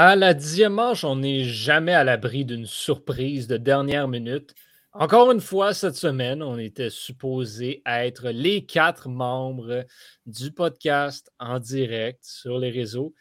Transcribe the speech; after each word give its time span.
À 0.00 0.14
la 0.14 0.32
dixième 0.32 0.74
manche, 0.74 1.02
on 1.02 1.16
n'est 1.16 1.42
jamais 1.42 1.92
à 1.92 2.04
l'abri 2.04 2.44
d'une 2.44 2.66
surprise 2.66 3.48
de 3.48 3.56
dernière 3.56 4.06
minute. 4.06 4.54
Encore 4.92 5.32
une 5.32 5.40
fois, 5.40 5.74
cette 5.74 5.96
semaine, 5.96 6.40
on 6.40 6.56
était 6.56 6.88
supposé 6.88 7.82
être 7.84 8.30
les 8.30 8.64
quatre 8.64 9.08
membres 9.08 9.84
du 10.24 10.52
podcast 10.52 11.32
en 11.40 11.58
direct 11.58 12.20
sur 12.22 12.60
les 12.60 12.70
réseaux. 12.70 13.12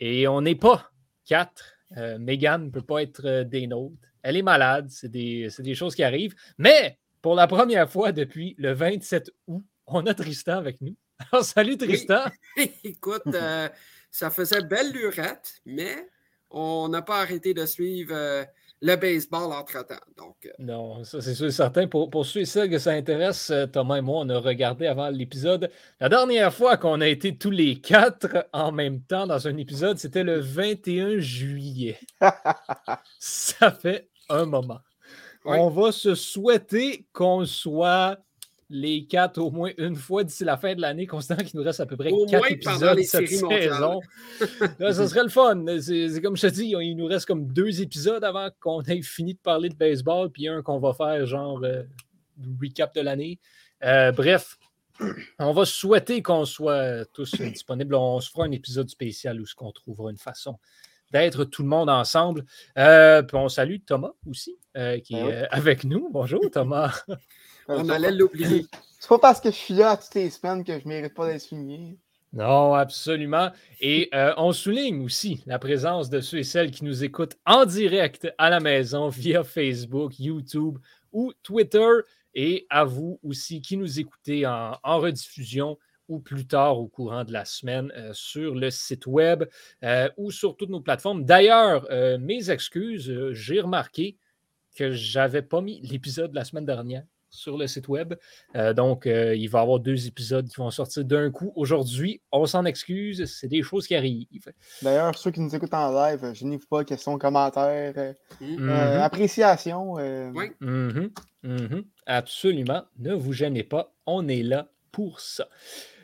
Et 0.00 0.28
on 0.28 0.42
n'est 0.42 0.54
pas 0.54 0.92
quatre. 1.24 1.78
Euh, 1.96 2.18
Megan 2.18 2.66
ne 2.66 2.70
peut 2.70 2.84
pas 2.84 3.00
être 3.00 3.24
euh, 3.24 3.44
des 3.44 3.66
nôtres. 3.66 3.96
Elle 4.20 4.36
est 4.36 4.42
malade. 4.42 4.88
C'est 4.90 5.10
des, 5.10 5.48
des, 5.60 5.74
choses 5.74 5.94
qui 5.94 6.02
arrivent. 6.02 6.34
Mais 6.58 6.98
pour 7.22 7.34
la 7.34 7.46
première 7.46 7.88
fois 7.88 8.12
depuis 8.12 8.54
le 8.58 8.74
27 8.74 9.30
août, 9.46 9.64
on 9.86 10.04
a 10.04 10.12
Tristan 10.12 10.58
avec 10.58 10.78
nous. 10.82 10.94
Alors, 11.32 11.42
salut 11.42 11.78
Tristan. 11.78 12.24
Écoute, 12.84 13.22
euh, 13.28 13.70
ça 14.12 14.30
faisait 14.30 14.62
belle 14.62 14.92
lurette, 14.92 15.60
mais 15.64 16.08
on 16.50 16.88
n'a 16.88 17.02
pas 17.02 17.20
arrêté 17.22 17.54
de 17.54 17.64
suivre 17.64 18.14
euh, 18.14 18.44
le 18.82 18.96
baseball 18.96 19.52
entre-temps. 19.52 19.94
Donc, 20.18 20.36
euh. 20.44 20.50
Non, 20.58 21.02
ça 21.02 21.22
c'est 21.22 21.34
sûr 21.34 21.46
et 21.46 21.50
certain. 21.50 21.88
Pour, 21.88 22.10
pour 22.10 22.26
ceux 22.26 22.40
et 22.40 22.44
celles 22.44 22.70
que 22.70 22.78
ça 22.78 22.90
intéresse, 22.90 23.50
euh, 23.50 23.66
Thomas 23.66 23.96
et 23.96 24.00
moi, 24.02 24.20
on 24.20 24.28
a 24.28 24.38
regardé 24.38 24.86
avant 24.86 25.08
l'épisode. 25.08 25.70
La 25.98 26.10
dernière 26.10 26.52
fois 26.52 26.76
qu'on 26.76 27.00
a 27.00 27.08
été 27.08 27.36
tous 27.36 27.50
les 27.50 27.80
quatre 27.80 28.46
en 28.52 28.70
même 28.70 29.00
temps 29.00 29.26
dans 29.26 29.48
un 29.48 29.56
épisode, 29.56 29.98
c'était 29.98 30.24
le 30.24 30.38
21 30.40 31.18
juillet. 31.18 31.98
ça 33.18 33.72
fait 33.72 34.10
un 34.28 34.44
moment. 34.44 34.80
On 35.44 35.70
va 35.70 35.90
se 35.90 36.14
souhaiter 36.14 37.06
qu'on 37.12 37.44
soit 37.46 38.18
les 38.72 39.04
quatre 39.04 39.38
au 39.38 39.50
moins 39.50 39.70
une 39.76 39.94
fois 39.94 40.24
d'ici 40.24 40.44
la 40.44 40.56
fin 40.56 40.74
de 40.74 40.80
l'année, 40.80 41.06
considérant 41.06 41.42
qu'il 41.44 41.58
nous 41.60 41.64
reste 41.64 41.80
à 41.80 41.86
peu 41.86 41.96
près 41.96 42.10
quatre 42.28 42.50
épisodes 42.50 42.96
de 42.96 43.02
cette 43.02 43.28
saison. 43.28 44.00
ça 44.80 45.08
serait 45.08 45.22
le 45.22 45.28
fun. 45.28 45.64
C'est 45.80 46.20
comme 46.22 46.36
je 46.36 46.46
te 46.48 46.52
dis, 46.52 46.74
il 46.74 46.96
nous 46.96 47.06
reste 47.06 47.26
comme 47.26 47.46
deux 47.46 47.82
épisodes 47.82 48.24
avant 48.24 48.48
qu'on 48.60 48.80
ait 48.82 49.02
fini 49.02 49.34
de 49.34 49.38
parler 49.38 49.68
de 49.68 49.76
baseball, 49.76 50.30
puis 50.30 50.48
un 50.48 50.62
qu'on 50.62 50.78
va 50.78 50.94
faire 50.94 51.26
genre 51.26 51.60
euh, 51.62 51.82
recap 52.60 52.94
de 52.94 53.02
l'année. 53.02 53.38
Euh, 53.84 54.10
bref, 54.10 54.58
on 55.38 55.52
va 55.52 55.66
souhaiter 55.66 56.22
qu'on 56.22 56.46
soit 56.46 57.04
tous 57.12 57.34
disponibles. 57.34 57.94
On 57.94 58.20
se 58.20 58.30
fera 58.30 58.46
un 58.46 58.52
épisode 58.52 58.88
spécial 58.88 59.38
où 59.38 59.44
on 59.60 59.72
trouvera 59.72 60.10
une 60.10 60.18
façon 60.18 60.58
d'être 61.12 61.44
tout 61.44 61.62
le 61.62 61.68
monde 61.68 61.90
ensemble. 61.90 62.44
Euh, 62.78 63.22
puis 63.22 63.36
on 63.36 63.48
salue 63.48 63.76
Thomas 63.86 64.12
aussi, 64.28 64.56
qui 65.04 65.14
ben 65.14 65.28
est 65.28 65.48
avec 65.50 65.84
nous. 65.84 66.08
Bonjour 66.10 66.42
Thomas. 66.50 67.02
On 67.68 67.88
allait 67.88 68.10
l'oublier. 68.10 68.66
C'est 68.98 69.08
pas 69.08 69.18
parce 69.18 69.40
que 69.40 69.50
je 69.50 69.56
suis 69.56 69.74
là 69.74 69.96
toutes 69.96 70.14
les 70.14 70.30
semaines 70.30 70.64
que 70.64 70.78
je 70.78 70.86
mérite 70.86 71.14
pas 71.14 71.26
d'être 71.26 71.40
souligné. 71.40 71.96
Non, 72.32 72.72
absolument. 72.74 73.50
Et 73.80 74.08
euh, 74.14 74.32
on 74.38 74.52
souligne 74.52 75.04
aussi 75.04 75.42
la 75.46 75.58
présence 75.58 76.08
de 76.08 76.20
ceux 76.20 76.38
et 76.38 76.44
celles 76.44 76.70
qui 76.70 76.84
nous 76.84 77.04
écoutent 77.04 77.36
en 77.44 77.66
direct 77.66 78.32
à 78.38 78.48
la 78.48 78.58
maison 78.58 79.08
via 79.08 79.44
Facebook, 79.44 80.18
YouTube 80.18 80.78
ou 81.12 81.32
Twitter. 81.42 81.90
Et 82.34 82.66
à 82.70 82.84
vous 82.84 83.20
aussi 83.22 83.60
qui 83.60 83.76
nous 83.76 84.00
écoutez 84.00 84.46
en, 84.46 84.78
rediffusion 84.82 85.78
ou 86.12 86.20
plus 86.20 86.46
tard 86.46 86.78
au 86.78 86.86
courant 86.86 87.24
de 87.24 87.32
la 87.32 87.44
semaine 87.44 87.92
euh, 87.96 88.12
sur 88.12 88.54
le 88.54 88.70
site 88.70 89.06
web 89.06 89.44
euh, 89.82 90.08
ou 90.16 90.30
sur 90.30 90.56
toutes 90.56 90.70
nos 90.70 90.80
plateformes. 90.80 91.24
D'ailleurs, 91.24 91.86
mes 92.20 92.50
excuses, 92.50 93.32
j'ai 93.32 93.60
remarqué 93.60 94.16
que 94.76 94.92
je 94.92 95.18
n'avais 95.18 95.42
pas 95.42 95.60
mis 95.60 95.80
l'épisode 95.82 96.30
de 96.30 96.36
la 96.36 96.44
semaine 96.44 96.64
dernière 96.64 97.04
sur 97.32 97.56
le 97.56 97.66
site 97.66 97.88
web. 97.88 98.14
Euh, 98.54 98.72
donc, 98.74 99.06
euh, 99.06 99.34
il 99.34 99.48
va 99.48 99.60
y 99.60 99.62
avoir 99.62 99.80
deux 99.80 100.06
épisodes 100.06 100.46
qui 100.48 100.56
vont 100.56 100.70
sortir 100.70 101.04
d'un 101.04 101.30
coup. 101.30 101.52
Aujourd'hui, 101.56 102.20
on 102.30 102.46
s'en 102.46 102.64
excuse, 102.64 103.24
c'est 103.24 103.48
des 103.48 103.62
choses 103.62 103.86
qui 103.86 103.96
arrivent. 103.96 104.52
D'ailleurs, 104.82 105.16
ceux 105.18 105.30
qui 105.30 105.40
nous 105.40 105.54
écoutent 105.54 105.74
en 105.74 105.90
live, 105.92 106.32
je 106.34 106.44
n'y 106.44 106.58
pas, 106.58 106.84
questions, 106.84 107.18
commentaires, 107.18 107.94
euh, 107.96 108.12
mm-hmm. 108.40 109.00
appréciation. 109.00 109.94
Oui. 109.94 110.52
Mm-hmm. 110.60 111.10
Mm-hmm. 111.44 111.84
Absolument. 112.06 112.82
Ne 112.98 113.14
vous 113.14 113.32
gênez 113.32 113.64
pas, 113.64 113.92
on 114.06 114.28
est 114.28 114.42
là 114.42 114.68
pour 114.92 115.20
ça. 115.20 115.48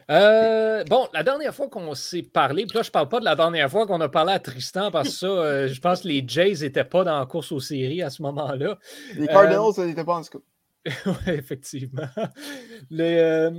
Bon, 0.08 1.08
la 1.12 1.22
dernière 1.22 1.54
fois 1.54 1.68
qu'on 1.68 1.94
s'est 1.94 2.22
parlé, 2.22 2.66
puis 2.66 2.76
là, 2.76 2.82
je 2.82 2.88
ne 2.88 2.92
parle 2.92 3.08
pas 3.08 3.20
de 3.20 3.24
la 3.24 3.36
dernière 3.36 3.70
fois 3.70 3.86
qu'on 3.86 4.00
a 4.00 4.08
parlé 4.08 4.32
à 4.32 4.38
Tristan, 4.38 4.90
parce 4.90 5.10
que 5.10 5.14
ça, 5.14 5.66
je 5.72 5.80
pense 5.80 6.02
que 6.02 6.08
les 6.08 6.24
Jays 6.26 6.60
n'étaient 6.60 6.84
pas 6.84 7.04
dans 7.04 7.18
la 7.18 7.26
course 7.26 7.52
aux 7.52 7.60
séries 7.60 8.02
à 8.02 8.10
ce 8.10 8.22
moment-là. 8.22 8.78
Les 9.16 9.26
Cardinals 9.26 9.86
n'étaient 9.86 10.04
pas 10.04 10.16
en 10.16 10.22
scoop. 10.22 10.44
oui, 11.06 11.32
effectivement. 11.34 12.08
Euh, 12.92 13.50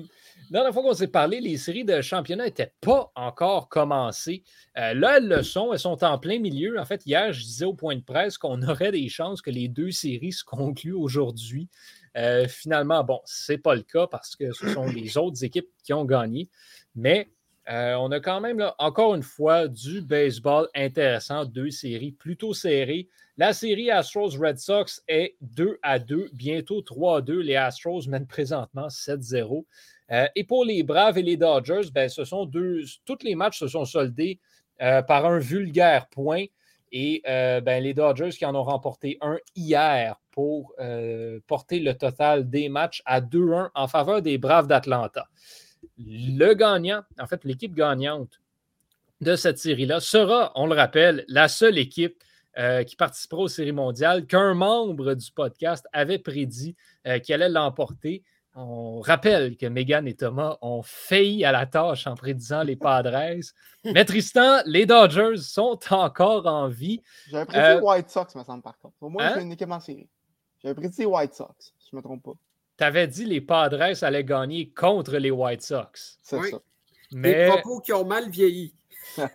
la 0.51 0.61
dernière 0.61 0.73
fois 0.73 0.81
qu'on 0.81 0.93
s'est 0.93 1.07
parlé, 1.07 1.39
les 1.41 1.57
séries 1.57 1.85
de 1.85 2.01
championnat 2.01 2.45
n'étaient 2.45 2.73
pas 2.81 3.11
encore 3.15 3.69
commencées. 3.69 4.43
Euh, 4.77 4.93
là, 4.93 5.17
elles 5.17 5.27
le 5.27 5.43
sont, 5.43 5.71
elles 5.73 5.79
sont 5.79 6.03
en 6.03 6.17
plein 6.17 6.39
milieu. 6.39 6.79
En 6.79 6.85
fait, 6.85 7.05
hier, 7.05 7.31
je 7.33 7.43
disais 7.43 7.65
au 7.65 7.73
point 7.73 7.95
de 7.95 8.01
presse 8.01 8.37
qu'on 8.37 8.61
aurait 8.63 8.91
des 8.91 9.09
chances 9.09 9.41
que 9.41 9.51
les 9.51 9.67
deux 9.67 9.91
séries 9.91 10.31
se 10.31 10.43
concluent 10.43 10.93
aujourd'hui. 10.93 11.69
Euh, 12.17 12.47
finalement, 12.47 13.03
bon, 13.03 13.19
ce 13.25 13.51
n'est 13.51 13.57
pas 13.57 13.75
le 13.75 13.83
cas 13.83 14.07
parce 14.07 14.35
que 14.35 14.51
ce 14.51 14.73
sont 14.73 14.85
les 14.85 15.17
autres 15.17 15.43
équipes 15.43 15.69
qui 15.83 15.93
ont 15.93 16.05
gagné. 16.05 16.49
Mais 16.95 17.29
on 17.71 18.11
a 18.11 18.19
quand 18.19 18.41
même, 18.41 18.67
encore 18.79 19.13
une 19.13 19.21
fois, 19.21 19.67
du 19.67 20.01
baseball 20.01 20.67
intéressant, 20.73 21.45
deux 21.45 21.69
séries 21.69 22.13
plutôt 22.13 22.51
serrées. 22.55 23.07
La 23.39 23.53
série 23.53 23.89
Astros-Red 23.89 24.57
Sox 24.57 25.01
est 25.07 25.37
2 25.39 25.79
à 25.81 25.97
2, 25.97 26.29
bientôt 26.33 26.81
3 26.81 27.19
à 27.19 27.21
2. 27.21 27.39
Les 27.39 27.55
Astros 27.55 28.05
mènent 28.07 28.27
présentement 28.27 28.89
7-0. 28.89 29.65
Euh, 30.11 30.27
et 30.35 30.43
pour 30.43 30.65
les 30.65 30.83
Braves 30.83 31.17
et 31.17 31.21
les 31.21 31.37
Dodgers, 31.37 31.89
ben, 31.93 32.09
ce 32.09 32.25
sont 32.25 32.45
tous 33.05 33.23
les 33.23 33.35
matchs 33.35 33.59
se 33.59 33.67
sont 33.69 33.85
soldés 33.85 34.39
euh, 34.81 35.01
par 35.01 35.25
un 35.25 35.39
vulgaire 35.39 36.07
point. 36.07 36.45
Et 36.91 37.21
euh, 37.27 37.61
ben, 37.61 37.83
les 37.83 37.93
Dodgers 37.93 38.29
qui 38.29 38.45
en 38.45 38.55
ont 38.55 38.63
remporté 38.63 39.17
un 39.21 39.37
hier 39.55 40.19
pour 40.31 40.73
porter 41.47 41.79
le 41.79 41.93
total 41.95 42.49
des 42.49 42.69
matchs 42.69 43.01
à 43.05 43.19
2-1 43.19 43.71
en 43.75 43.87
faveur 43.89 44.21
des 44.21 44.37
Braves 44.37 44.67
d'Atlanta. 44.67 45.27
Le 45.97 46.53
gagnant, 46.53 47.01
en 47.19 47.27
fait, 47.27 47.43
l'équipe 47.43 47.75
gagnante 47.75 48.39
de 49.21 49.35
cette 49.35 49.57
série-là 49.57 49.99
sera, 49.99 50.53
on 50.55 50.65
le 50.65 50.75
rappelle, 50.75 51.25
la 51.27 51.49
seule 51.49 51.77
équipe 51.77 52.23
euh, 52.57 52.83
qui 52.83 52.95
participera 52.95 53.41
aux 53.41 53.47
séries 53.47 53.71
mondiales, 53.71 54.25
qu'un 54.25 54.53
membre 54.53 55.13
du 55.13 55.31
podcast 55.31 55.85
avait 55.93 56.19
prédit 56.19 56.75
euh, 57.07 57.19
qu'il 57.19 57.35
allait 57.35 57.49
l'emporter. 57.49 58.23
On 58.55 58.99
rappelle 58.99 59.57
que 59.57 59.67
Megan 59.67 60.07
et 60.07 60.15
Thomas 60.15 60.57
ont 60.61 60.81
failli 60.83 61.45
à 61.45 61.51
la 61.51 61.65
tâche 61.65 62.07
en 62.07 62.15
prédisant 62.15 62.63
les 62.63 62.75
Padres. 62.75 63.39
Mais 63.85 64.05
Tristan, 64.05 64.61
les 64.65 64.85
Dodgers 64.85 65.37
sont 65.37 65.79
encore 65.91 66.47
en 66.47 66.67
vie. 66.67 67.01
J'avais 67.29 67.45
prédit 67.45 67.61
les 67.61 67.75
euh, 67.75 67.81
White 67.81 68.09
Sox, 68.09 68.35
me 68.35 68.43
semble, 68.43 68.63
par 68.63 68.77
contre. 68.79 68.95
Au 69.01 69.09
moins, 69.09 69.29
c'est 69.29 69.39
hein? 69.39 69.43
une 69.43 69.51
équipe 69.51 69.71
en 69.71 69.79
série. 69.79 70.09
J'avais 70.61 70.75
prédit 70.75 71.01
les 71.01 71.05
White 71.05 71.33
Sox, 71.33 71.53
si 71.59 71.89
je 71.91 71.95
ne 71.95 71.99
me 71.99 72.03
trompe 72.03 72.23
pas. 72.23 72.33
Tu 72.77 72.83
avais 72.83 73.07
dit 73.07 73.23
que 73.25 73.29
les 73.29 73.41
Padres 73.41 74.03
allaient 74.03 74.23
gagner 74.23 74.71
contre 74.71 75.17
les 75.17 75.31
White 75.31 75.61
Sox. 75.61 76.17
C'est 76.23 76.41
ça. 76.41 76.59
Mais... 77.11 77.45
Des 77.45 77.47
propos 77.49 77.79
qui 77.79 77.93
ont 77.93 78.05
mal 78.05 78.29
vieilli. 78.29 78.73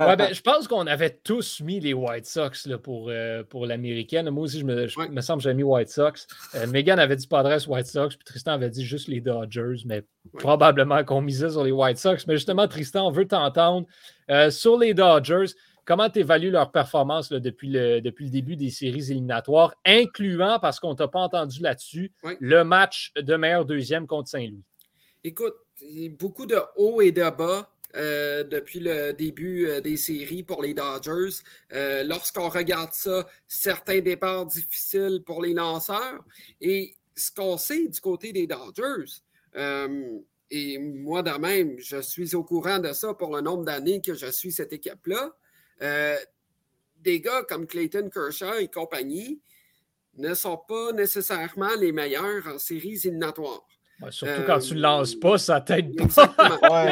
Ouais, 0.00 0.16
ben, 0.16 0.28
je 0.34 0.40
pense 0.40 0.68
qu'on 0.68 0.86
avait 0.86 1.10
tous 1.10 1.60
mis 1.60 1.80
les 1.80 1.94
White 1.94 2.26
Sox 2.26 2.66
là, 2.66 2.78
pour, 2.78 3.08
euh, 3.08 3.42
pour 3.42 3.66
l'américaine. 3.66 4.28
Moi 4.30 4.44
aussi, 4.44 4.60
je 4.60 4.64
me, 4.64 5.10
me 5.10 5.20
semble 5.20 5.38
que 5.38 5.44
j'avais 5.44 5.54
mis 5.54 5.62
White 5.62 5.88
Sox. 5.88 6.26
Euh, 6.54 6.66
Megan 6.66 6.98
avait 6.98 7.16
dit 7.16 7.26
Padres 7.26 7.68
White 7.68 7.86
Sox, 7.86 8.16
puis 8.16 8.24
Tristan 8.24 8.52
avait 8.52 8.70
dit 8.70 8.84
juste 8.84 9.08
les 9.08 9.20
Dodgers, 9.20 9.82
mais 9.86 10.04
probablement 10.38 11.04
qu'on 11.04 11.20
misait 11.20 11.50
sur 11.50 11.64
les 11.64 11.72
White 11.72 11.98
Sox. 11.98 12.26
Mais 12.26 12.34
justement, 12.34 12.66
Tristan, 12.68 13.08
on 13.08 13.10
veut 13.10 13.26
t'entendre 13.26 13.86
euh, 14.30 14.50
sur 14.50 14.78
les 14.78 14.94
Dodgers. 14.94 15.52
Comment 15.84 16.08
tu 16.08 16.20
évalues 16.20 16.50
leur 16.50 16.72
performance 16.72 17.30
depuis, 17.30 17.68
le, 17.68 18.00
depuis 18.00 18.24
le 18.24 18.30
début 18.30 18.56
des 18.56 18.70
séries 18.70 19.10
éliminatoires, 19.10 19.74
incluant, 19.84 20.58
parce 20.58 20.80
qu'on 20.80 20.90
ne 20.90 20.96
t'a 20.96 21.08
pas 21.08 21.20
entendu 21.20 21.60
là-dessus, 21.60 22.10
le 22.40 22.64
match 22.64 23.12
de 23.16 23.36
meilleur 23.36 23.66
deuxième 23.66 24.06
contre 24.06 24.30
Saint-Louis? 24.30 24.64
Écoute, 25.22 25.54
beaucoup 26.18 26.46
de 26.46 26.58
hauts 26.76 27.00
et 27.00 27.12
de 27.12 27.28
bas. 27.30 27.70
Euh, 27.96 28.42
depuis 28.42 28.80
le 28.80 29.12
début 29.12 29.68
euh, 29.68 29.80
des 29.80 29.96
séries 29.96 30.42
pour 30.42 30.62
les 30.64 30.74
Dodgers. 30.74 31.36
Euh, 31.72 32.02
lorsqu'on 32.02 32.48
regarde 32.48 32.92
ça, 32.92 33.24
certains 33.46 34.00
départs 34.00 34.46
difficiles 34.46 35.22
pour 35.24 35.40
les 35.40 35.52
lanceurs. 35.54 36.24
Et 36.60 36.96
ce 37.14 37.30
qu'on 37.30 37.56
sait 37.56 37.86
du 37.86 38.00
côté 38.00 38.32
des 38.32 38.48
Dodgers, 38.48 39.22
et 40.50 40.78
moi 40.78 41.22
de 41.22 41.30
même, 41.38 41.78
je 41.78 42.00
suis 42.00 42.34
au 42.34 42.42
courant 42.42 42.80
de 42.80 42.92
ça 42.92 43.14
pour 43.14 43.34
le 43.34 43.40
nombre 43.40 43.64
d'années 43.64 44.00
que 44.00 44.14
je 44.14 44.26
suis 44.26 44.50
cette 44.50 44.72
équipe-là. 44.72 45.32
des 47.00 47.20
gars 47.20 47.44
comme 47.44 47.68
Clayton 47.68 48.10
Kershaw 48.12 48.58
et 48.58 48.68
compagnie 48.68 49.40
ne 50.16 50.34
sont 50.34 50.60
pas 50.68 50.92
nécessairement 50.92 51.74
les 51.78 51.92
meilleurs 51.92 52.48
en 52.48 52.58
séries 52.58 53.00
éliminatoires 53.04 53.64
surtout 54.10 54.42
quand 54.46 54.58
tu 54.58 54.74
ne 54.74 54.80
lances 54.80 55.14
pas, 55.14 55.38
ça 55.38 55.60
t'aide 55.60 55.96
pas. 55.96 56.04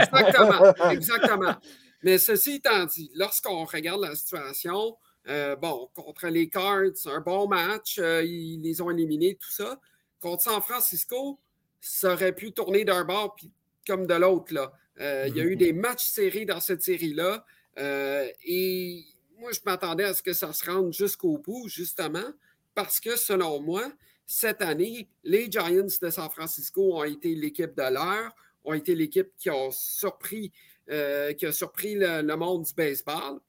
Exactement. 0.01 0.71
exactement. 0.71 0.91
exactement. 0.91 1.57
Mais 2.03 2.19
ceci 2.19 2.55
étant 2.55 2.85
dit, 2.87 3.11
lorsqu'on 3.15 3.65
regarde 3.65 4.01
la 4.01 4.15
situation, 4.15 4.97
euh, 5.29 5.55
bon, 5.57 5.89
contre 5.95 6.29
les 6.29 6.49
Cards, 6.49 7.07
un 7.07 7.21
bon 7.21 7.47
match, 7.47 7.99
euh, 7.99 8.25
ils 8.25 8.61
les 8.61 8.81
ont 8.81 8.91
éliminés, 8.91 9.37
tout 9.37 9.51
ça. 9.51 9.81
Contre 10.21 10.43
San 10.43 10.61
Francisco, 10.61 11.39
ça 11.81 12.15
aurait 12.15 12.33
pu 12.33 12.53
tourner 12.53 12.85
d'un 12.85 13.05
bord 13.05 13.35
puis 13.37 13.51
comme 13.87 14.07
de 14.07 14.15
l'autre. 14.15 14.53
Là. 14.53 14.73
Euh, 15.01 15.27
il 15.29 15.37
y 15.37 15.41
a 15.41 15.45
eu 15.45 15.55
mm-hmm. 15.55 15.59
des 15.59 15.73
matchs 15.73 16.05
serrés 16.05 16.45
dans 16.45 16.61
cette 16.61 16.83
série-là. 16.83 17.45
et 17.77 19.05
moi, 19.39 19.51
je 19.53 19.61
m'attendais 19.65 20.05
à 20.05 20.15
ce 20.15 20.23
que 20.23 20.33
ça 20.33 20.53
se 20.53 20.69
rende 20.69 20.93
jusqu'au 20.93 21.39
bout, 21.39 21.69
justement, 21.69 22.33
parce 22.75 23.01
que 23.01 23.17
selon 23.17 23.61
moi, 23.61 23.91
cette 24.35 24.63
année, 24.63 25.11
les 25.25 25.51
Giants 25.51 25.89
de 26.01 26.11
San 26.11 26.31
Francisco 26.31 26.95
ont 26.97 27.05
été 27.05 27.35
l'équipe 27.35 27.77
de 27.77 27.93
l'heure, 27.93 28.35
ont 28.65 28.73
été 28.73 28.95
l'équipe 28.95 29.29
qui 29.37 29.51
a 29.51 29.71
surpris, 29.71 30.51
euh, 30.91 31.35
qui 31.35 31.45
a 31.45 31.53
surpris 31.53 31.97
le, 31.97 32.35
monde 32.35 32.65
du 32.65 32.73
baseball. 32.73 33.41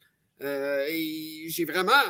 Euh, 0.41 0.85
et 0.89 1.45
j'ai 1.47 1.63
vraiment 1.63 2.03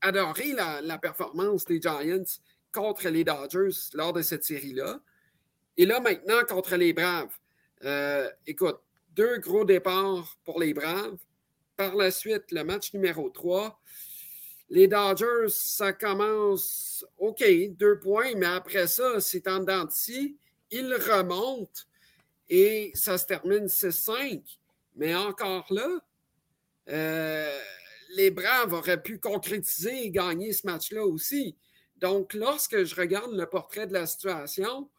adoré 0.00 0.52
la, 0.52 0.96
performance 0.98 1.64
des 1.64 1.80
Giants 1.80 2.22
contre 2.70 3.08
les 3.08 3.24
Dodgers 3.24 3.76
lors 3.94 4.12
de 4.12 4.22
cette 4.22 4.44
série-là. 4.44 5.00
Et 5.76 5.84
là, 5.84 5.98
maintenant, 5.98 6.44
contre 6.48 6.76
les 6.76 6.92
Braves. 6.92 7.36
Euh, 7.82 8.30
écoute, 8.46 8.78
deux 9.10 9.38
gros 9.38 9.64
départs 9.64 10.38
pour 10.44 10.60
les 10.60 10.72
Braves. 10.72 11.18
Par 11.76 11.96
la 11.96 12.12
suite, 12.12 12.52
le 12.52 12.62
match 12.62 12.94
numéro 12.94 13.28
3. 13.28 13.80
Les 14.74 14.88
Dodgers, 14.88 15.50
ça 15.50 15.92
commence 15.92 17.06
OK, 17.18 17.44
deux 17.78 18.00
points, 18.00 18.34
mais 18.34 18.46
après 18.46 18.88
ça, 18.88 19.20
c'est 19.20 19.46
en 19.46 19.60
dents 19.60 19.86
Ils 20.72 20.94
remontent 20.94 21.82
et 22.48 22.90
ça 22.96 23.16
se 23.16 23.24
termine 23.24 23.66
6-5. 23.66 24.42
Mais 24.96 25.14
encore 25.14 25.72
là, 25.72 26.00
euh, 26.88 27.56
les 28.16 28.32
Braves 28.32 28.72
auraient 28.72 29.00
pu 29.00 29.20
concrétiser 29.20 30.06
et 30.06 30.10
gagner 30.10 30.52
ce 30.52 30.66
match-là 30.66 31.04
aussi. 31.04 31.54
Donc, 31.98 32.34
lorsque 32.34 32.82
je 32.82 32.96
regarde 32.96 33.32
le 33.32 33.46
portrait 33.46 33.86
de 33.86 33.92
la 33.92 34.06
situation, 34.06 34.90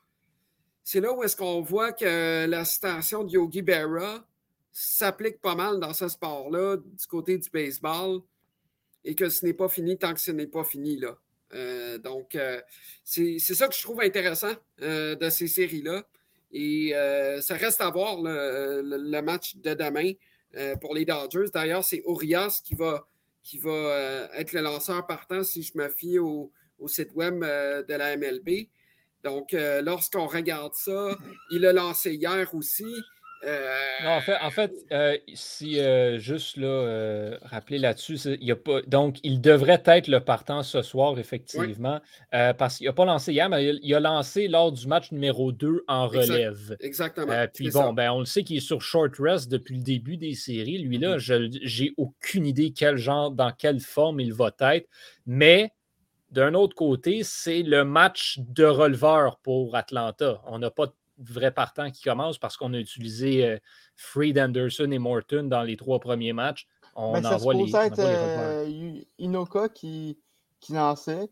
c'est 0.86 1.02
là 1.02 1.12
où 1.12 1.22
est-ce 1.22 1.36
qu'on 1.36 1.62
voit 1.62 1.92
que 1.92 2.46
la 2.46 2.64
citation 2.64 3.26
de 3.26 3.32
Yogi 3.32 3.62
Berra 3.62 4.26
s'applique 4.72 5.42
pas 5.42 5.56
mal 5.56 5.82
dans 5.82 5.94
ce 5.94 6.08
sport-là, 6.08 6.78
du 6.78 7.08
côté 7.08 7.38
du 7.38 7.50
baseball, 7.50 8.22
et 9.06 9.16
que 9.16 9.30
ce 9.30 9.46
n'est 9.46 9.54
pas 9.54 9.70
fini 9.70 9.98
tant 9.98 10.14
que 10.14 10.20
ce 10.20 10.32
n'est 10.32 10.48
pas 10.48 10.64
fini. 10.64 10.98
Là. 10.98 11.18
Euh, 11.54 11.98
donc, 12.00 12.36
euh, 12.36 12.60
c'est 13.04 13.40
ça 13.40 13.68
que 13.68 13.76
je 13.76 13.82
trouve 13.82 14.02
intéressant 14.02 14.54
euh, 14.82 15.16
de 15.16 15.30
ces 15.30 15.48
séries-là. 15.48 16.04
Et 16.52 16.94
ça 17.42 17.56
reste 17.56 17.82
à 17.82 17.90
voir 17.90 18.18
le, 18.22 19.22
match 19.22 19.58
de 19.58 19.74
demain 19.74 20.14
pour 20.80 20.96
les 20.96 21.04
Dodgers. 21.04 21.50
D'ailleurs, 21.54 21.84
c'est 21.84 22.02
Urias 22.08 22.62
qui 22.64 22.76
va, 22.76 23.08
qui 23.44 23.58
va 23.58 24.30
être 24.34 24.54
le 24.54 24.62
lanceur 24.62 25.06
partant 25.06 25.44
si 25.44 25.64
je 25.64 25.78
me 25.78 25.90
fie 25.90 26.18
au, 26.18 26.54
au 26.80 26.88
site 26.88 27.14
web 27.14 27.42
de 27.42 27.94
la 27.94 28.16
MLB. 28.16 28.70
Donc, 29.26 29.52
lorsqu'on 29.52 30.28
regarde 30.28 30.74
ça, 30.76 31.18
il 31.52 31.66
a 31.66 31.74
lancé 31.74 32.14
hier 32.14 32.56
aussi. 32.56 32.86
Non, 34.04 34.12
en 34.12 34.22
fait, 34.22 34.38
en 34.42 34.50
fait 34.50 34.74
euh, 34.92 35.18
si 35.34 35.80
euh, 35.80 36.18
juste 36.18 36.58
là, 36.58 36.68
euh, 36.68 37.38
rappeler 37.44 37.78
là-dessus, 37.78 38.18
il 38.42 38.52
a 38.52 38.56
pas, 38.56 38.82
donc 38.88 39.18
il 39.24 39.40
devrait 39.40 39.82
être 39.86 40.08
le 40.08 40.20
partant 40.20 40.64
ce 40.64 40.82
soir, 40.82 41.20
effectivement, 41.20 42.02
parce 42.32 42.78
qu'il 42.78 42.88
n'a 42.88 42.94
pas 42.94 43.06
lancé 43.06 43.34
hier, 43.34 43.50
mais 43.50 43.76
il, 43.82 43.96
a 43.96 44.00
lancé 44.00 44.48
lors 44.48 44.72
du 44.72 44.88
match 44.88 45.12
numéro 45.12 45.52
2 45.52 45.84
en 45.88 46.08
relève. 46.08 46.76
Exactement. 46.80 47.46
puis 47.54 47.70
bon, 47.70 47.94
ben, 47.94 48.12
on 48.12 48.20
le 48.20 48.26
sait 48.26 48.44
qu'il 48.44 48.58
est 48.58 48.62
sur 48.62 48.82
short 48.82 49.14
rest 49.20 49.50
depuis 49.50 49.78
le 49.78 49.84
début 49.84 50.18
des 50.18 50.34
séries. 50.34 50.80
Lui, 50.80 50.98
là, 50.98 51.18
mm-hmm. 51.18 51.60
je 51.62 51.84
n'ai 51.84 51.94
aucune 51.98 52.46
idée 52.46 52.74
quel 52.76 52.98
genre, 52.98 53.32
dans 53.32 53.52
quelle 53.52 53.80
forme 53.80 54.20
il 54.20 54.34
va 54.34 54.52
être, 54.60 54.88
mais 55.26 55.72
d'un 56.32 56.54
autre 56.54 56.76
côté, 56.76 57.22
c'est 57.24 57.64
le 57.64 57.86
match 57.86 58.40
de 58.40 58.66
releveur 58.66 59.38
pour 59.40 59.76
Atlanta. 59.76 60.42
On 60.48 60.60
n'a 60.60 60.70
pas 60.70 60.88
de 60.88 60.94
vrai 61.18 61.52
partant 61.52 61.92
qui 61.92 62.04
commence 62.04 62.38
parce 62.38 62.58
qu'on 62.58 62.74
a 62.74 62.78
utilisé 62.78 63.46
euh, 63.46 63.58
Freed, 63.96 64.38
Anderson 64.38 64.90
et 64.92 65.00
Morton 65.00 65.44
dans 65.44 65.64
les 65.64 65.78
trois 65.78 66.00
premiers 66.00 66.34
matchs. 66.34 66.68
On 66.96 67.14
ben, 67.14 67.26
envoie 67.26 67.54
les, 67.54 67.76
être 67.76 68.00
euh, 68.00 69.00
Inoka 69.18 69.70
qui, 69.70 70.18
qui 70.60 70.74
lançait, 70.74 71.28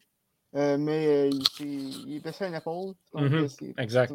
euh, 0.56 0.78
mais 0.78 1.30
il, 1.30 2.10
il 2.10 2.22
baissait 2.22 2.48
une 2.48 2.56
épaule. 2.56 2.94
Mm-hmm. 3.14 3.82
exact. 3.82 4.14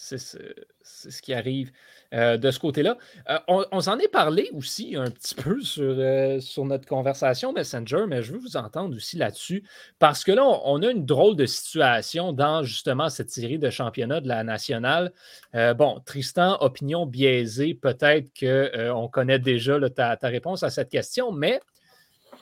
C'est 0.00 0.18
ce 0.18 1.22
qui 1.22 1.34
arrive 1.34 1.72
euh, 2.14 2.38
de 2.38 2.50
ce 2.52 2.60
côté-là. 2.60 2.96
Euh, 3.28 3.38
on, 3.48 3.80
s'en 3.80 3.98
est 3.98 4.08
parlé 4.08 4.48
aussi 4.54 4.94
un 4.96 5.10
petit 5.10 5.34
peu 5.34 5.60
sur, 5.62 5.82
euh, 5.98 6.38
sur, 6.40 6.64
notre 6.64 6.86
conversation 6.86 7.52
Messenger, 7.52 8.04
mais 8.08 8.22
je 8.22 8.32
veux 8.32 8.38
vous 8.38 8.56
entendre 8.56 8.94
aussi 8.96 9.16
là-dessus 9.16 9.64
parce 9.98 10.22
que 10.22 10.30
là, 10.30 10.42
on, 10.42 10.80
a 10.82 10.90
une 10.90 11.04
drôle 11.04 11.34
de 11.34 11.46
situation 11.46 12.32
dans 12.32 12.62
justement 12.62 13.10
cette 13.10 13.28
série 13.28 13.58
de 13.58 13.70
championnats 13.70 14.20
de 14.20 14.28
la 14.28 14.44
nationale. 14.44 15.12
bon, 15.52 16.00
Tristan, 16.06 16.56
opinion 16.60 17.04
biaisée, 17.04 17.74
peut-être 17.74 18.30
qu'on 18.38 19.08
connaît 19.08 19.40
déjà 19.40 19.78
ta, 19.90 20.16
ta, 20.16 20.28
réponse 20.28 20.62
à 20.62 20.70
cette 20.70 20.90
question, 20.90 21.32
mais 21.32 21.60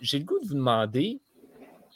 j'ai 0.02 0.18
le 0.18 0.26
goût 0.26 0.38
de 0.40 0.46
vous 0.46 0.54
demander, 0.54 1.20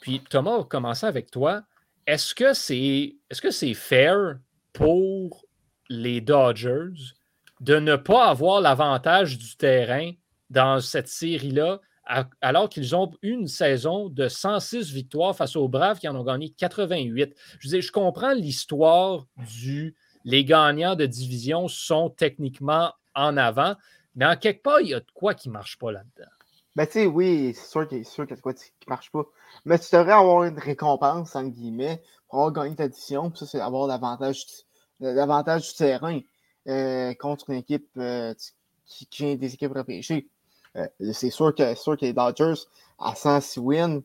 puis 0.01 0.21
Thomas, 0.27 0.51
on 0.51 0.57
va 0.59 0.63
commencer 0.63 1.05
avec 1.05 1.29
toi. 1.29 1.61
Est-ce 2.07 2.33
que 2.33 2.53
c'est 2.53 3.15
est 3.29 3.33
-ce 3.33 3.51
c'est 3.51 3.75
fair 3.75 4.39
pour 4.73 5.45
les 5.91 6.21
Dodgers 6.21 7.13
de 7.59 7.77
ne 7.77 7.95
pas 7.95 8.27
avoir 8.27 8.61
l'avantage 8.61 9.37
du 9.37 9.55
terrain 9.57 10.11
dans 10.49 10.79
cette 10.79 11.07
série-là, 11.07 11.79
alors 12.41 12.69
qu'ils 12.69 12.95
ont 12.95 13.11
une 13.21 13.47
saison 13.47 14.09
de 14.09 14.27
106 14.27 14.91
victoires 14.91 15.35
face 15.35 15.55
aux 15.55 15.67
Braves 15.67 15.99
qui 15.99 16.07
en 16.07 16.15
ont 16.15 16.23
gagné 16.23 16.49
88. 16.49 17.35
Je 17.59 17.79
je 17.79 17.91
comprends 17.91 18.33
l'histoire 18.33 19.25
du 19.37 19.95
les 20.23 20.45
gagnants 20.45 20.95
de 20.95 21.05
division 21.05 21.67
sont 21.67 22.09
techniquement 22.09 22.93
en 23.15 23.37
avant, 23.37 23.75
mais 24.15 24.25
en 24.25 24.35
quelque 24.35 24.61
part, 24.61 24.81
il 24.81 24.89
y 24.89 24.93
a 24.93 24.99
de 24.99 25.11
quoi 25.13 25.33
qui 25.33 25.49
ne 25.49 25.53
marche 25.53 25.77
pas 25.77 25.91
là-dedans. 25.91 26.29
Ben, 26.75 26.85
tu 26.85 26.93
sais, 26.93 27.05
oui, 27.05 27.53
c'est 27.55 27.69
sûr 27.69 27.87
qu'il 27.87 27.97
y 27.97 28.01
a 28.01 28.35
de 28.35 28.41
quoi 28.41 28.53
qui 28.53 28.71
ne 28.87 28.89
marche 28.89 29.11
pas. 29.11 29.25
Mais 29.65 29.77
tu 29.79 29.93
devrais 29.93 30.13
avoir 30.13 30.43
une 30.43 30.59
récompense, 30.59 31.35
entre 31.35 31.49
guillemets, 31.49 32.01
pour 32.29 32.39
avoir 32.39 32.53
gagné 32.53 32.75
ta 32.75 32.87
division. 32.87 33.29
Puis 33.29 33.39
ça, 33.39 33.45
c'est 33.45 33.59
avoir 33.59 33.87
l'avantage 33.87 34.45
l'avantage 35.01 35.69
du 35.69 35.75
terrain 35.75 36.19
euh, 36.67 37.13
contre 37.15 37.49
une 37.49 37.57
équipe 37.57 37.89
euh, 37.97 38.33
qui, 38.85 39.07
vient 39.11 39.35
des 39.35 39.53
équipes 39.53 39.73
repêchées. 39.73 40.27
Euh, 40.75 40.87
c'est 41.11 41.31
sûr 41.31 41.53
que, 41.55 41.73
sûr 41.75 41.97
que 41.97 42.05
les 42.05 42.13
Dodgers, 42.13 42.61
à 42.99 43.15
106 43.15 43.59
wins, 43.59 44.01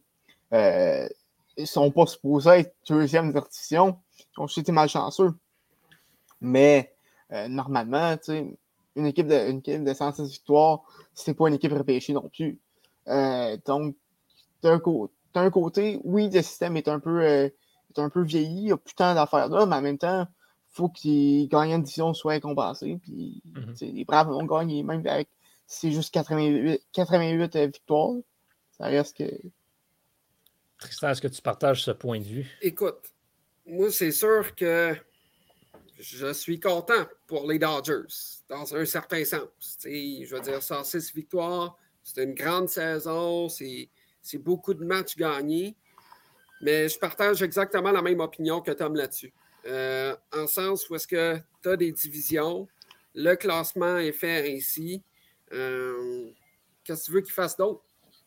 ils 0.52 1.08
ne 1.58 1.64
sont 1.66 1.90
pas 1.90 2.06
supposés 2.06 2.50
être 2.50 2.74
deuxième 2.88 3.32
division. 3.32 3.98
Ils 4.18 4.40
ont 4.40 4.46
été 4.46 4.72
malchanceux. 4.72 5.34
Mais 6.40 6.94
normalement, 7.48 8.16
une 8.94 9.06
équipe, 9.06 9.26
de, 9.26 9.50
une 9.50 9.58
équipe 9.58 9.84
de 9.84 9.92
106 9.92 10.30
victoires, 10.30 10.82
c'est 11.12 11.34
pas 11.34 11.48
une 11.48 11.54
équipe 11.54 11.72
repêchée 11.72 12.14
non 12.14 12.30
plus. 12.34 12.58
donc, 13.66 13.96
d'un 14.62 15.50
côté, 15.50 16.00
oui, 16.04 16.30
le 16.30 16.42
système 16.42 16.76
est 16.76 16.88
un 16.88 17.00
peu, 17.00 17.22
est 17.22 17.54
un 17.96 18.08
peu 18.08 18.22
vieilli, 18.22 18.60
il 18.60 18.64
n'y 18.64 18.72
a 18.72 18.76
plus 18.76 18.94
tant 18.94 19.14
d'affaires 19.14 19.48
là, 19.48 19.66
mais 19.66 19.76
en 19.76 19.82
même 19.82 19.98
temps, 19.98 20.26
faut 20.76 20.88
qu'ils 20.88 21.48
gagnent 21.48 21.72
une 21.72 21.82
division 21.82 22.12
soit 22.12 22.32
récompensés. 22.32 22.98
Puis 23.02 23.42
mhm. 23.44 23.74
les 23.80 24.04
Braves 24.04 24.28
vont 24.28 24.44
gagner, 24.44 24.82
même 24.82 25.06
avec 25.06 25.28
c'est 25.66 25.90
juste 25.90 26.12
88, 26.12 26.80
88 26.92 27.56
euh, 27.56 27.66
victoires. 27.66 28.14
Ça 28.76 28.86
reste 28.86 29.16
que. 29.16 29.24
Tristan, 30.78 31.08
est-ce 31.08 31.22
que 31.22 31.28
tu 31.28 31.40
partages 31.40 31.82
ce 31.82 31.90
point 31.90 32.20
de 32.20 32.24
vue? 32.24 32.46
Écoute, 32.60 33.14
moi, 33.64 33.90
c'est 33.90 34.12
sûr 34.12 34.54
que 34.54 34.94
je 35.98 36.32
suis 36.34 36.60
content 36.60 37.06
pour 37.26 37.50
les 37.50 37.58
Dodgers, 37.58 38.14
dans 38.48 38.74
un 38.74 38.84
certain 38.84 39.24
sens. 39.24 39.48
je 39.82 40.34
veux 40.34 40.42
dire, 40.42 40.62
106 40.62 41.14
victoires, 41.14 41.78
c'est 42.02 42.22
une 42.22 42.34
grande 42.34 42.68
saison, 42.68 43.48
c'est 43.48 43.88
beaucoup 44.38 44.74
de 44.74 44.84
matchs 44.84 45.16
gagnés. 45.16 45.74
Mais 46.60 46.88
je 46.88 46.98
partage 46.98 47.42
exactement 47.42 47.90
la 47.90 48.02
même 48.02 48.20
opinion 48.20 48.60
que 48.60 48.72
Tom 48.72 48.94
là-dessus. 48.94 49.32
Euh, 49.66 50.14
en 50.32 50.46
sens 50.46 50.88
où 50.88 50.94
est-ce 50.94 51.08
que 51.08 51.38
tu 51.62 51.68
as 51.68 51.76
des 51.76 51.92
divisions, 51.92 52.68
le 53.14 53.34
classement 53.34 53.98
est 53.98 54.12
fait 54.12 54.54
ainsi. 54.54 55.02
Euh, 55.52 56.30
qu'est-ce 56.84 57.02
que 57.02 57.06
tu 57.06 57.12
veux 57.12 57.20
qu'ils 57.22 57.32
fassent 57.32 57.56
d'autre? 57.56 57.82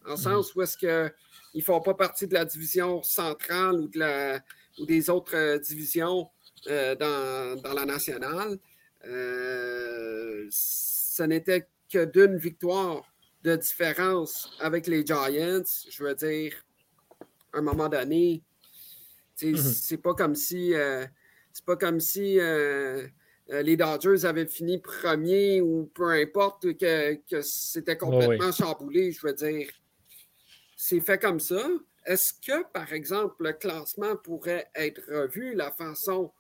En 0.06 0.12
mhm. 0.12 0.18
sens 0.18 0.56
où 0.56 0.62
est-ce 0.62 0.78
qu'ils 0.78 1.14
ne 1.56 1.62
font 1.62 1.82
pas 1.82 1.94
partie 1.94 2.28
de 2.28 2.34
la 2.34 2.46
division 2.46 3.02
centrale 3.04 3.76
ou, 3.76 3.88
de 3.88 4.00
la, 4.00 4.40
ou 4.80 4.86
des 4.86 5.10
autres 5.10 5.36
euh, 5.36 5.58
divisions 5.60 6.30
dans, 6.66 7.62
dans, 7.64 7.74
la 7.74 7.86
nationale. 7.86 8.60
ce 10.52 11.24
n'était 11.24 11.70
que 11.90 12.04
d'une 12.04 12.36
victoire 12.36 13.02
de 13.44 13.56
différence 13.56 14.52
avec 14.60 14.86
les 14.88 15.06
Giants. 15.06 15.64
Je 15.90 16.04
veux 16.04 16.16
dire, 16.16 16.54
à 17.54 17.60
un 17.60 17.62
moment 17.62 17.88
donné, 17.88 18.44
mhm. 19.42 19.56
c'est 19.56 20.00
pas 20.00 20.14
comme 20.14 20.36
si 20.36 20.74
c'est 21.60 21.66
pas 21.66 21.76
comme 21.76 22.00
si 22.00 22.40
euh, 22.40 23.06
euh, 23.52 23.62
les 23.62 23.76
Dodgers 23.76 24.24
avaient 24.24 24.48
fini 24.48 24.78
premier 24.78 25.60
ou 25.60 25.92
peu 25.94 26.10
importe, 26.12 26.66
que, 26.78 27.42
c'était 27.42 27.98
complètement 27.98 28.54
chamboulé. 28.54 29.12
Je 29.12 29.28
veux 29.28 29.34
dire, 29.34 29.68
c'est 30.78 31.02
fait 31.02 31.18
comme 31.18 31.42
ça. 31.42 31.68
Est-ce 32.06 32.34
que, 32.34 32.64
par 32.72 32.94
exemple, 32.94 33.44
le 33.44 33.52
classement 33.52 34.16
pourrait 34.16 34.70
être 34.74 35.02
revu, 35.12 35.54
la 35.54 35.70
façon 35.70 36.32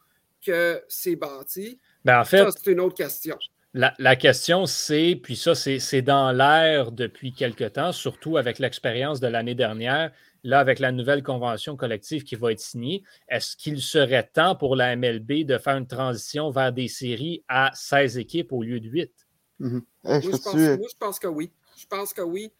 que 0.46 0.82
c'est 0.88 1.18
bâti? 1.18 1.82
Ben, 2.06 2.22
en 2.22 2.24
fait, 2.24 2.48
c'est 2.52 2.72
une 2.72 2.80
autre 2.80 2.96
question. 2.96 3.38
La, 3.74 4.16
question, 4.16 4.66
c'est, 4.66 5.20
puis 5.22 5.36
ça, 5.36 5.54
c'est 5.54 6.02
dans 6.02 6.32
l'air 6.32 6.94
depuis 6.94 7.34
quelque 7.34 7.66
temps, 7.66 7.92
surtout 7.92 8.38
avec 8.38 8.58
l'expérience 8.58 9.20
de 9.20 9.28
l'année 9.28 9.54
dernière, 9.54 10.12
là, 10.44 10.60
avec 10.60 10.80
la 10.80 10.92
nouvelle 10.92 11.24
convention 11.24 11.76
collective 11.76 12.24
qui 12.24 12.36
va 12.36 12.52
être 12.52 12.60
signée, 12.60 13.04
est-ce 13.28 13.56
qu'il 13.56 13.82
serait 13.82 14.28
temps 14.32 14.56
pour 14.56 14.76
la 14.76 14.96
MLB 14.96 15.46
de 15.46 15.58
faire 15.58 15.78
une 15.78 15.88
transition 15.88 16.50
vers 16.52 16.74
des 16.74 16.88
séries 16.88 17.44
à 17.48 17.72
16 17.74 18.18
équipes 18.18 18.52
au 18.52 18.64
lieu 18.64 18.80
de 18.80 18.90
8? 18.90 19.12
Mm-hmm. 19.60 19.82
moi, 20.04 20.20
je 20.22 20.98
pense, 20.98 21.20
que 21.20 21.28
oui. 21.28 21.52
Je 21.78 21.86
pense 21.86 22.14
que 22.14 22.22
oui. 22.22 22.52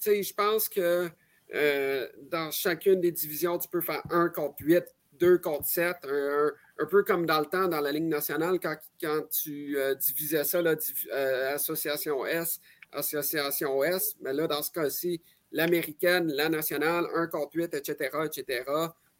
Tu 0.00 0.10
sais, 0.10 0.22
je 0.22 0.34
pense 0.34 0.68
que 0.68 1.10
euh, 1.54 2.08
dans 2.30 2.50
chacune 2.50 3.00
des 3.00 3.12
divisions, 3.12 3.58
tu 3.58 3.68
peux 3.68 3.80
faire 3.80 4.02
1 4.10 4.30
contre 4.30 4.56
8, 4.60 4.84
2 5.18 5.38
contre 5.38 5.66
7, 5.66 5.96
un, 6.04 6.86
peu 6.86 7.02
comme 7.04 7.26
dans 7.26 7.40
le 7.40 7.46
temps 7.46 7.68
dans 7.68 7.80
la 7.80 7.92
Ligue 7.92 8.04
nationale, 8.04 8.58
quand, 8.60 8.76
quand 9.00 9.22
tu 9.30 9.78
euh, 9.78 9.94
divisais 9.94 10.44
ça, 10.44 10.58
euh, 10.58 11.54
Association 11.54 12.26
S, 12.26 12.60
Association 12.92 13.82
S, 13.84 14.16
mais 14.20 14.32
là, 14.32 14.46
dans 14.46 14.62
ce 14.62 14.70
cas-ci, 14.70 15.22
l'américaine, 15.52 16.32
la 16.32 16.48
nationale, 16.48 17.06
1 17.14 17.26
contre 17.28 17.56
8, 17.56 17.74
etc., 17.74 18.18
etc. 18.24 18.64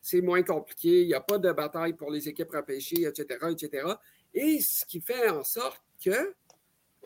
C'est 0.00 0.20
moins 0.20 0.42
compliqué, 0.42 1.02
il 1.02 1.08
n'y 1.08 1.14
a 1.14 1.20
pas 1.20 1.38
de 1.38 1.50
bataille 1.52 1.94
pour 1.94 2.10
les 2.10 2.28
équipes 2.28 2.52
repêchées, 2.52 3.02
etc., 3.02 3.46
etc. 3.50 3.88
Et 4.34 4.60
ce 4.60 4.84
qui 4.84 5.00
fait 5.00 5.28
en 5.28 5.42
sorte 5.42 5.82
que 6.04 6.34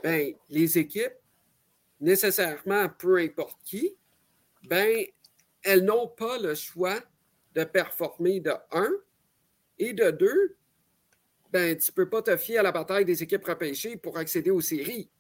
ben, 0.03 0.35
les 0.49 0.79
équipes, 0.79 1.15
nécessairement 2.00 2.89
peu 2.99 3.19
importe 3.19 3.59
qui, 3.65 3.97
ben, 4.65 5.05
elles 5.62 5.85
n'ont 5.85 6.09
pas 6.09 6.39
le 6.39 6.55
choix 6.55 6.99
de 7.55 7.65
performer 7.65 8.41
de 8.41 8.53
1 8.73 8.91
et 9.79 9.93
de 9.93 10.11
2, 10.11 10.57
ben, 11.53 11.77
tu 11.77 11.91
ne 11.91 11.95
peux 11.95 12.09
pas 12.09 12.23
te 12.23 12.37
fier 12.37 12.59
à 12.59 12.62
la 12.62 12.73
bataille 12.73 13.05
des 13.05 13.23
équipes 13.23 13.45
repêchées 13.45 13.97
pour 13.97 14.17
accéder 14.17 14.50
aux 14.50 14.61
séries. 14.61 15.11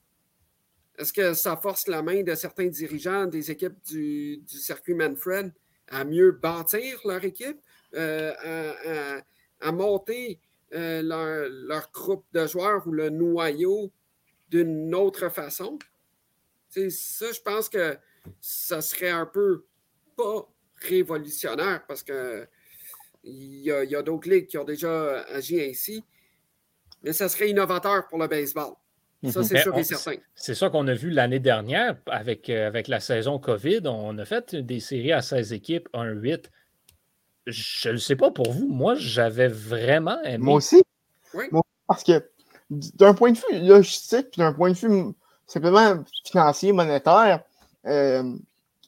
Est-ce 1.00 1.14
que 1.14 1.32
ça 1.32 1.56
force 1.56 1.88
la 1.88 2.02
main 2.02 2.22
de 2.22 2.34
certains 2.34 2.66
dirigeants 2.66 3.24
des 3.24 3.50
équipes 3.50 3.82
du, 3.86 4.42
circuit 4.46 4.92
Manfred 4.92 5.50
à 5.88 6.04
mieux 6.04 6.30
bâtir 6.30 7.00
leur 7.06 7.24
équipe, 7.24 7.58
euh, 7.94 9.20
à, 9.60 9.72
monter 9.72 10.38
euh, 10.74 11.00
leur, 11.02 11.90
groupe 11.90 12.26
de 12.32 12.46
joueurs 12.46 12.86
ou 12.86 12.92
le 12.92 13.08
noyau 13.08 13.90
d'une 14.50 14.94
autre 14.94 15.30
façon? 15.30 15.78
Ça, 16.68 17.32
je 17.32 17.40
pense 17.40 17.70
que 17.70 17.96
ça 18.38 18.82
serait 18.82 19.08
un 19.08 19.26
peu 19.26 19.64
pas 20.16 20.46
révolutionnaire 20.76 21.82
parce 21.88 22.02
que 22.02 22.46
il 23.24 23.62
y 23.62 23.70
a, 23.72 24.02
d'autres 24.02 24.28
ligues 24.28 24.46
qui 24.46 24.58
ont 24.58 24.64
déjà 24.64 25.22
agi 25.22 25.62
ainsi, 25.62 26.04
mais 27.02 27.14
ça 27.14 27.30
serait 27.30 27.48
innovateur 27.48 28.06
pour 28.06 28.18
le 28.18 28.28
baseball. 28.28 28.74
Ça, 29.28 29.42
c'est 29.42 29.60
sûr 29.60 29.76
et 29.76 29.84
certain. 29.84 30.14
C'est 30.34 30.54
ça 30.54 30.70
qu'on 30.70 30.88
a 30.88 30.94
vu 30.94 31.10
l'année 31.10 31.40
dernière 31.40 31.96
avec, 32.06 32.48
euh, 32.48 32.66
avec 32.66 32.88
la 32.88 33.00
saison 33.00 33.38
COVID. 33.38 33.82
On 33.84 34.16
a 34.18 34.24
fait 34.24 34.54
des 34.54 34.80
séries 34.80 35.12
à 35.12 35.20
16 35.20 35.52
équipes, 35.52 35.88
1-8. 35.92 36.50
Je 37.46 37.90
ne 37.90 37.96
sais 37.96 38.16
pas 38.16 38.30
pour 38.30 38.50
vous. 38.52 38.68
Moi, 38.68 38.94
j'avais 38.94 39.48
vraiment 39.48 40.20
aimé. 40.22 40.38
Moi 40.38 40.54
aussi. 40.54 40.82
Oui. 41.34 41.44
parce 41.86 42.02
que 42.02 42.28
d'un 42.70 43.14
point 43.14 43.32
de 43.32 43.38
vue 43.38 43.66
logistique, 43.66 44.30
puis 44.32 44.40
d'un 44.40 44.52
point 44.52 44.70
de 44.70 44.76
vue 44.76 45.12
simplement 45.46 46.02
financier, 46.24 46.72
monétaire, 46.72 47.42
euh, 47.86 48.36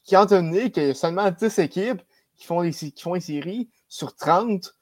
qui 0.03 0.15
a 0.15 0.25
donné 0.25 0.71
qu'il 0.71 0.87
y 0.87 0.89
a 0.89 0.93
seulement 0.93 1.29
10 1.29 1.59
équipes 1.59 2.01
qui 2.35 2.45
font, 2.45 2.61
les, 2.61 2.71
qui 2.71 3.01
font 3.01 3.13
les 3.13 3.21
séries 3.21 3.69
sur 3.87 4.15
30, 4.15 4.73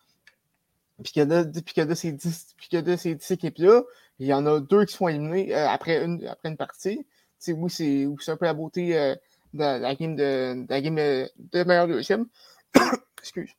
puis 1.04 1.14
que 1.14 1.22
de, 1.22 1.60
que 1.60 1.82
de 1.82 1.94
ces 1.94 2.12
10, 2.12 2.56
puis 2.58 2.70
que 2.70 2.78
de 2.78 2.96
ces 2.96 3.16
10 3.16 3.32
équipes-là, 3.32 3.84
il 4.22 4.28
y 4.28 4.34
en 4.34 4.46
a 4.46 4.60
deux 4.60 4.86
qui 4.86 4.94
sont 4.94 5.08
éliminés 5.08 5.56
euh, 5.56 5.68
après, 5.68 6.04
une, 6.04 6.26
après 6.28 6.50
une 6.50 6.58
partie. 6.58 7.06
C'est 7.40 7.54
oui, 7.54 7.72
c'est 7.72 8.32
un 8.32 8.38
peu 8.38 8.46
la 8.46 8.54
beauté 8.54 8.96
euh, 8.96 9.16
de, 9.54 9.64
la 9.64 9.96
game 9.96 10.16
de, 10.16 10.66
la 10.70 10.80
game 10.82 10.96
de, 10.96 11.30
de 11.38 11.64
meilleur 11.64 11.88
deuxième. 11.88 12.28
Excuse. 13.20 13.52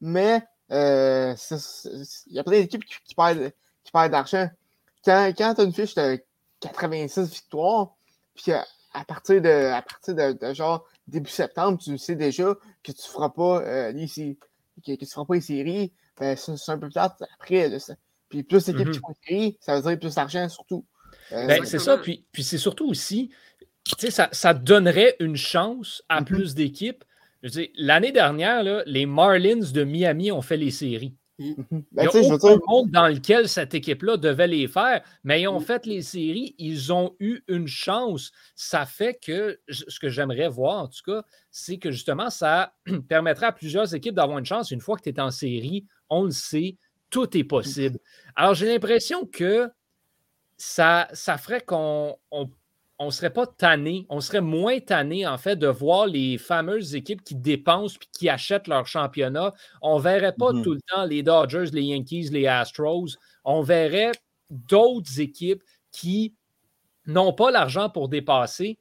Mais 0.00 0.42
euh, 0.72 1.34
il 2.26 2.32
y 2.32 2.38
a 2.40 2.42
plein 2.42 2.60
d'équipes 2.60 2.84
qui, 2.84 2.94
qui, 3.04 3.14
perdent, 3.14 3.52
qui 3.84 3.92
d'argent. 3.92 4.50
Quand, 5.04 5.32
quand 5.38 5.54
tu 5.54 5.60
as 5.60 5.64
une 5.64 5.72
fiche 5.72 5.94
de 5.94 6.20
86 6.60 7.30
victoires, 7.30 7.94
puis 8.34 8.52
à, 8.52 8.64
partir 9.06 9.40
de 9.40 9.70
à 9.72 9.82
partir 9.82 10.16
de, 10.16 10.52
genre 10.52 10.84
début 11.06 11.30
septembre, 11.30 11.78
tu 11.78 11.96
sais 11.96 12.16
déjà 12.16 12.54
que 12.82 12.90
tu 12.90 13.02
ne 13.02 13.12
feras 13.12 13.30
pas 13.30 13.62
euh, 13.62 13.92
les 13.92 14.36
que, 14.84 14.94
tu 14.94 15.06
feras 15.06 15.24
pas 15.24 15.34
les 15.34 15.40
séries, 15.40 15.92
ben, 16.18 16.36
c'est 16.36 16.72
un 16.72 16.78
peu 16.78 16.88
plate 16.88 17.22
après. 17.34 17.70
Puis 18.28 18.42
plus 18.42 18.64
d'équipes 18.66 18.90
qui 18.90 18.98
font 18.98 19.14
séries, 19.26 19.58
ça 19.60 19.76
veut 19.76 19.88
dire 19.88 19.98
plus 19.98 20.14
d'argent 20.14 20.48
surtout. 20.48 20.84
Euh, 21.32 21.46
ben, 21.46 21.64
c'est 21.64 21.78
ça, 21.78 21.98
puis, 21.98 22.26
puis 22.32 22.42
c'est 22.42 22.58
surtout 22.58 22.88
aussi, 22.88 23.30
ça, 24.10 24.28
ça 24.32 24.54
donnerait 24.54 25.16
une 25.20 25.36
chance 25.36 26.02
à 26.08 26.20
mm-hmm. 26.20 26.24
plus 26.24 26.54
d'équipes. 26.54 27.04
L'année 27.76 28.12
dernière, 28.12 28.62
là, 28.62 28.82
les 28.86 29.06
Marlins 29.06 29.70
de 29.72 29.84
Miami 29.84 30.32
ont 30.32 30.42
fait 30.42 30.56
les 30.56 30.70
séries. 30.70 31.14
Mm. 31.38 31.52
Ben, 31.92 32.08
Il 32.12 32.22
y 32.22 32.30
a 32.30 32.34
aucun 32.34 32.58
monde 32.66 32.90
dans 32.90 33.06
lequel 33.06 33.48
cette 33.48 33.74
équipe-là 33.74 34.16
devait 34.16 34.46
les 34.46 34.66
faire, 34.66 35.02
mais 35.22 35.42
ils 35.42 35.48
ont 35.48 35.60
mm. 35.60 35.64
fait 35.64 35.86
les 35.86 36.02
séries, 36.02 36.54
ils 36.58 36.92
ont 36.92 37.14
eu 37.20 37.40
une 37.48 37.68
chance. 37.68 38.32
Ça 38.54 38.86
fait 38.86 39.18
que 39.22 39.60
ce 39.68 39.98
que 40.00 40.08
j'aimerais 40.08 40.48
voir, 40.48 40.82
en 40.82 40.88
tout 40.88 41.02
cas, 41.04 41.22
c'est 41.50 41.78
que 41.78 41.90
justement, 41.90 42.30
ça 42.30 42.74
permettrait 43.08 43.46
à 43.46 43.52
plusieurs 43.52 43.94
équipes 43.94 44.14
d'avoir 44.14 44.38
une 44.38 44.46
chance. 44.46 44.70
Une 44.70 44.80
fois 44.80 44.96
que 44.96 45.02
tu 45.02 45.10
es 45.10 45.20
en 45.20 45.30
série, 45.30 45.86
on 46.10 46.24
le 46.24 46.30
sait, 46.30 46.76
tout 47.10 47.36
est 47.36 47.44
possible. 47.44 47.98
Alors, 48.36 48.54
j'ai 48.54 48.66
l'impression 48.66 49.26
que 49.26 49.70
ça, 50.56 51.08
ça 51.12 51.38
ferait 51.38 51.60
qu'on 51.60 52.16
on 53.00 53.06
ne 53.06 53.10
serait 53.10 53.32
pas 53.32 53.46
tanné, 53.46 54.06
on 54.08 54.20
serait 54.20 54.40
moins 54.40 54.80
tanné, 54.80 55.26
en 55.26 55.38
fait, 55.38 55.56
de 55.56 55.68
voir 55.68 56.06
les 56.06 56.36
fameuses 56.36 56.96
équipes 56.96 57.22
qui 57.22 57.36
dépensent 57.36 57.96
puis 57.98 58.08
qui 58.12 58.28
achètent 58.28 58.66
leur 58.66 58.86
championnat. 58.86 59.54
On 59.82 59.98
ne 59.98 60.02
verrait 60.02 60.34
pas 60.34 60.52
mhm. 60.52 60.62
tout 60.62 60.74
le 60.74 60.80
temps 60.92 61.04
les 61.04 61.22
Dodgers, 61.22 61.70
les 61.72 61.84
Yankees, 61.84 62.30
les 62.30 62.48
Astros. 62.48 63.16
On 63.44 63.62
verrait 63.62 64.12
d'autres 64.50 65.20
équipes 65.20 65.62
qui 65.92 66.34
n'ont 67.06 67.32
pas 67.32 67.52
l'argent 67.52 67.88
pour 67.88 68.08
dépasser, 68.08 68.78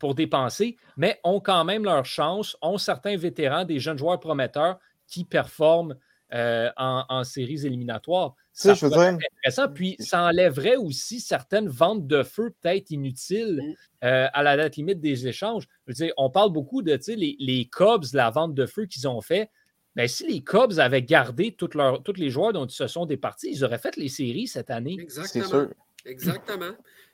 pour 0.00 0.14
dépenser, 0.14 0.76
mais 0.96 1.20
ont 1.22 1.40
quand 1.40 1.64
même 1.64 1.84
leur 1.84 2.04
chance, 2.04 2.56
ont 2.62 2.78
certains 2.78 3.16
vétérans, 3.16 3.64
des 3.64 3.78
jeunes 3.78 3.98
joueurs 3.98 4.20
prometteurs 4.20 4.78
qui 5.06 5.24
performent 5.24 5.96
euh, 6.34 6.70
en, 6.76 7.24
séries 7.24 7.66
éliminatoires. 7.66 8.34
Ça 8.52 8.74
je 8.74 8.86
intéressant. 8.86 9.68
Puis 9.72 9.96
ça 9.98 10.24
enlèverait 10.24 10.76
aussi 10.76 11.20
certaines 11.20 11.68
ventes 11.68 12.06
de 12.06 12.22
feu 12.22 12.54
peut-être 12.60 12.90
inutiles 12.90 13.60
mm. 13.62 14.06
euh, 14.06 14.28
à 14.32 14.42
la 14.42 14.56
date 14.56 14.76
limite 14.76 15.00
des 15.00 15.26
échanges. 15.26 15.68
Je 15.86 16.06
on 16.16 16.30
parle 16.30 16.52
beaucoup 16.52 16.82
de 16.82 16.98
les, 17.08 17.36
les 17.38 17.68
Cubs, 17.70 18.04
la 18.14 18.30
vente 18.30 18.54
de 18.54 18.66
feu 18.66 18.86
qu'ils 18.86 19.06
ont 19.08 19.20
fait. 19.20 19.50
Mais 19.94 20.04
ben, 20.04 20.08
si 20.08 20.26
les 20.26 20.42
Cubs 20.42 20.78
avaient 20.78 21.02
gardé 21.02 21.54
tous 21.54 21.70
les 22.16 22.30
joueurs 22.30 22.54
dont 22.54 22.64
ils 22.64 22.74
se 22.74 22.86
sont 22.86 23.04
départis, 23.04 23.50
ils 23.50 23.64
auraient 23.64 23.78
fait 23.78 23.96
les 23.96 24.08
séries 24.08 24.46
cette 24.46 24.70
année. 24.70 24.96
Exactement. 24.98 25.68
Exactement. 26.06 26.72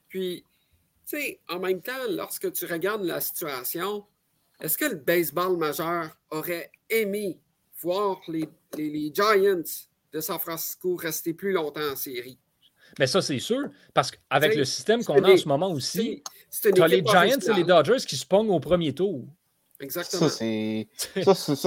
Puis, 0.08 0.44
tu 1.06 1.18
sais, 1.18 1.40
en 1.48 1.58
même 1.58 1.82
temps, 1.82 1.92
lorsque 2.08 2.52
tu 2.52 2.66
regardes 2.66 3.02
la 3.02 3.20
situation, 3.20 4.06
est-ce 4.60 4.78
que 4.78 4.84
le 4.84 4.96
baseball 4.96 5.56
majeur 5.56 6.16
aurait 6.30 6.70
aimé 6.88 7.40
voir 7.80 8.20
les, 8.28 8.48
les, 8.76 9.12
Giants 9.14 9.62
de 10.12 10.20
San 10.20 10.38
Francisco 10.38 10.96
rester 10.96 11.34
plus 11.34 11.52
longtemps 11.52 11.92
en 11.92 11.96
série. 11.96 12.38
Mais 12.98 13.06
ça, 13.06 13.20
c'est 13.20 13.38
sûr, 13.38 13.68
parce 13.94 14.10
qu'avec 14.10 14.56
le 14.56 14.64
système 14.64 15.04
qu'on 15.04 15.22
a 15.22 15.32
en 15.32 15.36
ce 15.36 15.46
moment 15.46 15.70
aussi, 15.70 16.22
tu 16.62 16.82
as 16.82 16.88
les 16.88 17.04
Giants 17.04 17.38
et 17.38 17.54
les 17.54 17.64
Dodgers 17.64 18.04
qui 18.06 18.16
se 18.16 18.26
pongent 18.26 18.50
au 18.50 18.60
premier 18.60 18.94
tour. 18.94 19.24
Exactement. 19.80 20.28
Ça, 20.28 20.36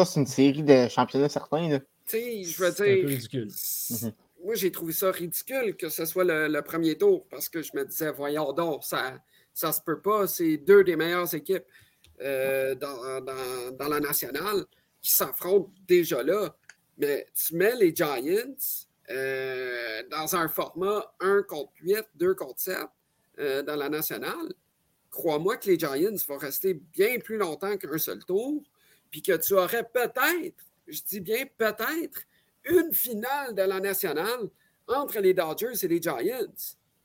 c'est 0.05 0.19
une 0.19 0.27
série 0.27 0.63
de 0.63 0.87
championnats 0.89 1.29
certains. 1.29 1.79
Tu 1.79 2.17
sais, 2.17 2.43
je 2.43 2.61
veux 2.61 2.71
dire. 2.71 2.75
C'est 2.75 2.99
un 2.99 3.01
peu 3.01 3.07
ridicule. 3.07 3.47
Mhm. 3.89 4.13
Moi, 4.43 4.55
j'ai 4.55 4.71
trouvé 4.71 4.91
ça 4.91 5.11
ridicule 5.11 5.75
que 5.77 5.89
ce 5.89 6.05
soit 6.05 6.23
le, 6.23 6.61
premier 6.61 6.97
tour 6.97 7.25
parce 7.29 7.47
que 7.47 7.61
je 7.61 7.71
me 7.75 7.85
disais, 7.85 8.11
voyons 8.11 8.51
donc, 8.53 8.83
ça 8.83 9.19
ne 9.63 9.71
se 9.71 9.81
peut 9.81 10.01
pas. 10.01 10.27
C'est 10.27 10.57
deux 10.57 10.83
des 10.83 10.95
meilleures 10.95 11.33
équipes 11.33 11.63
euh, 12.21 12.75
dans, 12.75 13.21
dans, 13.21 13.71
dans, 13.71 13.87
la 13.87 13.99
nationale 13.99 14.65
qui 15.01 15.11
s'affrontent 15.11 15.71
déjà 15.87 16.23
là. 16.23 16.55
Mais 16.97 17.27
tu 17.33 17.55
mets 17.55 17.75
les 17.75 17.95
Giants 17.95 18.55
euh, 19.09 20.03
dans 20.09 20.35
un 20.35 20.47
format 20.47 21.13
1 21.19 21.43
contre 21.43 21.71
8, 21.81 22.03
2 22.15 22.35
contre 22.35 22.59
7 22.59 22.77
euh, 23.39 23.63
dans 23.63 23.75
la 23.75 23.89
nationale. 23.89 24.53
Crois-moi 25.09 25.57
que 25.57 25.69
les 25.69 25.79
Giants 25.79 26.15
vont 26.27 26.37
rester 26.37 26.73
bien 26.73 27.19
plus 27.19 27.37
longtemps 27.37 27.75
qu'un 27.77 27.97
seul 27.97 28.23
tour, 28.23 28.63
puis 29.09 29.21
que 29.21 29.35
tu 29.35 29.53
aurais 29.53 29.83
peut-être, 29.83 30.63
je 30.87 31.01
dis 31.07 31.19
bien 31.19 31.45
peut-être, 31.57 32.21
une 32.65 32.93
finale 32.93 33.55
de 33.55 33.63
la 33.63 33.79
nationale 33.79 34.49
entre 34.87 35.19
les 35.19 35.33
Dodgers 35.33 35.73
et 35.83 35.87
les 35.87 36.01
Giants. 36.01 36.53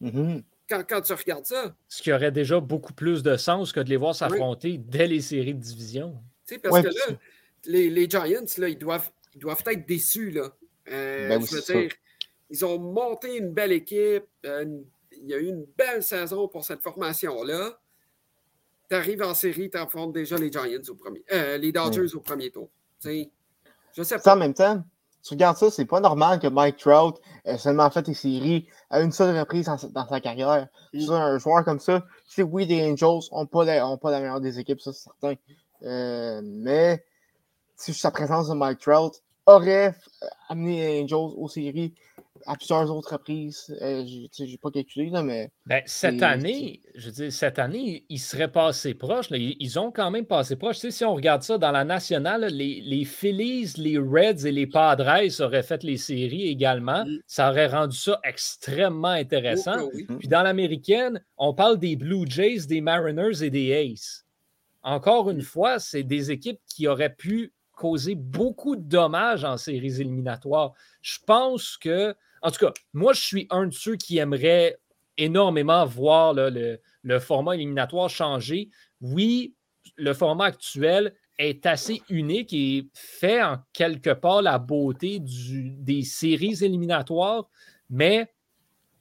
Mm-hmm. 0.03 0.43
Quand, 0.69 1.01
tu 1.01 1.13
regardes 1.13 1.47
ça. 1.47 1.75
Ce 1.89 2.03
qui 2.03 2.13
aurait 2.13 2.33
déjà 2.33 2.59
beaucoup 2.59 2.93
plus 2.93 3.23
de 3.23 3.37
sens 3.37 3.73
que 3.73 3.81
de 3.81 3.89
les 3.89 3.97
voir 3.97 4.15
s'affronter 4.15 4.79
dès 4.79 5.07
les 5.07 5.21
séries 5.21 5.55
de 5.55 5.61
division. 5.61 6.21
Tu 6.47 6.55
sais, 6.55 6.61
parce 6.61 6.83
que 6.83 6.89
là, 6.89 7.19
les, 7.67 8.11
Giants, 8.11 8.45
là, 8.59 8.69
ils, 8.69 8.79
doivent, 8.79 9.11
ils 9.35 9.41
doivent 9.41 9.63
être 9.67 9.87
déçus. 9.87 10.31
Là. 10.31 10.53
Euh, 10.91 11.29
ben 11.29 11.45
je 11.45 11.55
veux 11.55 11.81
dire, 11.81 11.93
ils 12.51 12.65
ont 12.65 12.79
monté 12.79 13.37
une 13.37 13.53
belle 13.53 13.73
équipe. 13.73 14.25
Il 14.45 15.29
y 15.29 15.35
a 15.35 15.39
eu 15.39 15.49
une 15.49 15.67
belle 15.77 16.03
saison 16.03 16.49
pour 16.49 16.65
cette 16.65 16.83
formation-là. 16.83 17.79
Tu 18.89 18.95
arrives 18.95 19.23
en 19.23 19.35
série, 19.35 19.69
tu 19.71 19.79
affrontes 19.79 20.13
déjà 20.13 20.37
les 20.37 20.51
Giants 20.51 20.63
au 20.89 20.95
premier, 20.95 21.25
euh, 21.33 21.59
les 21.59 21.73
Dodgers 21.73 22.15
au 22.15 22.21
premier 22.21 22.51
tour. 22.51 22.69
je 23.05 24.03
sais 24.03 24.19
pas. 24.19 24.35
en 24.35 24.37
même 24.37 24.55
temps, 24.55 24.85
tu 25.27 25.35
regardes 25.35 25.57
ça, 25.57 25.73
c'est 25.73 25.87
pas 25.87 25.99
normal 25.99 26.39
que 26.39 26.47
Mike 26.47 26.77
Trout 26.77 27.21
ait 27.45 27.59
seulement 27.59 27.91
fait 27.91 28.03
des 28.03 28.15
séries 28.15 28.69
à 28.91 29.01
une 29.01 29.11
seule 29.11 29.37
reprise 29.37 29.67
dans, 29.67 30.07
sa 30.07 30.21
carrière. 30.21 30.69
Mm. 30.95 31.11
un 31.11 31.39
joueur 31.39 31.65
comme 31.65 31.81
ça, 31.81 32.07
c'est 32.29 32.45
oui, 32.45 32.65
les 32.67 32.89
Angels 32.89 33.29
n'ont 33.33 33.47
pas, 33.47 33.65
la, 33.65 33.97
pas 33.97 34.13
la 34.13 34.21
meilleure 34.21 34.41
des 34.41 34.61
équipes, 34.61 34.81
ça 34.81 34.93
c'est 34.93 35.03
certain. 35.03 35.35
Euh, 35.83 36.41
mais 36.45 37.05
si 37.77 37.95
sa 37.95 38.11
présence 38.11 38.49
de 38.49 38.55
Mike 38.55 38.81
Trout 38.81 39.13
aurait 39.47 39.95
amené 40.49 40.87
les 40.87 41.03
Angels 41.03 41.35
aux 41.37 41.49
séries 41.49 41.95
à 42.47 42.57
plusieurs 42.57 42.91
autres 42.91 43.13
reprises. 43.13 43.77
Euh, 43.83 44.05
je 44.07 44.45
n'ai 44.45 44.59
pas 44.59 44.71
calculé, 44.71 45.11
là, 45.11 45.23
mais. 45.23 45.51
Ben, 45.67 45.83
cette 45.87 46.23
année, 46.23 46.81
je 46.95 47.07
veux 47.07 47.13
dire, 47.13 47.33
cette 47.33 47.59
année, 47.59 48.05
ils 48.09 48.19
seraient 48.19 48.51
passés 48.51 48.95
proches. 48.95 49.27
Ils, 49.31 49.79
ont 49.79 49.91
quand 49.91 50.11
même 50.11 50.27
passé 50.27 50.57
proches. 50.57 50.79
si 50.79 51.05
on 51.05 51.15
regarde 51.15 51.43
ça 51.43 51.59
dans 51.59 51.73
la 51.73 51.85
nationale, 51.85 52.47
les, 52.51 52.81
les 52.81 53.05
Phillies, 53.05 53.73
les 53.77 53.99
Reds 53.99 54.47
et 54.47 54.53
les 54.53 54.67
Padres 54.67 55.07
auraient 55.41 55.63
fait 55.63 55.83
les 55.83 55.97
séries 55.97 56.49
également. 56.49 57.05
Mm. 57.05 57.19
Ça 57.27 57.51
aurait 57.51 57.69
rendu 57.69 57.97
ça 57.97 58.21
extrêmement 58.25 59.09
intéressant. 59.09 59.77
Oh, 59.83 59.91
mm. 59.93 60.19
Puis 60.19 60.29
dans 60.29 60.43
l'américaine, 60.43 61.23
on 61.37 61.55
parle 61.55 61.79
des 61.79 61.97
Blue 61.97 62.27
Jays, 62.29 62.67
des 62.67 62.81
Mariners 62.81 63.43
et 63.43 63.51
des 63.51 63.73
Aces. 63.73 64.25
Encore 64.83 65.31
une 65.31 65.43
fois, 65.43 65.81
c'est 65.81 66.05
des 66.05 66.31
équipes 66.31 66.61
qui 66.69 66.87
auraient 66.87 67.15
pu 67.15 67.53
causer 67.77 68.17
beaucoup 68.17 68.75
de 68.75 68.83
dommages 68.83 69.45
en 69.45 69.57
séries 69.57 70.01
éliminatoires. 70.01 70.73
Je 71.03 71.19
pense 71.25 71.77
que 71.77 72.17
en 72.43 72.51
tout 72.51 72.65
cas, 72.65 72.73
moi, 72.93 73.13
je 73.13 73.23
suis 73.23 73.47
un 73.51 73.67
de 73.67 73.73
ceux 73.73 73.97
qui 73.97 74.19
aimerait 74.19 74.79
énormément 75.17 75.85
voir 75.87 76.35
le, 76.35 77.19
format 77.19 77.55
éliminatoire 77.55 78.09
changer. 78.09 78.71
Oui, 79.01 79.55
le 79.97 80.13
format 80.15 80.47
actuel 80.47 81.15
est 81.39 81.67
assez 81.67 82.03
unique 82.09 82.53
et 82.53 82.89
fait 82.95 83.43
en 83.43 83.59
quelque 83.73 84.11
part 84.11 84.43
la 84.43 84.59
beauté 84.59 85.21
des 85.21 86.03
séries 86.03 86.63
éliminatoires, 86.63 87.49
mais 87.91 88.33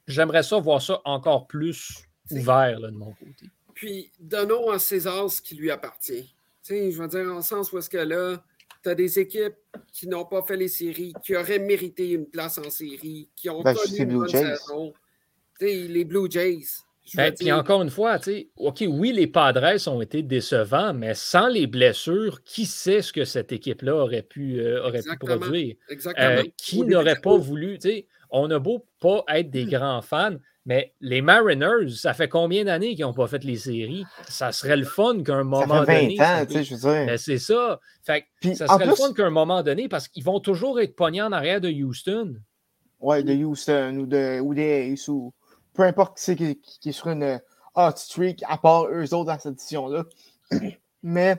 j'aimerais 0.06 0.42
ça 0.42 0.58
voir 0.58 0.82
ça 0.82 1.00
encore 1.04 1.46
plus 1.46 2.04
ouvert 2.30 2.80
de 2.80 2.90
mon 2.90 3.12
côté. 3.12 3.46
Puis, 3.74 4.10
donnons 4.18 4.70
à 4.70 4.78
César 4.78 5.30
ce 5.30 5.40
qui 5.40 5.54
lui 5.54 5.70
appartient. 5.70 6.34
je 6.68 7.00
veux 7.00 7.08
dire, 7.08 7.32
en 7.32 7.42
sens 7.42 7.72
où 7.72 7.78
est-ce 7.78 7.90
que 7.90 7.98
là, 7.98 8.42
tu 8.86 8.90
as 8.90 8.94
des 8.94 9.18
équipes 9.18 9.56
qui 9.92 10.06
n'ont 10.06 10.24
pas 10.24 10.42
fait 10.42 10.56
les 10.56 10.68
séries, 10.68 11.12
qui 11.24 11.34
auraient 11.34 11.58
mérité 11.58 12.10
une 12.10 12.26
place 12.26 12.56
en 12.58 12.70
série, 12.70 13.28
qui 13.34 13.50
ont 13.50 13.60
ben, 13.62 13.74
connu 13.74 13.98
une 13.98 14.18
bonne 14.18 14.28
saison. 14.28 14.92
les 15.60 16.04
Blue 16.04 16.30
Jays. 16.30 16.84
Ben, 17.14 17.34
puis 17.34 17.50
encore 17.50 17.82
une 17.82 17.90
fois, 17.90 18.18
OK, 18.56 18.84
oui, 18.88 19.12
les 19.12 19.26
Padres 19.26 19.88
ont 19.88 20.00
été 20.00 20.22
décevants, 20.22 20.94
mais 20.94 21.14
sans 21.14 21.48
les 21.48 21.66
blessures, 21.66 22.44
qui 22.44 22.64
sait 22.64 23.02
ce 23.02 23.12
que 23.12 23.24
cette 23.24 23.50
équipe-là 23.50 23.96
aurait 23.96 24.22
pu, 24.22 24.60
euh, 24.60 24.86
aurait 24.86 25.02
pu 25.02 25.16
produire? 25.18 25.74
Exactement. 25.88 26.26
Euh, 26.26 26.42
qui 26.56 26.82
n'aurait 26.82 27.20
pas 27.20 27.36
voulu? 27.36 27.78
On 28.30 28.50
a 28.52 28.58
beau 28.60 28.86
pas 29.00 29.24
être 29.28 29.50
des 29.50 29.64
grands 29.64 30.02
fans, 30.02 30.36
mais 30.66 30.92
les 31.00 31.22
Mariners, 31.22 31.90
ça 31.96 32.12
fait 32.12 32.28
combien 32.28 32.64
d'années 32.64 32.96
qu'ils 32.96 33.04
n'ont 33.04 33.14
pas 33.14 33.28
fait 33.28 33.44
les 33.44 33.56
séries? 33.56 34.04
Ça 34.28 34.50
serait 34.50 34.76
le 34.76 34.84
fun 34.84 35.22
qu'à 35.22 35.36
un 35.36 35.44
moment 35.44 35.84
ça 35.86 35.86
fait 35.86 36.16
20 36.16 36.24
Ans, 36.24 36.46
tu 36.46 36.54
sais, 36.54 36.64
je 36.64 36.74
veux 36.74 36.80
dire. 36.80 37.06
Mais 37.06 37.18
c'est 37.18 37.38
ça. 37.38 37.80
Fait 38.02 38.26
ça 38.54 38.66
serait 38.66 38.86
le 38.86 38.96
fun 38.96 39.12
qu'à 39.14 39.26
un 39.26 39.30
moment 39.30 39.62
donné, 39.62 39.88
parce 39.88 40.08
qu'ils 40.08 40.24
vont 40.24 40.40
toujours 40.40 40.80
être 40.80 40.96
pognés 40.96 41.22
en 41.22 41.30
arrière 41.30 41.60
de 41.60 41.70
Houston. 41.70 42.34
Ouais, 42.98 43.22
de 43.22 43.32
Houston 43.32 43.96
ou, 44.00 44.06
de, 44.06 44.40
ou 44.40 44.54
des 44.54 44.92
ou 45.08 45.32
peu 45.72 45.84
importe 45.84 46.18
qui 46.18 46.24
c'est 46.24 46.36
qui, 46.36 46.88
est 46.88 46.92
sur 46.92 47.10
une 47.10 47.40
hot 47.76 47.92
streak, 47.94 48.42
à 48.48 48.58
part 48.58 48.86
eux 48.86 49.14
autres 49.14 49.26
dans 49.26 49.38
cette 49.38 49.52
édition-là. 49.52 50.04
Mais 51.04 51.36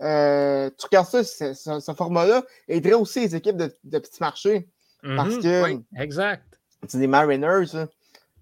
euh, 0.00 0.70
tu 0.78 0.86
regardes 0.86 1.08
ça, 1.08 1.24
ce, 1.24 1.92
format-là 1.96 2.44
aiderait 2.68 2.94
aussi 2.94 3.20
les 3.20 3.34
équipes 3.34 3.56
de, 3.56 3.74
de 3.82 3.98
petits 3.98 4.20
marchés. 4.20 4.68
Parce 5.02 5.34
mhm. 5.34 5.42
que. 5.42 5.64
Oui, 5.64 5.84
exact. 5.96 6.44
C'est 6.86 6.98
des 6.98 7.08
Mariners, 7.08 7.86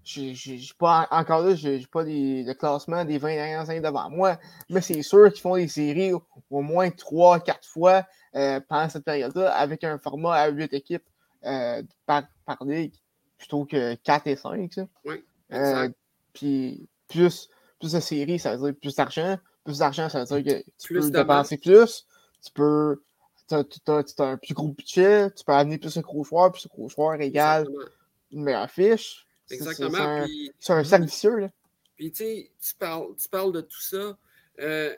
j'ai 0.03 0.59
pas 0.77 1.07
encore 1.11 1.41
là, 1.41 1.55
j'ai 1.55 1.85
pas 1.91 2.03
le 2.03 2.53
classement 2.53 3.05
des 3.05 3.17
20 3.17 3.35
dernières 3.35 3.69
années 3.69 3.81
devant 3.81 4.09
moi, 4.09 4.39
mais 4.69 4.81
c'est 4.81 5.01
sûr 5.01 5.31
qu'ils 5.31 5.41
font 5.41 5.55
des 5.55 5.67
séries 5.67 6.13
au, 6.13 6.61
moins 6.61 6.89
3-4 6.89 7.67
fois 7.67 8.03
euh, 8.35 8.59
pendant 8.67 8.89
cette 8.89 9.05
période-là 9.05 9.53
avec 9.53 9.83
un 9.83 9.97
format 9.97 10.35
à 10.35 10.49
8 10.49 10.73
équipes 10.73 11.03
euh, 11.45 11.83
par, 12.05 12.23
par, 12.45 12.63
ligue 12.65 12.93
plutôt 13.37 13.65
que 13.65 13.95
4 13.95 14.27
et 14.27 14.35
5. 14.35 14.79
Oui, 15.05 15.23
euh, 15.53 15.89
puis 16.33 16.87
plus, 17.07 17.49
plus 17.79 17.91
de 17.93 17.99
séries, 17.99 18.39
ça 18.39 18.55
veut 18.55 18.71
dire 18.71 18.79
plus 18.79 18.95
d'argent. 18.95 19.37
Plus 19.63 19.79
d'argent, 19.79 20.09
ça 20.09 20.25
veut 20.25 20.41
dire 20.41 20.63
que 20.63 20.69
tu 20.77 20.93
peux 20.93 21.11
dépenser 21.11 21.57
plus. 21.57 22.05
Tu 22.43 22.51
peux. 22.53 23.01
Tu 23.47 23.55
as, 23.55 24.23
un 24.23 24.37
plus 24.37 24.53
gros 24.53 24.67
budget, 24.67 25.31
tu 25.31 25.43
peux 25.43 25.53
amener 25.53 25.79
plus 25.79 25.95
de 25.95 26.01
gros 26.01 26.23
joueurs, 26.23 26.51
plus 26.51 26.63
de 26.63 26.69
gros 26.69 26.87
joueurs 26.87 27.19
égale 27.19 27.67
une 28.31 28.43
meilleure 28.43 28.69
fiche. 28.69 29.25
Exactement. 29.49 30.25
C'est 30.59 30.73
un, 30.73 30.83
cercle 30.83 31.05
vicieux. 31.05 31.37
Là. 31.37 31.49
Puis, 31.95 32.11
tu 32.11 32.23
sais, 32.23 32.51
tu 32.61 32.75
parles, 32.75 33.15
tu 33.15 33.27
parles 33.27 33.51
de 33.51 33.61
tout 33.61 33.81
ça. 33.81 34.17
Euh, 34.59 34.95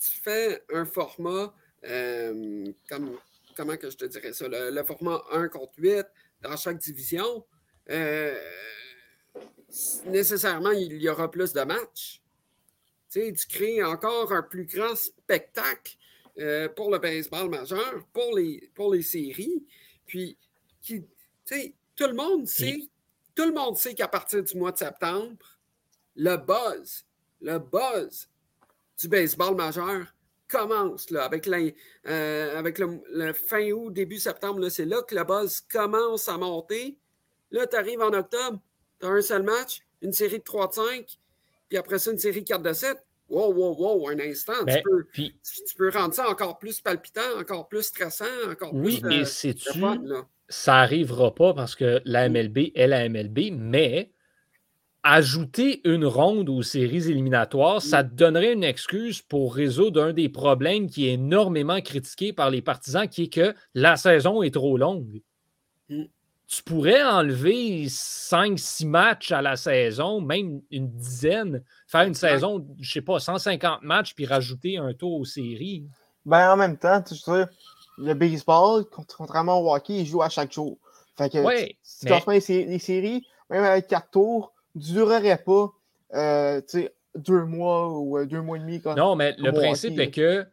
tu 0.00 0.10
fais 0.22 0.62
un 0.72 0.84
format, 0.84 1.54
euh, 1.84 2.72
comme, 2.88 3.18
comment 3.56 3.76
que 3.76 3.90
je 3.90 3.96
te 3.96 4.04
dirais 4.04 4.32
ça, 4.32 4.46
le, 4.48 4.82
format 4.84 5.22
1 5.32 5.48
contre 5.48 5.72
8 5.78 6.06
dans 6.42 6.56
chaque 6.56 6.78
division. 6.78 7.44
Euh, 7.90 8.38
nécessairement, 10.06 10.70
il 10.70 11.00
y 11.00 11.08
aura 11.08 11.30
plus 11.30 11.52
de 11.52 11.62
matchs. 11.62 12.22
Tu 13.10 13.20
sais, 13.20 13.32
tu 13.32 13.46
crées 13.48 13.82
encore 13.82 14.32
un 14.32 14.42
plus 14.42 14.66
grand 14.66 14.94
spectacle 14.94 15.96
pour 16.76 16.90
le 16.90 16.98
baseball 16.98 17.48
majeur, 17.48 18.06
pour 18.12 18.36
les, 18.36 18.70
pour 18.74 18.92
les 18.92 19.02
séries. 19.02 19.64
Puis, 20.06 20.36
tu 20.82 21.04
sais, 21.44 21.74
tout 21.96 22.06
le 22.06 22.14
monde 22.14 22.46
sait 22.46 22.88
tout 23.36 23.44
le 23.44 23.52
monde 23.52 23.76
sait 23.76 23.94
qu'à 23.94 24.08
partir 24.08 24.42
du 24.42 24.56
mois 24.56 24.72
de 24.72 24.78
septembre, 24.78 25.36
le 26.16 26.36
buzz, 26.36 27.04
le 27.42 27.58
buzz 27.58 28.28
du 28.98 29.08
baseball 29.08 29.54
majeur 29.54 30.06
commence 30.48 31.10
là, 31.10 31.24
avec, 31.24 31.46
euh, 31.46 32.58
avec 32.58 32.78
le, 32.78 33.32
fin 33.34 33.70
août, 33.70 33.92
début 33.92 34.18
septembre. 34.18 34.66
C'est 34.70 34.86
là 34.86 35.02
que 35.02 35.14
le 35.14 35.22
buzz 35.24 35.60
commence 35.70 36.28
à 36.28 36.38
monter. 36.38 36.98
Là, 37.50 37.66
tu 37.66 37.76
arrives 37.76 38.00
en 38.00 38.12
octobre, 38.12 38.58
tu 38.98 39.06
as 39.06 39.10
un 39.10 39.20
seul 39.20 39.42
match, 39.42 39.80
une 40.00 40.12
série 40.12 40.38
de 40.38 40.44
3 40.44 40.68
de 40.68 40.72
5, 40.72 41.18
puis 41.68 41.78
après 41.78 41.98
ça, 41.98 42.10
une 42.10 42.18
série 42.18 42.44
4 42.44 42.62
de 42.62 42.72
7. 42.72 42.96
Wow, 43.28 43.52
wow, 43.52 43.76
wow, 43.76 44.08
un 44.08 44.20
instant. 44.20 44.54
tu, 44.60 44.64
ben, 44.66 44.82
peux, 44.84 45.04
tu, 45.12 45.32
peux, 45.76 45.90
rendre 45.90 46.14
ça 46.14 46.28
encore 46.28 46.58
plus 46.58 46.80
palpitant, 46.80 47.38
encore 47.38 47.68
plus 47.68 47.82
stressant, 47.82 48.24
encore 48.48 48.72
oui, 48.72 49.00
plus. 49.00 49.08
Oui, 49.08 49.20
et 49.20 49.24
c'est-tu 49.24 49.80
ça 50.48 50.72
n'arrivera 50.72 51.34
pas 51.34 51.54
parce 51.54 51.74
que 51.74 52.00
la 52.04 52.28
MLB 52.28 52.72
est 52.74 52.86
la 52.86 53.08
MLB, 53.08 53.52
mais 53.52 54.12
ajouter 55.02 55.80
une 55.84 56.04
ronde 56.04 56.48
aux 56.48 56.62
séries 56.62 57.08
éliminatoires, 57.08 57.80
ça 57.80 58.02
te 58.02 58.12
donnerait 58.12 58.52
une 58.52 58.64
excuse 58.64 59.22
pour 59.22 59.54
résoudre 59.54 60.02
un 60.02 60.12
des 60.12 60.28
problèmes 60.28 60.90
qui 60.90 61.06
est 61.06 61.12
énormément 61.12 61.80
critiqué 61.80 62.32
par 62.32 62.50
les 62.50 62.60
partisans, 62.60 63.08
qui 63.08 63.24
est 63.24 63.32
que 63.32 63.54
la 63.74 63.96
saison 63.96 64.42
est 64.42 64.52
trop 64.52 64.76
longue. 64.76 65.22
Mm. 65.88 66.04
Tu 66.48 66.62
pourrais 66.62 67.02
enlever 67.02 67.86
5-6 67.86 68.86
matchs 68.86 69.32
à 69.32 69.42
la 69.42 69.56
saison, 69.56 70.20
même 70.20 70.60
une 70.70 70.90
dizaine, 70.90 71.62
faire 71.88 72.06
une 72.06 72.14
saison, 72.14 72.64
je 72.80 72.88
ne 72.88 72.92
sais 72.92 73.00
pas, 73.00 73.18
150 73.18 73.82
matchs, 73.82 74.14
puis 74.14 74.26
rajouter 74.26 74.76
un 74.76 74.92
tour 74.92 75.20
aux 75.20 75.24
séries. 75.24 75.86
Ben, 76.24 76.52
en 76.52 76.56
même 76.56 76.76
temps, 76.76 77.02
tu 77.02 77.16
sais, 77.16 77.46
le 77.98 78.14
baseball, 78.14 78.84
contrairement 79.16 79.60
au 79.60 79.74
hockey, 79.74 80.00
il 80.00 80.06
joue 80.06 80.22
à 80.22 80.28
chaque 80.28 80.52
jour. 80.52 80.78
Fait 81.16 81.30
que 81.30 81.38
si 81.82 82.06
tu 82.06 82.12
mais... 82.26 82.40
les, 82.48 82.78
séries, 82.78 83.26
même 83.48 83.64
avec 83.64 83.86
quatre 83.86 84.10
tours, 84.10 84.52
ne 84.74 84.82
durerait 84.82 85.42
pas 85.42 85.72
euh, 86.14 86.60
deux 87.14 87.44
mois 87.44 87.98
ou 87.98 88.18
euh, 88.18 88.26
deux 88.26 88.42
mois 88.42 88.58
et 88.58 88.60
demi. 88.60 88.82
non, 88.96 89.16
mais 89.16 89.34
le 89.38 89.50
principe 89.52 89.98
est 89.98 90.10
que, 90.10 90.46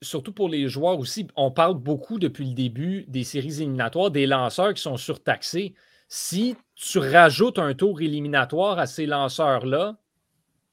surtout 0.00 0.32
pour 0.32 0.48
les 0.48 0.68
joueurs 0.68 0.98
aussi, 0.98 1.26
on 1.36 1.50
parle 1.50 1.74
beaucoup 1.74 2.18
depuis 2.18 2.46
le 2.46 2.54
début 2.54 3.04
des 3.08 3.24
séries 3.24 3.56
éliminatoires, 3.60 4.10
des 4.10 4.26
lanceurs 4.26 4.72
qui 4.72 4.82
sont 4.82 4.96
surtaxés. 4.96 5.74
Si 6.08 6.56
tu 6.74 6.98
rajoutes 6.98 7.58
un 7.58 7.74
tour 7.74 8.00
éliminatoire 8.00 8.78
à 8.78 8.86
ces 8.86 9.06
lanceurs-là 9.06 9.96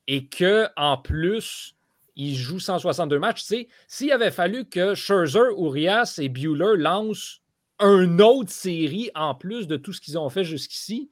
et 0.08 0.28
que 0.28 0.68
en 0.78 0.98
plus 0.98 1.76
il 2.16 2.36
joue 2.36 2.60
162 2.60 3.20
matchs. 3.20 3.42
Tu 3.42 3.48
sais, 3.48 3.68
s'il 3.88 4.12
avait 4.12 4.32
fallu 4.32 4.66
que 4.66 4.96
Scherzer, 4.96 5.52
Urias 5.58 6.16
et 6.20 6.30
Bueller 6.30 6.78
lancent 6.78 7.42
une 7.80 8.22
autre 8.22 8.52
série 8.52 9.10
en 9.16 9.34
plus 9.34 9.68
de 9.68 9.78
tout 9.78 9.94
ce 9.94 10.02
qu'ils 10.02 10.18
ont 10.18 10.30
fait 10.30 10.44
jusqu'ici, 10.44 11.10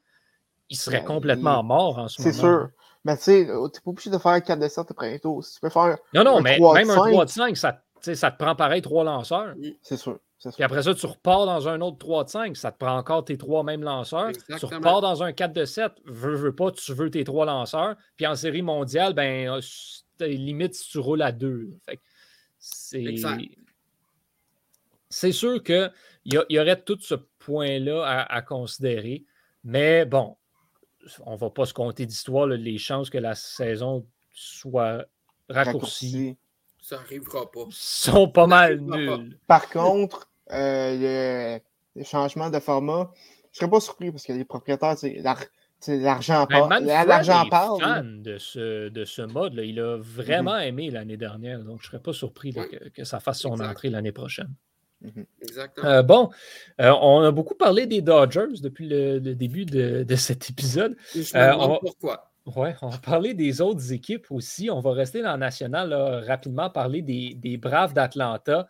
ils 0.69 0.77
seraient 0.77 0.99
ben, 0.99 1.05
complètement 1.05 1.63
morts 1.63 1.97
en 1.97 2.07
ce 2.07 2.21
moment. 2.21 2.33
C'est 2.33 2.39
sûr. 2.39 2.69
Mais 3.05 3.17
tu 3.17 3.23
sais, 3.23 3.49
euh, 3.49 3.67
tu 3.69 3.79
n'es 3.79 3.83
pas 3.83 3.91
obligé 3.91 4.09
de 4.09 4.17
faire 4.17 4.43
4 4.43 4.59
de 4.59 4.67
7 4.67 4.91
après 4.91 5.13
un 5.13 5.17
tour. 5.17 5.43
Tu 5.43 5.59
peux 5.59 5.69
faire. 5.69 5.97
Non, 6.13 6.23
non, 6.23 6.41
mais 6.41 6.59
même 6.59 6.89
un 6.89 6.95
3 6.95 7.25
de 7.25 7.29
5, 7.29 7.57
ça, 7.57 7.81
ça 8.01 8.31
te 8.31 8.37
prend 8.37 8.55
pareil 8.55 8.81
trois 8.81 9.03
lanceurs. 9.03 9.55
C'est 9.81 9.97
sûr. 9.97 10.19
Puis 10.53 10.63
après 10.63 10.83
ça, 10.83 10.93
tu 10.93 11.05
repars 11.05 11.45
dans 11.45 11.67
un 11.67 11.81
autre 11.81 11.97
3 11.97 12.23
de 12.23 12.29
5, 12.29 12.57
ça 12.57 12.71
te 12.71 12.77
prend 12.77 12.97
encore 12.97 13.25
tes 13.25 13.37
trois 13.37 13.63
mêmes 13.63 13.83
lanceurs. 13.83 14.31
Tu 14.57 14.65
repars 14.65 15.01
dans 15.01 15.21
un 15.21 15.33
4 15.33 15.51
de 15.51 15.65
7, 15.65 15.91
veux, 16.05 16.35
veux 16.35 16.55
pas, 16.55 16.71
tu 16.71 16.93
veux 16.93 17.11
tes 17.11 17.25
trois 17.25 17.45
lanceurs. 17.45 17.95
Puis 18.15 18.25
en 18.25 18.35
série 18.35 18.61
mondiale, 18.61 19.13
ben, 19.13 19.49
euh, 19.49 19.61
limite 20.19 20.75
si 20.75 20.89
tu 20.89 20.99
roules 20.99 21.21
à 21.21 21.31
deux. 21.31 21.73
C'est. 22.59 23.15
C'est 25.11 25.31
sûr 25.31 25.63
qu'il 25.63 25.91
y, 26.25 26.37
y, 26.49 26.59
aurait 26.59 26.79
tout 26.79 26.99
ce 27.01 27.15
point-là 27.39 28.25
à, 28.29 28.41
considérer. 28.43 29.25
Mais 29.63 30.05
bon, 30.05 30.37
on 31.25 31.33
ne 31.33 31.37
va 31.37 31.49
pas 31.49 31.65
se 31.65 31.73
compter 31.73 32.05
d'histoire. 32.05 32.45
Les 32.45 32.77
chances 32.77 33.09
que 33.09 33.17
la 33.17 33.33
saison 33.33 34.05
soit 34.31 35.05
raccourcie. 35.49 36.37
Ça 36.79 36.97
n'arrivera 36.97 37.49
pas. 37.51 37.65
Sont 37.71 38.29
pas 38.29 38.47
mal 38.47 38.79
nuls. 38.81 39.37
Par 39.47 39.69
contre, 39.69 40.29
euh, 40.51 41.59
le, 41.95 42.03
changement 42.03 42.49
de 42.49 42.59
format, 42.59 43.11
je 43.15 43.17
ne 43.17 43.53
serais 43.53 43.69
pas 43.69 43.79
surpris 43.79 44.11
parce 44.11 44.25
que 44.25 44.33
les 44.33 44.45
propriétaires, 44.45 44.95
l'argent 45.87 46.45
ben, 46.49 46.67
parle. 46.67 46.85
L'argent 46.85 47.49
parle. 47.49 47.81
fan 47.81 48.21
de 48.21 48.37
ce, 48.37 48.89
de 48.89 49.05
ce 49.05 49.21
mode. 49.21 49.55
-là. 49.55 49.63
Il 49.63 49.79
a 49.79 49.97
vraiment 49.97 50.55
mhm. 50.55 50.63
aimé 50.63 50.89
l'année 50.91 51.17
dernière. 51.17 51.59
Donc, 51.59 51.79
je 51.81 51.87
ne 51.87 51.91
serais 51.91 52.01
pas 52.01 52.13
surpris 52.13 52.53
que, 52.93 53.03
ça 53.03 53.19
fasse 53.19 53.39
son 53.39 53.59
entrée 53.59 53.89
l'année 53.89 54.11
prochaine. 54.11 54.53
Mhm. 55.01 55.25
Exactement. 55.41 55.87
Euh, 55.87 56.03
bon, 56.03 56.29
euh, 56.81 56.93
on 57.01 57.21
a 57.21 57.31
beaucoup 57.31 57.55
parlé 57.55 57.85
des 57.87 58.01
Dodgers 58.01 58.59
depuis 58.61 58.87
le, 58.87 59.19
début 59.19 59.65
de, 59.65 60.03
de, 60.03 60.15
cet 60.15 60.49
épisode. 60.49 60.95
Je 61.13 61.19
me 61.19 61.53
demande 61.53 61.79
pourquoi. 61.79 62.25
Oui, 62.55 62.69
on 62.81 62.89
va 62.89 62.97
parler 62.97 63.33
des 63.33 63.61
autres 63.61 63.93
équipes 63.93 64.25
aussi. 64.31 64.69
On 64.71 64.79
va 64.79 64.91
rester 64.93 65.21
dans 65.21 65.33
le 65.33 65.39
national 65.39 65.93
rapidement, 66.27 66.69
parler 66.69 67.01
des, 67.01 67.35
des 67.35 67.57
Braves 67.57 67.93
d'Atlanta. 67.93 68.67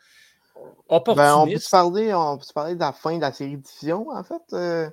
Ben, 0.55 0.71
on, 0.89 0.99
peut 1.01 1.15
parler, 1.15 2.13
on 2.13 2.37
peut 2.37 2.45
parler 2.53 2.75
de 2.75 2.79
la 2.79 2.91
fin 2.91 3.15
de 3.15 3.21
la 3.21 3.31
série 3.31 3.57
de 3.57 3.61
division, 3.61 4.09
en 4.09 4.23
fait? 4.23 4.41
Euh, 4.53 4.89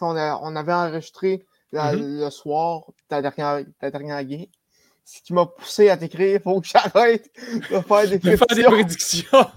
on, 0.00 0.16
on, 0.16 0.56
avait 0.56 0.72
enregistré 0.72 1.44
mm-hmm. 1.78 2.24
le 2.24 2.30
soir 2.30 2.82
ta 3.08 3.22
dernière, 3.22 3.64
ta 3.80 3.90
dernière 3.90 4.24
game. 4.24 4.46
Ce 5.04 5.20
qui 5.20 5.34
m'a 5.34 5.46
poussé 5.46 5.90
à 5.90 5.96
t'écrire, 5.96 6.36
il 6.36 6.40
faut 6.40 6.60
que 6.60 6.68
j'arrête 6.72 7.30
de 7.70 7.80
faire 7.80 8.08
des 8.08 8.18
prédictions. 8.18 8.36
Faire 8.36 8.56
des 8.56 8.64
prédictions. 8.64 9.46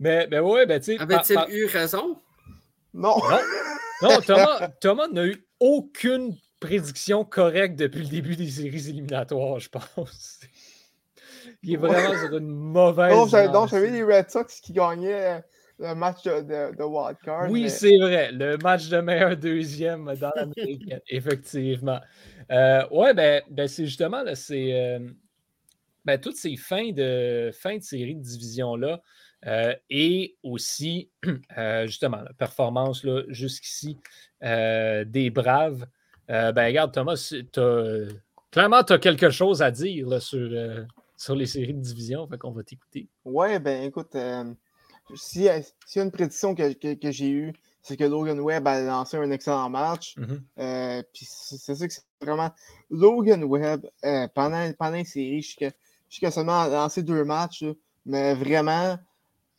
mais, 0.00 0.26
mais 0.30 0.38
ouais, 0.38 0.66
ben 0.66 0.78
tu 0.78 0.96
sais. 0.96 1.00
Avait-il 1.00 1.38
eu 1.48 1.64
raison? 1.66 2.20
Non. 2.92 3.16
Non, 4.02 4.20
Thomas, 4.20 4.68
Thomas 4.80 5.08
n'a 5.08 5.24
eu 5.24 5.44
aucune 5.60 6.36
prédiction 6.60 7.24
correcte 7.24 7.76
depuis 7.76 8.00
le 8.00 8.08
début 8.08 8.36
des 8.36 8.48
séries 8.48 8.88
éliminatoires, 8.88 9.58
je 9.58 9.68
pense. 9.68 10.40
Il 11.62 11.74
est 11.74 11.76
vraiment 11.76 12.18
sur 12.18 12.36
une 12.36 12.48
mauvaise. 12.48 13.32
Donc, 13.52 13.70
j'avais 13.70 13.90
les 13.90 14.02
Red 14.02 14.30
Sox 14.30 14.60
qui 14.62 14.72
gagnaient 14.72 15.36
euh, 15.36 15.40
le 15.78 15.94
match 15.94 16.24
de, 16.24 16.76
de, 16.76 16.82
wildcard. 16.82 17.50
Oui, 17.50 17.70
c'est 17.70 17.98
vrai. 17.98 18.32
Le 18.32 18.56
match 18.58 18.88
de 18.88 19.00
meilleur 19.00 19.36
deuxième 19.36 20.12
dans 20.16 20.32
l'américaine, 20.34 21.00
effectivement. 21.08 22.00
Euh, 22.50 22.86
ouais, 22.90 23.14
ben, 23.14 23.42
ben 23.50 23.68
c'est 23.68 23.86
justement 23.86 24.22
là, 24.22 24.34
c'est 24.34 24.72
euh, 24.74 24.98
ben, 26.04 26.18
toutes 26.20 26.36
ces 26.36 26.56
fins 26.56 26.90
de, 26.90 27.50
fin 27.52 27.76
de 27.76 27.82
série 27.82 28.16
de 28.16 28.22
division-là. 28.22 29.00
Euh, 29.46 29.72
et 29.88 30.36
aussi, 30.42 31.10
justement, 31.84 32.22
la 32.22 32.32
performance 32.32 33.06
jusqu'ici 33.28 33.96
des 34.42 35.30
Braves. 35.32 35.86
ben, 36.26 36.54
regarde, 36.56 36.92
Thomas, 36.92 37.32
clairement, 38.50 38.82
tu 38.82 38.92
as 38.94 38.98
quelque 38.98 39.30
chose 39.30 39.62
à 39.62 39.70
dire 39.70 40.20
sur, 40.20 40.50
sur 41.16 41.36
les 41.36 41.46
séries 41.46 41.74
de 41.74 41.80
division, 41.80 42.26
fait 42.26 42.36
qu'on 42.36 42.50
va 42.50 42.64
t'écouter. 42.64 43.06
Ouais, 43.24 43.60
ben 43.60 43.84
écoute, 43.84 44.16
euh, 45.10 45.16
s'il 45.16 45.42
y, 45.42 45.48
a 45.48 45.62
une 45.96 46.10
prédiction 46.10 46.54
que, 46.54 46.72
j'ai 47.10 47.30
eue, 47.30 47.52
c'est 47.82 47.96
que 47.96 48.04
Logan 48.04 48.40
Webb 48.40 48.66
a 48.66 48.80
lancé 48.80 49.16
un 49.16 49.30
excellent 49.30 49.70
match. 49.70 50.16
Mm-hmm. 50.16 50.40
Euh, 50.58 51.02
puis 51.12 51.26
c'est 51.28 51.74
ça 51.74 51.86
que 51.86 51.92
c'est 51.92 52.02
vraiment. 52.20 52.50
Logan 52.90 53.44
Webb, 53.44 53.88
euh, 54.04 54.28
pendant, 54.34 54.70
pendant 54.78 55.04
séries, 55.04 55.42
je 55.42 55.56
sais 55.56 55.74
que 56.20 56.30
seulement 56.30 56.66
lancé 56.66 57.02
deux 57.02 57.24
matchs, 57.24 57.64
mais 58.06 58.34
vraiment 58.34 58.98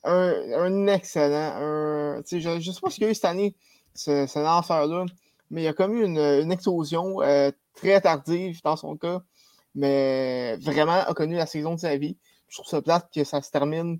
un, 0.04 0.88
excellent. 0.88 1.54
Un, 1.56 2.24
je 2.30 2.38
ne 2.38 2.60
sais 2.60 2.82
pas 2.82 2.90
ce 2.90 2.96
qu'il 2.96 3.04
y 3.04 3.08
a 3.08 3.12
eu 3.12 3.16
cette 3.16 3.26
année, 3.26 3.56
ce, 3.94 4.28
ce 4.28 4.40
lanceur-là, 4.40 5.06
mais 5.50 5.64
il 5.64 5.68
a 5.68 5.74
comme 5.74 5.94
eu 5.94 6.06
une, 6.06 6.18
une 6.18 6.52
explosion 6.52 7.18
très 7.76 8.02
tardive 8.02 8.62
dans 8.64 8.76
son 8.76 8.98
cas 8.98 9.22
mais 9.76 10.58
vraiment 10.58 10.92
a 10.92 11.14
connu 11.14 11.36
la 11.36 11.46
saison 11.46 11.76
de 11.76 11.80
sa 11.80 11.96
vie. 11.98 12.18
Je 12.48 12.56
trouve 12.56 12.68
ça 12.68 12.82
plate 12.82 13.10
que 13.14 13.24
ça 13.24 13.42
se 13.42 13.52
termine 13.52 14.00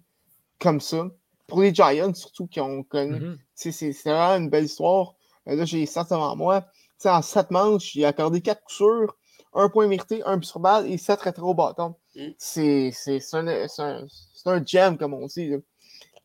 comme 0.60 0.82
ça. 0.82 1.08
Pour 1.50 1.62
les 1.62 1.74
Giants, 1.74 2.14
surtout, 2.14 2.48
qui 2.48 2.60
ont 2.62 2.84
connu. 2.84 3.20
Mm-hmm. 3.20 3.72
C'est 3.72 4.10
vraiment 4.10 4.38
une 4.38 4.50
belle 4.50 4.66
histoire. 4.66 5.16
Euh, 5.48 5.56
là, 5.56 5.66
j'ai 5.66 5.86
ça 5.86 6.04
devant 6.04 6.36
moi. 6.36 6.66
en 7.06 7.22
sept 7.22 7.52
manches, 7.52 7.96
il 7.96 8.06
a 8.06 8.10
accordé 8.10 8.42
quatre 8.42 8.62
coups 8.62 8.76
sûrs, 8.76 9.16
un 9.54 9.70
point 9.70 9.88
mérité, 9.88 10.22
un 10.26 10.38
but 10.38 10.46
sur 10.46 10.60
balle 10.60 10.88
et 10.88 10.98
sept 10.98 11.22
retraits 11.22 11.44
au 11.44 11.54
bâton. 11.54 11.96
Mm. 12.16 12.28
C'est 12.38 12.92
un, 13.34 13.48
un, 13.48 14.08
un 14.46 14.66
gem, 14.66 14.98
comme 14.98 15.14
on 15.14 15.26
dit. 15.26 15.54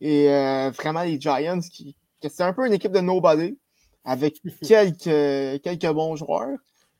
Et 0.01 0.29
euh, 0.29 0.71
vraiment, 0.71 1.03
les 1.03 1.19
Giants, 1.19 1.59
qui, 1.61 1.95
c'est 2.21 2.43
un 2.43 2.53
peu 2.53 2.65
une 2.65 2.73
équipe 2.73 2.91
de 2.91 2.99
nobody, 2.99 3.57
avec 4.03 4.41
quelques, 4.67 5.61
quelques 5.63 5.91
bons 5.93 6.15
joueurs. 6.15 6.57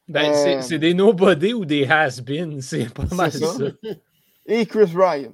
Ben, 0.07 0.33
c'est 0.33 0.75
euh, 0.75 0.77
des 0.77 0.93
nobody 0.93 1.53
ou 1.53 1.65
des 1.65 1.85
has-been, 1.85 2.61
c'est 2.61 2.93
pas 2.93 3.05
mal 3.11 3.31
ça. 3.31 3.55
Et 4.45 4.65
Chris 4.67 4.91
Ryan. 4.93 5.31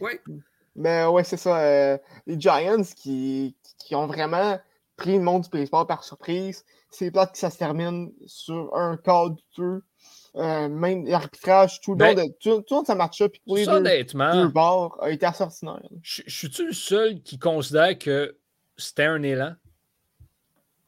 oui. 0.00 0.12
Mais 0.74 1.04
ouais, 1.04 1.24
c'est 1.24 1.36
ça. 1.36 1.58
Euh, 1.60 1.98
les 2.26 2.40
Giants 2.40 2.82
qui, 2.96 3.56
qui, 3.78 3.94
ont 3.94 4.06
vraiment 4.06 4.58
pris 4.96 5.16
le 5.16 5.22
monde 5.22 5.42
du 5.42 5.50
baseball 5.50 5.86
par 5.86 6.04
surprise. 6.04 6.64
C'est 6.90 7.10
plate 7.10 7.32
que 7.32 7.38
ça 7.38 7.50
se 7.50 7.58
termine 7.58 8.12
sur 8.26 8.74
un 8.74 8.96
quart 8.96 9.30
de 9.30 9.82
euh, 10.36 10.68
même 10.68 11.04
l'arbitrage, 11.06 11.80
tout 11.80 11.92
le 11.92 11.98
ben, 11.98 12.16
long 12.16 12.24
de 12.24 12.32
tout, 12.40 12.62
tout 12.62 12.84
ça 12.86 12.94
match 12.94 13.22
puis 13.22 13.40
les 13.46 13.66
deux, 13.66 14.48
bords 14.48 14.98
a 15.02 15.10
été 15.10 15.26
extraordinaire. 15.26 15.82
Je 16.00 16.22
suis-tu 16.26 16.66
le 16.68 16.72
seul 16.72 17.22
qui 17.22 17.38
considère 17.38 17.98
que 17.98 18.38
c'était 18.76 19.04
un 19.04 19.22
élan? 19.22 19.54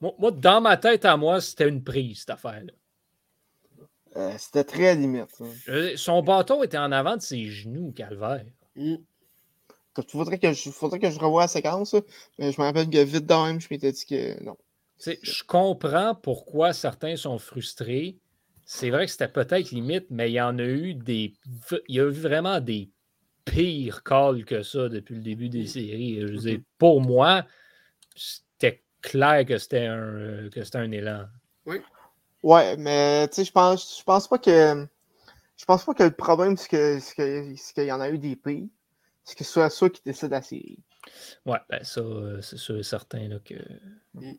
Moi, 0.00 0.30
dans 0.32 0.60
ma 0.60 0.76
tête 0.76 1.04
à 1.04 1.16
moi, 1.16 1.40
c'était 1.40 1.68
une 1.68 1.82
prise, 1.82 2.20
cette 2.20 2.30
affaire-là. 2.30 2.72
Euh, 4.16 4.34
c'était 4.38 4.64
très 4.64 4.94
limite. 4.94 5.30
Son 5.96 6.22
bâton 6.22 6.62
était 6.62 6.78
en 6.78 6.92
avant 6.92 7.16
de 7.16 7.22
ses 7.22 7.46
genoux, 7.46 7.92
calvaire. 7.92 8.44
Il 8.76 9.02
faudrait 10.09 10.38
que 10.38 10.52
je, 10.52 10.70
faudrait 10.70 10.98
que 10.98 11.11
je 11.11 11.18
revoie 11.18 11.42
la 11.42 11.48
séquence, 11.48 11.94
mais 12.38 12.52
je 12.52 12.61
me 12.61 12.66
rappelle 12.66 12.88
que 12.88 13.02
vite 13.02 13.26
dans 13.26 13.46
même, 13.46 13.61
je 13.61 13.68
m'étais 13.70 13.92
dit 13.92 14.07
que 14.07 14.42
non. 14.42 14.57
je 14.98 15.44
comprends 15.44 16.14
pourquoi 16.14 16.72
certains 16.72 17.16
sont 17.16 17.38
frustrés. 17.38 18.18
C'est 18.66 18.90
vrai 18.90 19.07
que 19.07 19.12
c'était 19.12 19.28
peut-être 19.28 19.70
limite, 19.70 20.07
mais 20.11 20.30
il 20.30 20.35
y 20.35 20.40
en 20.40 20.59
a 20.59 20.64
eu 20.64 20.94
des. 20.94 21.35
Il 21.88 21.96
y 21.96 22.00
a 22.00 22.04
eu 22.04 22.11
vraiment 22.11 22.61
des 22.61 22.90
pires 23.44 24.02
calls 24.02 24.44
que 24.44 24.62
ça 24.62 24.88
depuis 24.88 25.16
le 25.16 25.20
début 25.20 25.50
des 25.50 25.66
séries. 25.66 26.20
Je 26.20 26.38
veux 26.38 26.62
pour 26.78 27.02
moi, 27.02 27.44
clair 29.04 29.44
que 29.44 29.59
c'était 29.59 29.87
un, 29.87 30.48
que 30.50 30.76
un 30.76 30.90
élan. 30.90 31.26
Oui. 31.66 31.76
Ouais, 32.42 32.76
mais 32.76 33.28
tu 33.28 33.37
sais, 33.37 33.44
je 33.44 33.52
pense, 33.52 33.98
je 33.98 34.04
pense 34.04 34.28
pas 34.28 34.38
que. 34.38 34.87
Je 35.57 35.64
pense 35.66 35.85
pas 35.85 35.94
que 35.94 36.02
le 36.02 36.11
problème, 36.11 36.57
c'est 36.57 36.68
qu'il 36.68 37.57
que, 37.74 37.83
y 37.83 37.92
en 37.92 38.00
a 38.00 38.11
eu 38.11 38.18
des 38.18 38.35
pays. 38.35 38.68
C'est 39.24 39.37
que 39.37 39.44
ce 39.44 39.52
soit 39.52 39.70
ça 39.70 39.88
qui 39.88 40.02
décide 40.04 40.30
la 40.30 40.42
série. 40.42 40.78
Ouais, 41.46 41.58
ben 41.68 41.82
ça, 41.82 42.00
euh, 42.00 42.40
c'est 42.40 42.58
sûr 42.58 42.78
et 42.78 42.82
certain 42.82 43.28
là, 43.28 43.38
que 43.44 43.54
mm. 44.14 44.32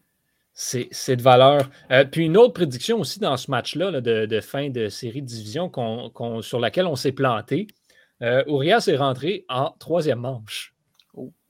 c'est 0.54 1.15
de 1.15 1.21
valeur. 1.21 1.69
Euh, 1.91 2.06
puis 2.06 2.26
une 2.26 2.38
autre 2.38 2.54
prédiction 2.54 3.00
aussi 3.00 3.19
dans 3.19 3.38
ce 3.38 3.50
match-là 3.52 4.00
de, 4.00 4.26
de, 4.26 4.41
fin 4.41 4.69
de 4.69 4.89
série 4.89 5.21
de 5.21 5.28
division 5.28 5.71
sur 6.41 6.60
laquelle 6.60 6.86
on 6.86 6.95
s'est 6.95 7.12
planté. 7.12 7.67
Euh, 8.21 8.43
Urias 8.48 8.86
est 8.88 8.98
rentré 8.98 9.45
en 9.50 9.71
troisième 9.71 10.19
manche. 10.19 10.74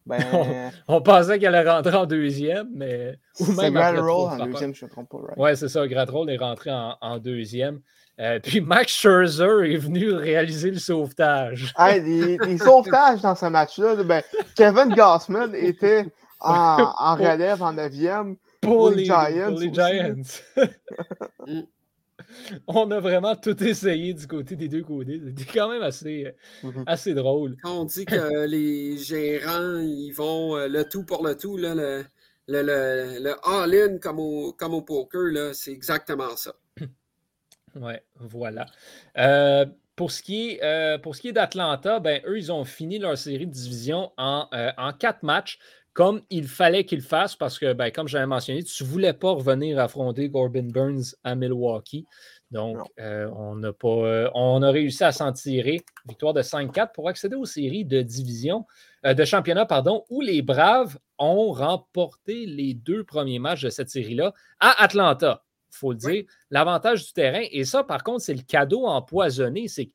Ben, 0.05 0.19
on, 0.87 1.01
pensait 1.01 1.39
qu'elle 1.39 1.55
allait 1.55 1.69
rentrer 1.69 1.95
en 1.95 2.05
deuxième, 2.05 2.69
mais. 2.73 3.17
C'est 3.33 3.51
Roll 3.51 4.39
en 4.41 4.45
deuxième, 4.45 4.73
je 4.75 4.85
ne 4.85 4.89
me 4.89 4.91
trompe 4.91 5.09
pas. 5.09 5.17
Right? 5.17 5.37
Ouais, 5.37 5.55
c'est 5.55 5.67
ça. 5.67 5.81
Roll 5.81 6.29
est 6.29 6.37
rentré 6.37 6.69
en, 6.71 7.17
deuxième. 7.17 7.81
Euh, 8.19 8.39
puis 8.41 8.61
Max 8.61 8.93
Scherzer 8.93 9.73
est 9.73 9.77
venu 9.77 10.13
réaliser 10.13 10.71
le 10.71 10.79
sauvetage. 10.79 11.73
les, 11.79 12.37
sauvetages 12.57 13.21
dans 13.21 13.35
ce 13.35 13.47
match-là, 13.47 13.95
ben, 14.03 14.21
Kevin 14.55 14.93
Gossman 14.95 15.53
était 15.53 16.05
en, 16.39 16.77
relève 17.15 17.61
en 17.61 17.73
neuvième 17.73 18.37
pour, 18.61 18.89
les, 18.89 19.05
Giants. 19.05 19.49
Pour 19.49 19.59
les 19.59 19.73
Giants. 19.73 20.15
Mm 21.47 21.61
on 22.67 22.91
a 22.91 22.99
vraiment 22.99 23.35
tout 23.35 23.61
essayé 23.63 24.13
du 24.13 24.27
côté 24.27 24.55
des 24.55 24.67
deux 24.67 24.83
côtés. 24.83 25.21
C'était 25.25 25.51
quand 25.53 25.69
même 25.69 25.81
assez, 25.81 26.33
mhm. 26.63 26.83
assez 26.85 27.13
drôle. 27.13 27.55
Quand 27.63 27.81
on 27.81 27.85
dit 27.85 28.05
que 28.05 28.45
les 28.45 28.97
gérants, 28.97 29.79
ils 29.79 30.11
vont 30.11 30.55
euh, 30.55 30.67
le 30.67 30.83
tout 30.85 31.03
pour 31.03 31.25
le 31.25 31.35
tout, 31.35 31.57
là, 31.57 31.75
le, 31.75 32.05
le, 32.47 33.19
le, 33.19 33.35
all-in 33.43 33.97
comme 33.99 34.19
au, 34.19 34.53
comme 34.53 34.73
au 34.73 34.81
poker, 34.81 35.53
c'est 35.53 35.71
exactement 35.71 36.35
ça. 36.35 36.53
Ouais, 37.75 38.01
voilà. 38.19 38.65
Euh, 39.17 39.65
pour 39.95 40.11
ce 40.11 40.21
qui 40.21 40.49
est, 40.51 40.63
euh, 40.63 40.97
est 40.97 41.31
d'Atlanta, 41.31 41.99
ben, 41.99 42.21
eux, 42.25 42.37
ils 42.37 42.51
ont 42.51 42.65
fini 42.65 42.99
leur 42.99 43.17
série 43.17 43.47
de 43.47 43.51
division 43.51 44.11
en, 44.17 44.47
euh, 44.53 44.71
en 44.77 44.91
quatre 44.93 45.23
matchs, 45.23 45.57
comme 45.93 46.21
il 46.29 46.47
fallait 46.47 46.83
qu'ils 46.85 47.01
fassent, 47.01 47.35
parce 47.37 47.57
que, 47.57 47.71
ben, 47.71 47.91
comme 47.91 48.07
j'avais 48.07 48.25
mentionné, 48.25 48.63
tu 48.63 48.83
ne 48.83 48.89
voulais 48.89 49.13
pas 49.13 49.31
revenir 49.31 49.79
affronter 49.79 50.29
Corbin 50.29 50.63
Burns 50.69 51.15
à 51.23 51.35
Milwaukee. 51.35 52.05
Donc, 52.51 52.77
euh, 52.99 53.29
on, 53.35 53.61
a 53.63 53.71
pas, 53.71 54.29
on 54.33 54.61
a 54.61 54.71
réussi 54.71 55.03
à 55.05 55.13
s'en 55.13 55.31
tirer. 55.31 55.81
Victoire 56.07 56.33
de 56.33 56.41
5-4 56.41 56.91
pour 56.93 57.07
accéder 57.07 57.35
aux 57.35 57.45
séries 57.45 57.85
de 57.85 58.01
division, 58.01 58.65
de 59.05 59.25
championnat, 59.25 59.65
pardon, 59.65 60.03
où 60.09 60.21
les 60.21 60.41
Braves 60.41 60.97
ont 61.17 61.51
remporté 61.51 62.45
les 62.45 62.73
deux 62.73 63.03
premiers 63.03 63.39
matchs 63.39 63.63
de 63.63 63.69
cette 63.69 63.89
série-là 63.89 64.33
à 64.59 64.83
Atlanta 64.83 65.44
il 65.75 65.79
faut 65.79 65.91
le 65.91 65.97
dire. 65.97 66.23
L'avantage 66.49 67.05
du 67.05 67.13
terrain, 67.13 67.43
et 67.51 67.65
ça, 67.65 67.83
par 67.83 68.03
contre, 68.03 68.21
c'est 68.21 68.33
le 68.33 68.43
cadeau 68.43 68.85
empoisonné. 68.85 69.67
C'est 69.67 69.91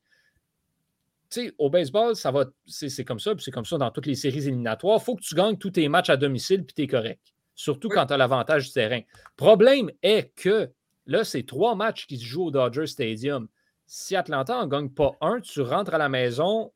tu 1.31 1.45
sais, 1.45 1.55
au 1.57 1.69
baseball, 1.69 2.15
ça 2.15 2.29
va, 2.29 2.45
c'est 2.65 3.05
comme 3.05 3.19
ça, 3.19 3.33
puis 3.33 3.43
c'est 3.43 3.51
comme 3.51 3.65
ça 3.65 3.77
dans 3.77 3.89
toutes 3.89 4.05
les 4.05 4.15
séries 4.15 4.47
éliminatoires. 4.47 4.99
Il 5.01 5.03
faut 5.03 5.15
que 5.15 5.21
tu 5.21 5.33
gagnes 5.33 5.57
tous 5.57 5.71
tes 5.71 5.87
matchs 5.87 6.09
à 6.09 6.17
domicile, 6.17 6.65
puis 6.65 6.73
tu 6.73 6.81
es 6.81 6.87
correct. 6.87 7.21
Surtout 7.55 7.87
quand 7.87 8.05
tu 8.05 8.13
as 8.13 8.17
l'avantage 8.17 8.67
du 8.67 8.73
terrain. 8.73 8.99
Problème 9.37 9.89
est 10.01 10.33
que 10.35 10.69
là, 11.05 11.23
c'est 11.23 11.43
trois 11.43 11.73
matchs 11.75 12.05
qui 12.05 12.17
se 12.17 12.25
jouent 12.25 12.47
au 12.47 12.51
Dodger 12.51 12.85
Stadium. 12.85 13.47
Si 13.85 14.15
Atlanta 14.15 14.55
n'en 14.55 14.67
gagne 14.67 14.89
pas 14.89 15.11
un, 15.21 15.39
tu 15.39 15.61
rentres 15.61 15.93
à 15.93 15.97
la 15.97 16.09
maison 16.09 16.73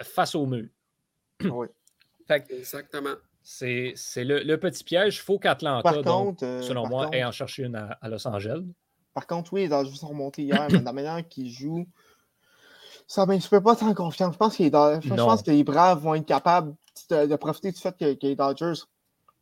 face 0.00 0.36
au 0.36 0.46
mur. 0.46 0.68
Oui. 1.42 1.66
Exactement. 2.28 3.16
C'est 3.42 3.94
le, 4.16 4.56
petit 4.56 4.84
piège. 4.84 5.16
Il 5.16 5.20
faut 5.20 5.38
qu'Atlanta, 5.38 5.92
euh, 6.42 6.62
selon 6.62 6.88
moi, 6.88 7.08
ait 7.12 7.24
en 7.24 7.32
cherché 7.32 7.64
une 7.64 7.76
à, 7.76 8.08
Los 8.08 8.26
Angeles. 8.26 8.62
Par 9.14 9.26
contre, 9.26 9.52
oui, 9.52 9.62
les 9.62 9.68
Dodgers 9.68 9.96
sont 9.96 10.08
remontés 10.08 10.42
hier, 10.42 10.66
mais 10.70 10.80
la 10.80 10.92
manière 10.92 11.28
qu'ils 11.28 11.50
jouent, 11.50 11.86
ça 13.06 13.26
ne 13.26 13.48
peux 13.48 13.62
pas 13.62 13.74
être 13.74 13.92
confiance. 13.94 14.32
Je 14.34 14.38
pense, 14.38 14.56
que 14.56 14.62
les, 14.62 14.70
je 14.70 15.14
pense 15.14 15.42
que 15.42 15.50
les 15.50 15.64
Braves 15.64 16.00
vont 16.00 16.14
être 16.14 16.26
capables 16.26 16.74
de, 17.10 17.36
profiter 17.36 17.72
du 17.72 17.80
fait 17.80 17.96
que, 17.98 18.16
les 18.22 18.36
Dodgers 18.36 18.82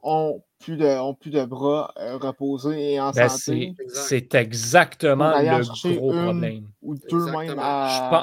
ont 0.02 0.42
plus 0.58 0.76
de, 0.76 0.86
ont 0.86 1.14
plus 1.14 1.30
de 1.30 1.44
bras 1.44 1.92
euh, 1.98 2.16
reposés 2.16 2.94
et 2.94 3.00
en 3.00 3.10
ben, 3.10 3.28
santé. 3.28 3.74
C'est 3.88 4.34
exactement 4.34 5.32
le 5.38 5.96
gros 5.96 6.12
problème. 6.12 6.68
Ou 6.82 6.94
deux 6.94 7.26
même 7.26 7.60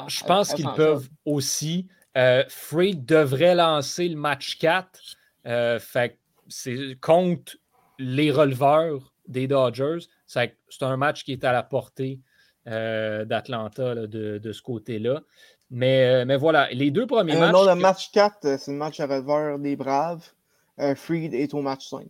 je 0.08 0.24
pense, 0.24 0.52
qu'ils 0.54 0.70
peuvent 0.76 1.08
aussi. 1.24 1.86
Euh, 2.16 2.42
Freed 2.48 3.04
devrait 3.04 3.54
lancer 3.54 4.08
le 4.08 4.16
match 4.16 4.58
4 4.58 4.86
euh, 4.86 5.17
fait 5.78 6.18
c'est 6.48 6.98
contre 7.00 7.56
les 7.98 8.30
releveurs 8.30 9.12
des 9.26 9.46
Dodgers. 9.46 9.98
C'est 10.26 10.52
un 10.80 10.96
match 10.96 11.24
qui 11.24 11.32
est 11.32 11.44
à 11.44 11.52
la 11.52 11.62
portée 11.62 12.20
euh, 12.66 13.24
d'Atlanta 13.24 13.94
de, 13.94 14.52
ce 14.52 14.62
côté-là. 14.62 15.22
Mais, 15.70 16.06
euh, 16.06 16.24
mais 16.24 16.36
voilà, 16.36 16.68
les 16.70 16.90
deux 16.90 17.06
premiers 17.06 17.36
matchs. 17.36 17.52
Non, 17.52 17.66
le 17.66 17.74
match 17.74 18.10
4, 18.12 18.58
c'est 18.58 18.70
le 18.70 18.78
match 18.78 19.00
à 19.00 19.06
releveur 19.06 19.58
des 19.58 19.76
Braves. 19.76 20.32
Freed 20.94 21.34
est 21.34 21.54
au 21.54 21.60
match 21.60 21.88
5. 21.88 22.06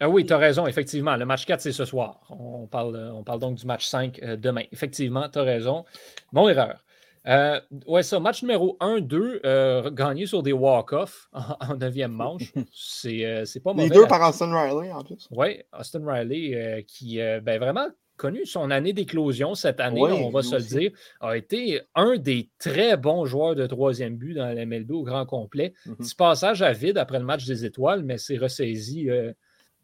Ah 0.00 0.08
oui, 0.08 0.26
tu 0.26 0.32
as 0.32 0.38
raison, 0.38 0.66
effectivement. 0.66 1.16
Le 1.16 1.24
match 1.24 1.46
4, 1.46 1.60
c'est 1.60 1.72
ce 1.72 1.84
soir. 1.84 2.20
On 2.28 2.66
parle, 2.66 3.10
on 3.14 3.24
parle 3.24 3.40
donc 3.40 3.56
du 3.56 3.66
match 3.66 3.86
5 3.86 4.20
demain. 4.36 4.64
Effectivement, 4.70 5.28
tu 5.28 5.38
as 5.38 5.42
raison. 5.42 5.84
Mon 6.32 6.48
erreur. 6.48 6.84
Euh, 7.28 7.60
ouais, 7.86 8.02
ça, 8.02 8.18
match 8.18 8.42
numéro 8.42 8.76
1-2, 8.80 9.40
euh, 9.44 9.90
gagné 9.90 10.26
sur 10.26 10.42
des 10.42 10.52
walk-offs 10.52 11.28
en, 11.32 11.76
9e 11.76 12.08
manche. 12.08 12.52
Euh, 12.56 13.44
c'est 13.44 13.60
pas 13.60 13.72
mauvais. 13.72 13.88
Les 13.88 13.94
deux 13.94 14.06
par 14.06 14.28
Austin 14.28 14.52
Riley, 14.52 14.92
en 14.92 15.04
plus. 15.04 15.28
Oui, 15.30 15.62
Austin 15.78 16.02
Riley, 16.04 16.84
qui 16.86 17.18
ben, 17.18 17.58
vraiment 17.58 17.88
connu 18.16 18.44
son 18.46 18.70
année 18.70 18.92
d'éclosion 18.92 19.54
cette 19.54 19.80
année, 19.80 20.00
on 20.00 20.30
va 20.30 20.42
se 20.42 20.54
le 20.54 20.62
dire, 20.62 20.92
a 21.20 21.36
été 21.36 21.80
un 21.94 22.16
des 22.18 22.50
très 22.58 22.96
bons 22.96 23.24
joueurs 23.24 23.56
de 23.56 23.66
troisième 23.66 24.16
but 24.16 24.34
dans 24.34 24.46
la 24.46 24.66
MLB 24.66 24.90
au 24.92 25.02
grand 25.02 25.26
complet. 25.26 25.74
Mm-hmm. 25.86 25.96
Petit 25.96 26.14
passage 26.14 26.62
à 26.62 26.72
vide 26.72 26.98
après 26.98 27.18
le 27.18 27.24
match 27.24 27.46
des 27.46 27.64
étoiles, 27.64 28.04
mais 28.04 28.18
c'est 28.18 28.36
ressaisi 28.36 29.08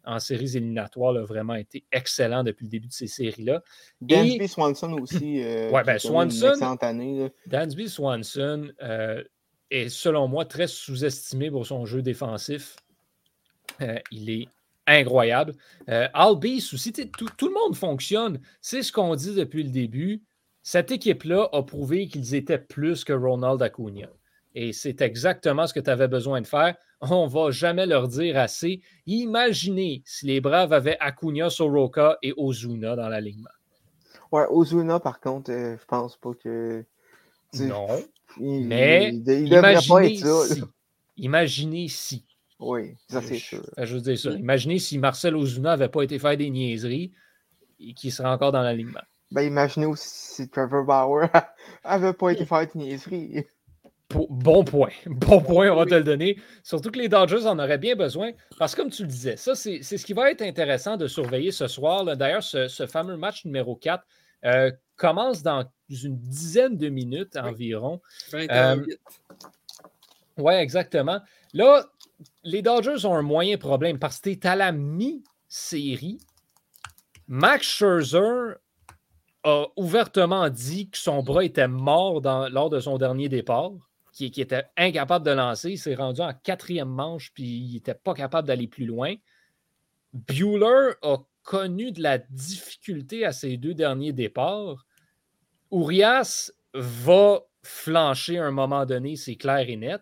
en 0.09 0.19
séries 0.19 0.57
éliminatoires 0.57 1.15
a 1.15 1.23
vraiment 1.23 1.53
été 1.53 1.85
excellent 1.91 2.43
depuis 2.43 2.65
le 2.65 2.69
début 2.71 2.87
de 2.87 2.93
ces 2.93 3.05
séries-là. 3.05 3.61
Dansby 4.01 4.47
Swanson 4.47 4.93
aussi. 4.93 5.43
Euh, 5.43 5.69
ouais, 5.69 5.83
ben 5.83 5.99
Swanson. 5.99 6.77
Année, 6.81 7.31
Dansby 7.45 7.87
Swanson 7.87 8.71
euh, 8.81 9.23
est, 9.69 9.89
selon 9.89 10.27
moi, 10.27 10.45
très 10.45 10.67
sous-estimé 10.67 11.51
pour 11.51 11.67
son 11.67 11.85
jeu 11.85 12.01
défensif. 12.01 12.75
Euh, 13.81 13.99
il 14.11 14.31
est 14.31 14.47
incroyable. 14.87 15.53
Euh, 15.89 16.07
Albies 16.15 16.67
aussi, 16.73 16.91
tout, 16.91 17.29
tout, 17.37 17.47
le 17.47 17.53
monde 17.53 17.75
fonctionne. 17.75 18.39
C'est 18.61 18.81
ce 18.81 18.91
qu'on 18.91 19.13
dit 19.13 19.35
depuis 19.35 19.61
le 19.61 19.69
début. 19.69 20.23
Cette 20.63 20.91
équipe-là 20.91 21.49
a 21.53 21.61
prouvé 21.61 22.07
qu'ils 22.07 22.33
étaient 22.33 22.57
plus 22.57 23.03
que 23.03 23.13
Ronald 23.13 23.61
Acuna. 23.61 24.09
Et 24.55 24.73
c'est 24.73 25.01
exactement 25.01 25.67
ce 25.67 25.73
que 25.75 25.79
tu 25.79 25.91
avais 25.91 26.07
besoin 26.07 26.41
de 26.41 26.47
faire 26.47 26.75
on 27.01 27.25
ne 27.25 27.29
va 27.29 27.51
jamais 27.51 27.85
leur 27.85 28.07
dire 28.07 28.37
assez. 28.37 28.81
Imaginez 29.05 30.01
si 30.05 30.25
les 30.25 30.41
Braves 30.41 30.73
avaient 30.73 30.97
Acuna, 30.99 31.49
Soroka 31.49 32.17
et 32.21 32.33
Ozuna 32.37 32.95
dans 32.95 33.09
l'alignement. 33.09 33.49
Ouais, 34.31 34.45
Ozuna, 34.49 34.99
par 34.99 35.19
contre, 35.19 35.51
euh, 35.51 35.77
je 35.79 35.85
pense 35.85 36.17
pas 36.17 36.31
que. 36.33 36.85
Non. 37.59 37.87
mais 38.37 39.09
imaginez, 39.09 40.15
si. 40.17 40.63
imaginez 41.17 41.87
si. 41.87 42.25
Oui, 42.59 42.95
ça 43.07 43.21
c'est 43.21 43.37
sûr. 43.37 43.63
Je 43.77 43.95
veux 43.95 44.01
dire 44.01 44.19
ça. 44.19 44.31
Imaginez 44.31 44.79
si 44.79 44.97
Marcel 44.99 45.35
Ozuna 45.35 45.69
n'avait 45.69 45.89
pas 45.89 46.03
été 46.03 46.19
faire 46.19 46.37
des 46.37 46.49
niaiseries 46.49 47.11
et 47.79 47.93
qu'il 47.93 48.11
serait 48.11 48.29
encore 48.29 48.51
dans 48.51 48.61
l'alignement. 48.61 49.01
Ben, 49.31 49.43
imaginez 49.43 49.85
aussi 49.85 50.09
si 50.09 50.49
Trevor 50.49 50.83
Bauer 50.83 51.29
n'avait 51.85 52.13
pas 52.13 52.31
été 52.31 52.45
faire 52.45 52.67
des 52.67 52.77
niaiseries. 52.77 53.45
Bon 54.13 54.63
point. 54.63 54.89
Bon 55.05 55.41
point, 55.41 55.69
on 55.69 55.75
va 55.75 55.85
te 55.85 55.93
le 55.93 56.03
donner. 56.03 56.39
Surtout 56.63 56.89
que 56.89 56.97
les 56.97 57.09
Dodgers 57.09 57.45
en 57.45 57.59
auraient 57.59 57.77
bien 57.77 57.95
besoin. 57.95 58.31
Parce 58.57 58.73
que 58.73 58.81
comme 58.81 58.89
tu 58.89 59.03
le 59.03 59.07
disais, 59.07 59.37
ça, 59.37 59.53
c'est 59.55 59.81
ce 59.83 60.05
qui 60.05 60.13
va 60.13 60.31
être 60.31 60.41
intéressant 60.41 60.97
de 60.97 61.07
surveiller 61.07 61.51
ce 61.51 61.67
soir. 61.67 62.03
D'ailleurs, 62.17 62.43
ce, 62.43 62.87
fameux 62.87 63.17
match 63.17 63.45
numéro 63.45 63.75
4 63.75 64.03
euh, 64.45 64.71
commence 64.95 65.43
dans 65.43 65.69
une 65.89 66.17
dizaine 66.17 66.77
de 66.77 66.89
minutes 66.89 67.37
environ. 67.37 68.01
Euh, 68.33 68.83
oui, 70.37 70.53
exactement. 70.53 71.19
Là, 71.53 71.85
les 72.43 72.61
Dodgers 72.61 73.05
ont 73.05 73.15
un 73.15 73.21
moyen 73.21 73.57
problème 73.57 73.99
parce 73.99 74.19
que 74.19 74.29
tu 74.29 74.31
es 74.31 74.47
à 74.47 74.55
la 74.55 74.71
mi-série. 74.71 76.19
Max 77.27 77.67
Scherzer 77.67 78.55
a 79.43 79.65
ouvertement 79.77 80.49
dit 80.49 80.89
que 80.89 80.97
son 80.97 81.21
bras 81.21 81.43
était 81.43 81.67
mort 81.67 82.21
lors 82.49 82.71
de 82.71 82.79
son 82.79 82.97
dernier 82.97 83.29
départ 83.29 83.71
qui, 84.27 84.41
était 84.41 84.65
incapable 84.75 85.25
de 85.25 85.31
lancer. 85.31 85.71
Il 85.71 85.77
s'est 85.77 85.95
rendu 85.95 86.21
en 86.21 86.33
quatrième 86.33 86.89
manche, 86.89 87.31
puis 87.33 87.45
il 87.45 87.73
n'était 87.73 87.93
pas 87.93 88.13
capable 88.13 88.47
d'aller 88.47 88.67
plus 88.67 88.85
loin. 88.85 89.15
Bueller 90.13 90.93
a 91.01 91.17
connu 91.43 91.91
de 91.91 92.01
la 92.01 92.17
difficulté 92.17 93.25
à 93.25 93.31
ses 93.31 93.57
deux 93.57 93.73
derniers 93.73 94.11
départs. 94.11 94.85
Urias 95.71 96.51
va 96.73 97.41
flancher 97.63 98.39
à 98.39 98.45
un 98.45 98.51
moment 98.51 98.85
donné, 98.85 99.15
c'est 99.15 99.35
clair 99.35 99.69
et 99.69 99.77
net. 99.77 100.01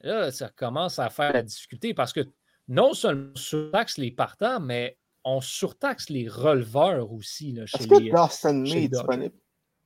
Là, 0.00 0.32
ça 0.32 0.48
commence 0.48 0.98
à 0.98 1.08
faire 1.08 1.32
la 1.32 1.42
difficulté 1.42 1.94
parce 1.94 2.12
que 2.12 2.28
non 2.68 2.92
seulement 2.92 3.32
on 3.34 3.36
surtaxe 3.36 3.98
les 3.98 4.10
partants, 4.10 4.60
mais 4.60 4.98
on 5.24 5.40
surtaxe 5.40 6.10
les 6.10 6.28
releveurs 6.28 7.12
aussi. 7.12 7.56
Est-ce 7.58 7.86
que 7.86 8.10
Dawson 8.10 8.64
est 8.64 8.88
disponible? 8.88 9.34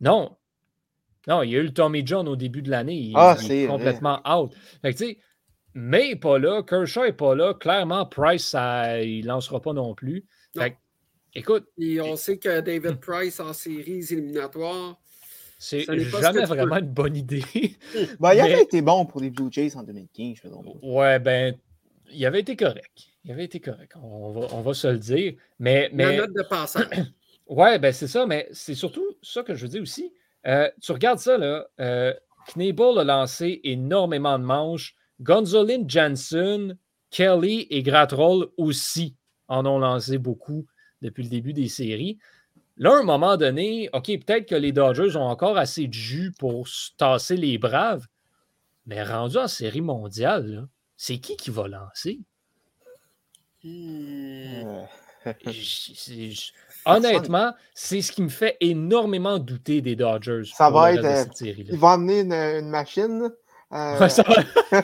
Non, 0.00 0.36
non, 1.26 1.42
il 1.42 1.50
y 1.50 1.56
a 1.56 1.58
eu 1.58 1.64
le 1.64 1.72
Tommy 1.72 2.06
John 2.06 2.28
au 2.28 2.36
début 2.36 2.62
de 2.62 2.70
l'année. 2.70 2.96
Il, 2.96 3.12
ah, 3.16 3.36
est, 3.48 3.66
complètement 3.66 4.20
out. 4.28 4.54
Fait 4.82 4.94
que, 4.94 5.04
mais 5.74 6.08
n'est 6.08 6.16
pas 6.16 6.38
là, 6.38 6.62
Kershaw 6.62 7.04
n'est 7.04 7.12
pas 7.12 7.34
là. 7.34 7.54
Clairement, 7.54 8.06
Price, 8.06 8.46
ça, 8.46 9.02
il 9.02 9.22
ne 9.22 9.28
lancera 9.28 9.60
pas 9.60 9.72
non 9.72 9.94
plus. 9.94 10.24
Fait 10.56 10.76
écoute. 11.34 11.66
Et 11.78 12.00
on 12.00 12.16
sait 12.16 12.38
que 12.38 12.60
David 12.60 12.96
Price 13.00 13.40
en 13.40 13.52
séries 13.52 14.04
éliminatoires. 14.10 14.98
C'est 15.58 15.80
jamais 15.80 16.44
vraiment 16.44 16.76
une 16.76 16.92
bonne 16.92 17.16
idée. 17.16 17.42
ben, 18.20 18.34
il 18.34 18.40
avait 18.40 18.62
été 18.62 18.80
bon 18.80 19.06
pour 19.06 19.20
les 19.20 19.30
Blue 19.30 19.48
Jays 19.50 19.76
en 19.76 19.82
2015, 19.82 20.36
je 20.42 20.48
Ouais, 20.82 21.18
ben, 21.18 21.56
il 22.12 22.24
avait 22.24 22.40
été 22.40 22.56
correct. 22.56 23.08
Il 23.24 23.32
avait 23.32 23.44
été 23.44 23.60
correct. 23.60 23.92
On 24.00 24.30
va, 24.30 24.46
on 24.52 24.62
va 24.62 24.74
se 24.74 24.86
le 24.86 24.98
dire. 24.98 25.34
Mais, 25.58 25.90
mais... 25.92 26.16
note 26.16 26.32
de 26.32 26.42
passage. 26.42 26.86
ouais, 27.48 27.78
ben 27.78 27.92
c'est 27.92 28.06
ça, 28.06 28.24
mais 28.24 28.48
c'est 28.52 28.74
surtout 28.74 29.04
ça 29.20 29.42
que 29.42 29.54
je 29.54 29.62
veux 29.62 29.68
dire 29.68 29.82
aussi. 29.82 30.12
Euh, 30.48 30.70
tu 30.80 30.92
regardes 30.92 31.18
ça, 31.18 31.36
là. 31.36 31.66
Euh, 31.80 32.14
Knebel 32.46 32.98
a 32.98 33.04
lancé 33.04 33.60
énormément 33.64 34.38
de 34.38 34.44
manches. 34.44 34.94
Gonzolin 35.20 35.84
Janssen, 35.86 36.78
Kelly 37.10 37.66
et 37.70 37.82
Gratroll 37.82 38.48
aussi 38.56 39.14
en 39.48 39.66
ont 39.66 39.78
lancé 39.78 40.18
beaucoup 40.18 40.66
depuis 41.02 41.22
le 41.24 41.28
début 41.28 41.52
des 41.52 41.68
séries. 41.68 42.18
Là, 42.76 42.92
à 42.92 43.00
un 43.00 43.02
moment 43.02 43.36
donné, 43.36 43.90
OK, 43.92 44.06
peut-être 44.06 44.48
que 44.48 44.54
les 44.54 44.72
Dodgers 44.72 45.16
ont 45.16 45.26
encore 45.26 45.58
assez 45.58 45.88
de 45.88 45.92
jus 45.92 46.32
pour 46.38 46.68
tasser 46.96 47.36
les 47.36 47.58
Braves, 47.58 48.06
mais 48.86 49.02
rendu 49.02 49.36
en 49.36 49.48
série 49.48 49.80
mondiale, 49.80 50.68
c'est 50.96 51.18
qui 51.18 51.36
qui 51.36 51.50
va 51.50 51.68
lancer? 51.68 52.20
Hmm. 53.64 54.84
honnêtement, 56.88 57.54
c'est 57.74 58.02
ce 58.02 58.12
qui 58.12 58.22
me 58.22 58.28
fait 58.28 58.56
énormément 58.60 59.38
douter 59.38 59.80
des 59.80 59.96
Dodgers. 59.96 60.50
Ça 60.54 60.70
va 60.70 60.92
être. 60.92 61.04
Euh, 61.04 61.24
ils 61.42 61.78
vont 61.78 61.88
amener 61.88 62.20
une, 62.20 62.68
machine. 62.68 63.30
Euh... 63.72 64.08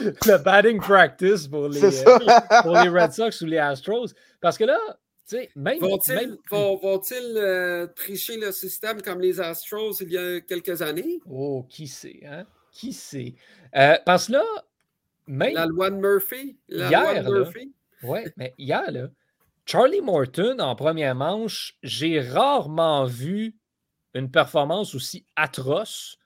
le 0.00 0.38
batting 0.38 0.80
practice 0.80 1.46
pour 1.46 1.68
les, 1.68 2.06
euh, 2.06 2.18
pour 2.62 2.72
les 2.72 2.88
Red 2.88 3.12
Sox 3.12 3.40
ou 3.42 3.46
les 3.46 3.58
Astros. 3.58 4.08
Parce 4.40 4.58
que 4.58 4.64
là, 4.64 4.78
tu 5.28 5.36
sais, 5.36 5.50
même. 5.56 5.78
Vont-ils 5.78 6.36
vont, 6.50 6.80
euh, 7.12 7.86
tricher 7.94 8.36
le 8.36 8.52
système 8.52 9.02
comme 9.02 9.20
les 9.20 9.40
Astros 9.40 10.00
il 10.00 10.12
y 10.12 10.18
a 10.18 10.40
quelques 10.40 10.82
années? 10.82 11.20
Oh, 11.28 11.64
qui 11.68 11.86
sait, 11.88 12.20
hein? 12.24 12.44
Qui 12.72 12.92
sait? 12.92 13.34
Euh, 13.74 13.96
parce 14.04 14.26
que 14.26 14.32
là, 14.32 14.44
même. 15.26 15.54
La 15.54 15.66
loi 15.66 15.90
de 15.90 15.96
Murphy. 15.96 16.56
La 16.68 16.88
hier, 16.88 17.02
loi 17.02 17.22
de 17.22 17.38
Murphy. 17.38 17.72
Oui, 18.02 18.20
mais 18.36 18.54
hier, 18.58 18.90
là, 18.90 19.08
Charlie 19.66 20.00
Morton, 20.00 20.60
en 20.60 20.76
première 20.76 21.16
manche, 21.16 21.76
j'ai 21.82 22.20
rarement 22.20 23.04
vu 23.04 23.56
une 24.14 24.30
performance 24.30 24.94
aussi 24.94 25.26
atroce. 25.34 26.18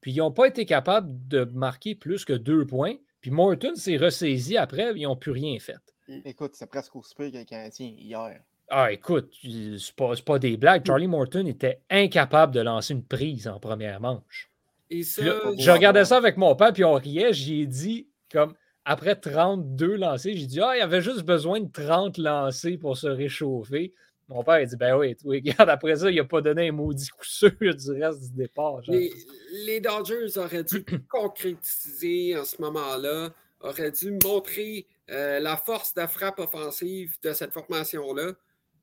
Puis 0.00 0.12
ils 0.12 0.18
n'ont 0.18 0.32
pas 0.32 0.48
été 0.48 0.66
capables 0.66 1.08
de 1.28 1.44
marquer 1.44 1.94
plus 1.94 2.24
que 2.24 2.32
deux 2.32 2.66
points. 2.66 2.96
Puis 3.20 3.30
Morton 3.30 3.76
s'est 3.76 3.96
ressaisi 3.96 4.56
après, 4.56 4.92
ils 4.96 5.04
n'ont 5.04 5.14
plus 5.14 5.30
rien 5.30 5.56
fait. 5.60 5.78
Écoute, 6.24 6.52
c'est 6.54 6.66
presque 6.68 6.96
aussi 6.96 7.14
pire 7.14 7.30
qu'un 7.30 7.44
Canadien 7.44 7.94
hier. 7.96 8.40
Ah, 8.68 8.90
écoute, 8.90 9.32
c'est 9.42 9.94
pas, 9.94 10.14
pas 10.26 10.38
des 10.40 10.56
blagues. 10.56 10.84
Charlie 10.84 11.06
Morton 11.06 11.46
était 11.46 11.82
incapable 11.90 12.52
de 12.52 12.60
lancer 12.60 12.94
une 12.94 13.04
prise 13.04 13.46
en 13.46 13.60
première 13.60 14.00
manche. 14.00 14.50
Et 14.88 15.04
ça, 15.04 15.22
je 15.56 15.70
regardais 15.70 16.04
ça 16.04 16.16
avec 16.16 16.36
mon 16.36 16.56
père, 16.56 16.72
puis 16.72 16.82
on 16.82 16.94
riait. 16.94 17.32
J'ai 17.32 17.66
dit, 17.66 18.08
comme 18.32 18.54
après 18.84 19.16
32 19.16 19.96
lancés, 19.96 20.34
j'ai 20.34 20.46
dit, 20.46 20.60
ah, 20.60 20.76
il 20.76 20.80
avait 20.80 21.02
juste 21.02 21.22
besoin 21.22 21.60
de 21.60 21.70
30 21.70 22.18
lancés 22.18 22.78
pour 22.78 22.96
se 22.96 23.06
réchauffer. 23.06 23.94
Mon 24.30 24.44
père 24.44 24.54
a 24.54 24.64
dit 24.64 24.76
Ben 24.76 24.96
oui, 24.96 25.16
regarde, 25.24 25.68
après 25.68 25.96
ça, 25.96 26.10
il 26.10 26.16
n'a 26.16 26.24
pas 26.24 26.40
donné 26.40 26.68
un 26.68 26.72
maudit 26.72 27.08
coup 27.08 27.24
sûr 27.24 27.50
du 27.58 27.90
reste 27.90 28.22
du 28.22 28.32
départ. 28.32 28.80
Les, 28.86 29.80
Dodgers 29.80 30.38
auraient 30.38 30.62
dû 30.62 30.84
concrétiser 31.08 32.38
en 32.38 32.44
ce 32.44 32.62
moment-là, 32.62 33.30
auraient 33.60 33.90
dû 33.90 34.16
montrer 34.24 34.86
euh, 35.10 35.40
la 35.40 35.56
force 35.56 35.94
de 35.94 36.06
frappe 36.06 36.38
offensive 36.38 37.16
de 37.22 37.32
cette 37.32 37.52
formation-là. 37.52 38.32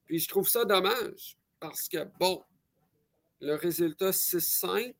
Puis 0.05 0.19
je 0.19 0.27
trouve 0.27 0.49
ça 0.49 0.65
dommage 0.65 1.37
parce 1.61 1.87
que, 1.87 1.99
bon, 2.19 2.43
le 3.39 3.55
résultat 3.55 4.09
6-5, 4.09 4.93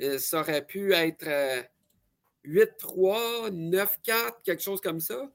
euh, 0.00 0.18
ça 0.18 0.40
aurait 0.40 0.64
pu 0.64 0.92
être 0.92 1.26
8-3, 2.50 3.46
euh, 3.46 3.50
9-4, 3.50 4.42
quelque 4.42 4.62
chose 4.62 4.80
comme 4.80 5.00
ça, 5.00 5.30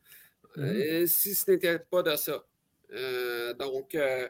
mm-hmm. 0.58 1.08
si 1.08 1.34
ce 1.34 1.52
n'était 1.52 1.80
pas 1.80 2.04
de 2.04 2.16
ça. 2.16 2.44
Euh, 2.92 3.54
donc, 3.54 3.96
euh, 3.96 4.28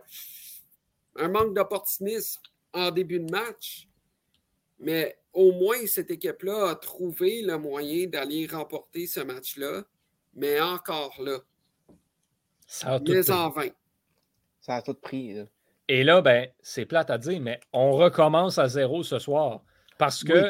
un 1.15 1.27
manque 1.29 1.53
d'opportunisme 1.53 2.41
en 2.73 2.91
début 2.91 3.19
de 3.19 3.31
match, 3.31 3.87
mais 4.79 5.17
au 5.33 5.51
moins 5.51 5.85
cette 5.87 6.11
équipe-là 6.11 6.71
a 6.71 6.75
trouvé 6.75 7.41
le 7.41 7.57
moyen 7.57 8.07
d'aller 8.07 8.47
remporter 8.47 9.07
ce 9.07 9.21
match-là, 9.21 9.83
mais 10.33 10.59
encore 10.59 11.21
là. 11.21 11.39
Ça 12.67 12.93
a 12.93 12.99
tout 12.99 13.11
pris. 13.11 13.31
en 13.31 13.49
vain. 13.49 13.69
Ça 14.61 14.75
a 14.75 14.81
tout 14.81 14.95
pris. 14.95 15.37
Et 15.87 16.03
là, 16.03 16.21
ben, 16.21 16.49
c'est 16.61 16.85
plate 16.85 17.11
à 17.11 17.17
dire, 17.17 17.39
mais 17.39 17.59
on 17.71 17.91
recommence 17.91 18.57
à 18.57 18.67
zéro 18.67 19.03
ce 19.03 19.19
soir. 19.19 19.63
Parce 19.97 20.23
que 20.23 20.49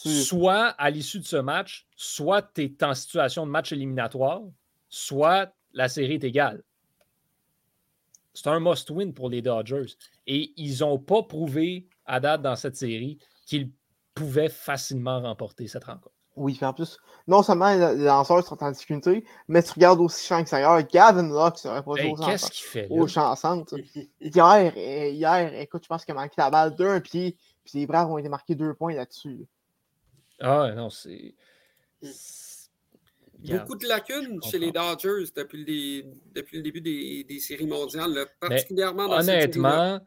soit 0.00 0.68
à 0.78 0.90
l'issue 0.90 1.18
de 1.18 1.24
ce 1.26 1.36
match, 1.36 1.86
soit 1.96 2.42
tu 2.42 2.62
es 2.62 2.84
en 2.84 2.94
situation 2.94 3.44
de 3.46 3.50
match 3.50 3.72
éliminatoire, 3.72 4.42
soit 4.88 5.52
la 5.72 5.88
série 5.88 6.14
est 6.14 6.24
égale. 6.24 6.62
C'est 8.32 8.48
un 8.48 8.60
must-win 8.60 9.12
pour 9.12 9.30
les 9.30 9.42
Dodgers. 9.42 9.94
Et 10.26 10.52
ils 10.56 10.80
n'ont 10.80 10.98
pas 10.98 11.22
prouvé 11.22 11.86
à 12.04 12.20
date 12.20 12.42
dans 12.42 12.56
cette 12.56 12.76
série 12.76 13.18
qu'ils 13.46 13.70
pouvaient 14.14 14.48
facilement 14.48 15.20
remporter 15.20 15.68
cette 15.68 15.84
rencontre. 15.84 16.12
Oui, 16.36 16.58
en 16.60 16.74
plus, 16.74 16.98
non 17.26 17.42
seulement 17.42 17.74
les 17.74 18.04
lanceurs 18.04 18.46
sont 18.46 18.62
en 18.62 18.70
difficulté, 18.70 19.24
mais 19.48 19.62
tu 19.62 19.72
regardes 19.72 20.00
aussi 20.00 20.26
champ 20.26 20.38
extérieur. 20.38 20.82
Gavin 20.82 21.28
Locke 21.28 21.56
serait 21.56 21.82
pas 21.82 21.94
hey, 21.94 22.14
Qu'est-ce 22.14 22.50
qu'il 22.50 22.66
fait? 22.66 22.86
Au 22.90 23.06
champ 23.06 23.34
centre. 23.36 23.74
hier, 24.20 24.72
eh, 24.76 25.12
hier, 25.14 25.54
écoute, 25.54 25.84
je 25.84 25.88
pense 25.88 26.04
qu'il 26.04 26.12
a 26.12 26.20
manqué 26.20 26.34
la 26.36 26.50
balle 26.50 26.76
d'un 26.76 27.00
pied, 27.00 27.38
puis 27.66 27.80
les 27.80 27.86
Braves 27.86 28.10
ont 28.10 28.18
été 28.18 28.28
marqués 28.28 28.54
deux 28.54 28.74
points 28.74 28.94
là-dessus. 28.94 29.46
Ah 30.40 30.72
non, 30.74 30.88
c'est. 30.90 31.34
Beaucoup 33.38 33.76
de 33.76 33.86
lacunes 33.86 34.40
chez 34.42 34.58
les 34.58 34.72
Dodgers 34.72 35.24
depuis 35.34 35.64
le, 35.64 36.04
depuis 36.34 36.56
le 36.56 36.62
début 36.62 36.80
des, 36.80 37.38
séries 37.38 37.66
mondiales, 37.66 38.26
particulièrement 38.40 39.08
dans 39.08 39.18
Honnêtement, 39.18 40.00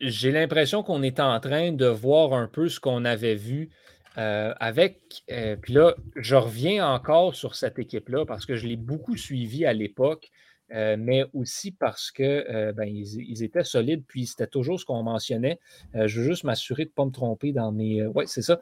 j'ai 0.00 0.32
l'impression 0.32 0.82
qu'on 0.82 1.02
est 1.02 1.20
en 1.20 1.38
train 1.40 1.72
de 1.72 1.86
voir 1.86 2.32
un 2.32 2.48
peu 2.48 2.68
ce 2.68 2.80
qu'on 2.80 3.04
avait 3.04 3.36
vu 3.36 3.70
euh, 4.18 4.54
avec. 4.58 5.24
Euh, 5.30 5.56
puis 5.56 5.74
là, 5.74 5.94
je 6.16 6.34
reviens 6.34 6.86
encore 6.88 7.34
sur 7.34 7.54
cette 7.54 7.78
équipe-là 7.78 8.26
parce 8.26 8.46
que 8.46 8.56
je 8.56 8.66
l'ai 8.66 8.76
beaucoup 8.76 9.16
suivi 9.16 9.64
à 9.64 9.72
l'époque. 9.72 10.30
Euh, 10.72 10.96
mais 10.98 11.24
aussi 11.34 11.72
parce 11.72 12.10
que 12.10 12.72
ben, 12.72 12.84
ils, 12.84 13.42
étaient 13.42 13.64
solides, 13.64 14.02
puis 14.06 14.26
c'était 14.26 14.46
toujours 14.46 14.80
ce 14.80 14.84
qu'on 14.84 15.02
mentionnait. 15.02 15.60
je 15.94 16.20
veux 16.20 16.26
juste 16.26 16.44
m'assurer 16.44 16.84
de 16.84 16.90
ne 16.90 16.94
pas 16.94 17.04
me 17.04 17.10
tromper 17.10 17.52
dans 17.52 17.70
mes. 17.70 18.04
Oui, 18.06 18.24
c'est 18.26 18.42
ça 18.42 18.60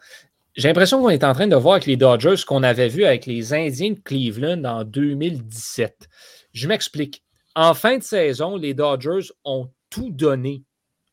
j'ai 0.55 0.69
l'impression 0.69 1.01
qu'on 1.01 1.09
est 1.09 1.25
en 1.25 1.33
train 1.33 1.47
de 1.47 1.57
voir 1.57 1.75
avec 1.77 1.87
les 1.87 1.97
Dodgers 1.97 2.37
ce 2.37 2.45
qu'on 2.45 2.63
avait 2.63 2.89
vu 2.89 3.05
avec 3.05 3.25
les 3.25 3.55
Indiens 3.55 3.93
de 3.93 3.99
Cleveland 3.99 4.65
en 4.65 4.85
2017. 4.85 6.09
Je 6.53 6.69
m'explique. 6.69 7.25
En 7.55 7.73
fin 7.73 7.97
de 7.97 8.03
saison, 8.03 8.57
les 8.57 8.75
Dodgers 8.75 9.33
ont 9.45 9.71
tout 9.89 10.11
donné 10.11 10.63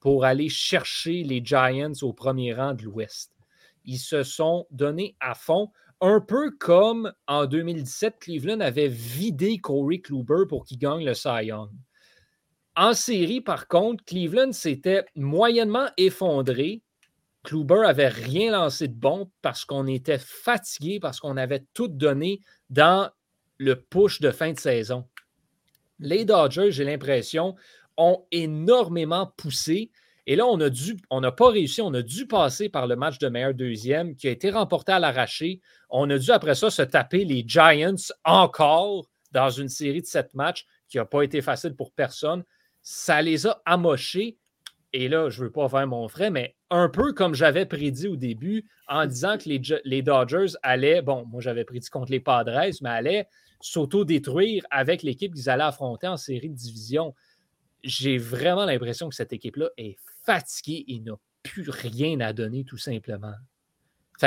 pour 0.02 0.26
aller 0.26 0.50
chercher 0.50 1.24
les 1.24 1.42
Giants 1.44 1.94
au 2.02 2.14
premier 2.14 2.54
rang 2.54 2.74
de 2.74 2.84
l'Ouest. 2.84 3.32
Ils 3.86 3.98
se 3.98 4.24
sont 4.24 4.68
donnés 4.72 5.16
à 5.22 5.36
fond, 5.36 5.72
un 6.02 6.22
peu 6.22 6.52
comme 6.52 7.12
en 7.28 7.46
2017, 7.46 8.20
Cleveland 8.20 8.60
avait 8.62 8.88
vidé 8.88 9.58
Corey 9.58 10.00
Kluber 10.00 10.46
pour 10.48 10.66
qu'il 10.66 10.78
gagne 10.78 11.06
le 11.06 11.14
Cy. 11.14 11.52
En 12.76 12.94
série, 12.94 13.42
par 13.42 13.68
contre, 13.68 14.04
Cleveland 14.06 14.54
s'était 14.54 15.06
moyennement 15.16 15.88
effondré 15.98 16.82
Kluber 17.44 17.84
avait 17.86 18.10
rien 18.10 18.52
lancé 18.52 18.88
de 18.88 18.94
bon 18.94 19.32
parce 19.42 19.66
qu'on 19.66 19.88
était 19.88 20.20
fatigué, 20.20 21.00
parce 21.00 21.20
qu'on 21.20 21.38
avait 21.38 21.66
tout 21.74 21.88
donné 21.88 22.42
dans 22.70 23.10
le 23.58 23.76
push 23.76 24.20
de 24.20 24.32
fin 24.32 24.52
de 24.52 24.60
saison. 24.60 25.08
Les 26.00 26.26
Dodgers, 26.26 26.72
j'ai 26.72 26.84
l'impression, 26.84 27.56
ont 27.98 28.26
énormément 28.32 29.34
poussé. 29.38 29.92
Et 30.28 30.36
là, 30.36 30.46
on 30.46 30.60
a 30.60 30.70
dû, 30.70 30.98
on 31.10 31.22
n'a 31.22 31.32
pas 31.32 31.50
réussi, 31.50 31.82
on 31.82 31.94
a 31.94 32.02
dû 32.02 32.28
passer 32.28 32.70
par 32.70 32.88
le 32.88 32.96
match 32.96 33.18
de 33.20 33.28
meilleur 33.30 33.54
deuxième 33.54 34.16
qui 34.16 34.28
a 34.28 34.32
été 34.32 34.50
remporté 34.52 34.92
à 34.92 35.00
l'arraché. 35.00 35.62
On 35.90 36.10
a 36.10 36.18
dû 36.18 36.32
après 36.32 36.56
ça 36.56 36.70
se 36.70 36.82
taper 36.82 37.26
les 37.26 37.44
Giants 37.48 37.96
encore 38.24 39.10
dans 39.32 39.50
une 39.50 39.70
série 39.70 40.02
de 40.02 40.08
sept 40.08 40.34
matchs 40.34 40.66
qui 40.88 40.98
n'a 40.98 41.06
pas 41.06 41.24
été 41.24 41.42
facile 41.42 41.76
pour 41.76 41.92
personne. 41.92 42.44
Ça 42.82 43.22
les 43.22 43.48
a 43.48 43.62
amochés 43.66 44.38
et 44.92 45.08
là, 45.08 45.30
je 45.30 45.40
ne 45.40 45.46
veux 45.46 45.52
pas 45.52 45.70
faire 45.70 45.86
mon 45.88 46.08
frais, 46.08 46.32
mais 46.32 46.56
un 46.72 46.90
peu 46.90 47.14
comme 47.14 47.36
j'avais 47.36 47.66
prédit 47.66 48.08
au 48.08 48.16
début, 48.16 48.66
en 48.88 49.06
disant 49.06 49.38
que 49.38 49.48
les, 49.48 50.02
Dodgers 50.02 50.54
allaient, 50.64 51.02
bon, 51.02 51.26
moi 51.26 51.42
j'avais 51.42 51.64
prédit 51.64 51.90
contre 51.90 52.12
les 52.12 52.20
Padres, 52.20 52.72
mais 52.82 52.90
allaient 52.90 53.28
s'auto-détruire 53.62 54.64
avec 54.72 55.04
l'équipe 55.04 55.34
qu'ils 55.34 55.50
allaient 55.50 55.64
affronter 55.64 56.08
en 56.08 56.18
série 56.18 56.50
de 56.50 56.56
division. 56.56 57.14
J'ai 57.84 58.18
vraiment 58.18 58.66
l'impression 58.66 59.10
que 59.10 59.16
cette 59.16 59.32
équipe-là 59.32 59.70
est 59.78 59.98
fatiguée 60.30 60.86
et 60.88 61.00
n'a 61.00 61.16
plus 61.42 61.70
rien 61.70 62.20
à 62.20 62.34
donner, 62.34 62.64
tout 62.64 62.78
simplement. 62.78 63.34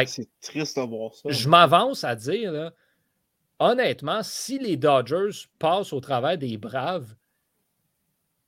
C'est 0.07 0.29
triste 0.41 0.79
de 0.79 0.83
voir 0.83 1.15
ça. 1.15 1.29
Je 1.29 1.49
m'avance 1.49 2.03
à 2.03 2.17
dire, 2.17 2.73
honnêtement, 3.59 4.23
si 4.23 4.59
les 4.59 4.77
Dodgers 4.77 5.47
passent 5.59 5.93
au 5.93 6.01
travers 6.01 6.39
des 6.39 6.57
Braves, 6.57 7.15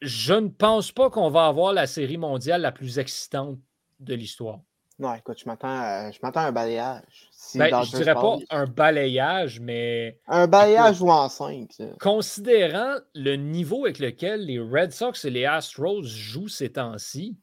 je 0.00 0.34
ne 0.34 0.48
pense 0.48 0.90
pas 0.90 1.10
qu'on 1.10 1.30
va 1.30 1.46
avoir 1.46 1.72
la 1.72 1.86
série 1.86 2.16
mondiale 2.16 2.62
la 2.62 2.72
plus 2.72 2.98
excitante 2.98 3.58
de 4.00 4.14
l'histoire. 4.14 4.60
Non, 4.98 5.12
écoute, 5.14 5.38
je 5.40 5.46
m'attends 5.46 5.68
à, 5.68 6.10
un 6.46 6.52
balayage. 6.52 7.30
Ben, 7.56 7.82
je 7.84 7.96
ne 7.96 8.02
dirais 8.02 8.14
pas 8.14 8.38
un 8.50 8.66
balayage, 8.66 9.60
mais. 9.60 10.20
Un 10.28 10.46
balayage 10.46 11.02
ou 11.02 11.10
en 11.10 11.28
5. 11.28 11.68
Considérant 12.00 12.96
le 13.14 13.34
niveau 13.34 13.84
avec 13.84 13.98
lequel 13.98 14.46
les 14.46 14.60
Red 14.60 14.92
Sox 14.92 15.24
et 15.24 15.30
les 15.30 15.46
Astros 15.46 16.04
jouent 16.04 16.48
ces 16.48 16.72
temps-ci. 16.72 17.36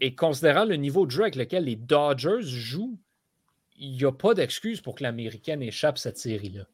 Et 0.00 0.14
considérant 0.14 0.64
le 0.64 0.76
niveau 0.76 1.06
de 1.06 1.10
jeu 1.10 1.22
avec 1.22 1.36
lequel 1.36 1.64
les 1.64 1.76
Dodgers 1.76 2.42
jouent, 2.42 2.98
il 3.76 3.92
n'y 3.92 4.04
a 4.04 4.12
pas 4.12 4.34
d'excuse 4.34 4.80
pour 4.80 4.94
que 4.94 5.02
l'Américaine 5.02 5.62
échappe 5.62 5.98
cette 5.98 6.18
série-là. 6.18 6.64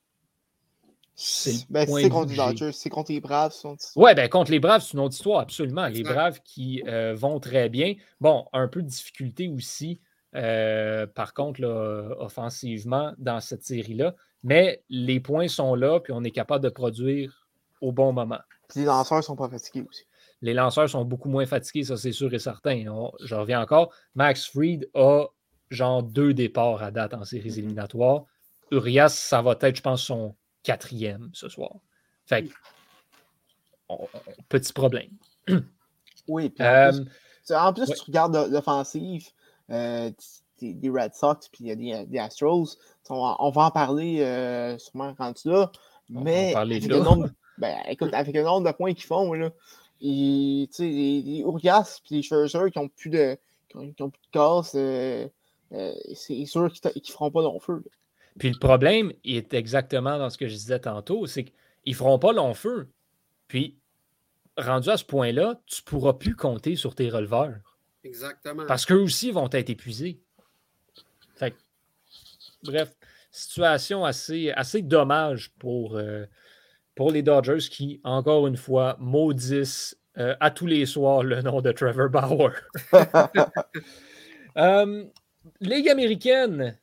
C'est 1.19 1.67
ben, 1.71 1.87
contre 1.87 2.29
les 2.29 2.37
Dodgers, 2.37 2.73
c'est 2.73 2.91
contre 2.91 3.11
les 3.11 3.21
Braves. 3.21 3.55
Oui, 3.95 4.15
ben, 4.15 4.29
contre 4.29 4.51
les 4.51 4.59
Braves, 4.59 4.83
c'est 4.83 4.93
une 4.93 5.01
autre 5.01 5.15
histoire, 5.15 5.41
absolument. 5.41 5.87
Les 5.87 6.03
Braves 6.03 6.41
qui 6.45 6.83
euh, 6.87 7.15
vont 7.15 7.41
très 7.41 7.71
bien. 7.71 7.95
Bon, 8.21 8.47
un 8.53 8.69
peu 8.69 8.83
de 8.83 8.89
difficulté 8.89 9.49
aussi, 9.49 9.99
euh, 10.35 11.07
par 11.07 11.33
contre, 11.33 11.63
offensivement, 12.19 13.15
dans 13.17 13.41
cette 13.41 13.63
série-là. 13.63 14.15
Mais 14.43 14.83
les 14.91 15.19
points 15.19 15.49
sont 15.49 15.75
là, 15.75 16.01
puis 16.01 16.13
on 16.13 16.23
est 16.23 16.31
capable 16.31 16.63
de 16.63 16.69
produire 16.69 17.49
au 17.81 17.93
bon 17.93 18.13
moment. 18.13 18.41
Puis 18.69 18.81
les 18.81 18.87
lanceurs 18.87 19.19
ne 19.19 19.23
sont 19.23 19.37
pas 19.37 19.49
fatigués 19.49 19.87
aussi. 19.89 20.05
Les 20.43 20.55
lanceurs 20.55 20.89
sont 20.89 21.05
beaucoup 21.05 21.29
moins 21.29 21.47
fatigués, 21.47 21.85
ça 21.85 21.97
c'est 21.97 22.13
sûr 22.13 22.33
et 22.35 22.39
certain. 22.39 22.85
je 23.21 23.35
reviens 23.35 23.61
encore. 23.61 23.93
Max 24.15 24.47
Fried 24.47 24.89
a 24.95 25.27
genre 25.71 26.03
deux 26.03 26.35
départs 26.35 26.83
à 26.83 26.91
date 26.91 27.15
en 27.15 27.25
séries 27.25 27.51
mm-hmm. 27.51 27.59
éliminatoires. 27.59 28.25
Urias, 28.71 29.11
ça 29.11 29.43
va 29.43 29.57
être, 29.61 29.77
je 29.77 29.83
pense, 29.83 30.03
son 30.03 30.35
quatrième 30.63 31.31
ce 31.33 31.49
soir. 31.49 31.73
Fait 32.27 32.45
que, 32.45 32.53
petit 34.49 34.73
problème. 34.73 35.11
Oui, 36.29 36.49
puis 36.49 36.65
en, 36.65 37.73
plus, 37.73 37.89
euh, 37.89 37.95
tu 37.95 38.03
regardes 38.07 38.51
l'offensive 38.51 39.29
euh, 39.71 40.11
des, 40.61 40.91
Red 40.91 41.15
Sox 41.15 41.49
puis 41.53 41.65
des, 41.65 42.05
des 42.05 42.19
Astros. 42.19 42.77
On, 43.09 43.51
va 43.51 43.63
en 43.63 43.71
parler 43.71 44.23
euh, 44.23 44.77
sûrement 44.77 45.15
quand 45.15 45.33
tu 45.35 45.51
là. 45.51 45.71
Mais 46.09 46.53
avec, 46.57 46.85
le 46.87 46.99
nombre, 46.99 47.31
ben, 47.59 47.77
écoute, 47.89 48.13
avec 48.13 48.35
le 48.35 48.43
nombre 48.43 48.67
de 48.67 48.77
points 48.77 48.93
qu'ils 48.95 49.07
font, 49.07 49.33
là, 49.35 49.51
et, 50.01 50.69
les, 50.79 51.23
les 51.23 51.39
Urias 51.41 52.01
et 52.11 52.15
les 52.15 52.23
Scherzer 52.23 52.71
qui 52.71 52.79
n'ont 52.79 52.89
plus 52.89 53.11
de 53.11 53.37
qui 53.69 54.03
ont, 54.03 54.11
plus 54.11 54.23
de 54.23 54.31
casse, 54.33 54.75
euh, 54.75 55.29
euh, 55.73 55.93
c'est 56.15 56.45
sûr 56.47 56.73
qu'ils 56.73 56.91
ne 56.95 57.13
feront 57.13 57.31
pas 57.31 57.43
long 57.43 57.61
feu. 57.61 57.85
Puis 58.39 58.51
le 58.51 58.59
problème 58.59 59.13
est 59.25 59.55
exactement 59.55 60.19
dans 60.19 60.31
ce 60.31 60.39
que 60.39 60.49
je 60.49 60.55
disais 60.55 60.79
tantôt, 60.79 61.27
c'est 61.27 61.45
qu'ils 61.45 61.93
ne 61.93 61.95
feront 61.95 62.19
pas 62.19 62.33
long 62.33 62.55
feu. 62.55 62.89
Puis, 63.49 63.79
rendu 64.57 64.89
à 64.91 64.97
ce 64.97 65.05
point-là, 65.05 65.61
tu 65.67 65.83
ne 65.83 65.85
pourras 65.85 66.15
plus 66.15 66.37
compter 66.37 66.77
sur 66.77 66.95
tes 66.95 67.09
releveurs. 67.09 67.77
Exactement. 68.05 68.67
Parce 68.67 68.85
qu'eux 68.87 69.01
aussi 69.01 69.31
vont 69.31 69.49
être 69.53 69.71
épuisés. 69.71 70.21
bref, 72.63 72.97
situation 73.31 74.05
assez, 74.05 74.51
assez 74.53 74.83
dommage 74.83 75.53
pour, 75.59 75.97
euh, 75.97 76.27
pour 76.97 77.13
les 77.13 77.23
Dodgers 77.23 77.69
qui, 77.71 78.01
encore 78.03 78.49
une 78.49 78.57
fois, 78.57 78.97
maudissent 78.99 79.97
euh, 80.19 80.35
à 80.41 80.51
tous 80.51 80.67
les 80.67 80.87
soirs 80.87 81.23
le 81.23 81.43
nom 81.43 81.61
de 81.61 81.71
Trevor 81.71 82.09
Bauer. 82.11 82.53
Euh, 84.59 85.05
Ligue 85.61 85.91
américaine, 85.91 86.79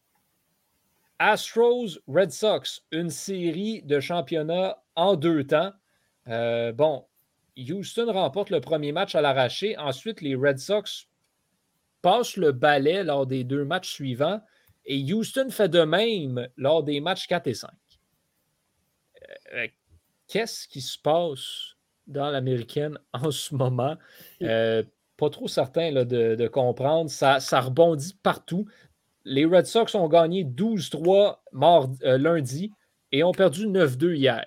Astros, 1.18 1.98
Red 2.08 2.32
Sox, 2.32 2.86
une 2.92 3.10
série 3.10 3.82
de 3.82 4.00
championnats 4.00 4.78
en 4.96 5.16
deux 5.16 5.44
temps. 5.44 5.72
Euh, 6.28 6.72
bon, 6.72 7.04
Houston 7.58 8.14
remporte 8.14 8.52
le 8.52 8.62
premier 8.62 8.92
match 8.92 9.16
à 9.16 9.22
l'arraché. 9.22 9.76
Ensuite, 9.80 10.22
les 10.22 10.36
Red 10.36 10.60
Sox 10.60 11.08
passent 12.04 12.38
le 12.38 12.52
balai 12.52 13.04
lors 13.04 13.26
des 13.26 13.44
deux 13.44 13.66
matchs 13.66 13.90
suivants. 13.90 14.40
Et 14.86 15.12
Houston 15.12 15.50
fait 15.50 15.70
de 15.70 15.82
même 15.82 16.48
lors 16.58 16.84
des 16.84 17.02
matchs 17.02 17.26
4 17.26 17.48
et 17.48 17.54
5. 17.56 17.72
Qu'est-ce 20.34 20.68
qui 20.68 20.82
se 20.82 20.98
passe 20.98 21.76
dans 22.08 22.32
l'américaine 22.32 22.98
en 23.14 23.30
ce 23.30 23.54
moment? 23.54 23.98
Euh, 24.42 24.82
pas 25.16 25.30
trop 25.30 25.48
certain 25.48 25.92
de, 25.92 26.48
comprendre. 26.48 27.12
Ça, 27.12 27.40
ça, 27.40 27.62
rebondit 27.62 28.18
partout. 28.24 28.66
Les 29.26 29.46
Red 29.46 29.68
Sox 29.68 29.94
ont 29.94 30.08
gagné 30.08 30.44
12-3 30.44 31.38
euh, 32.04 32.18
lundi 32.18 32.72
et 33.12 33.24
ont 33.24 33.32
perdu 33.32 33.68
9-2 33.68 34.16
hier. 34.16 34.44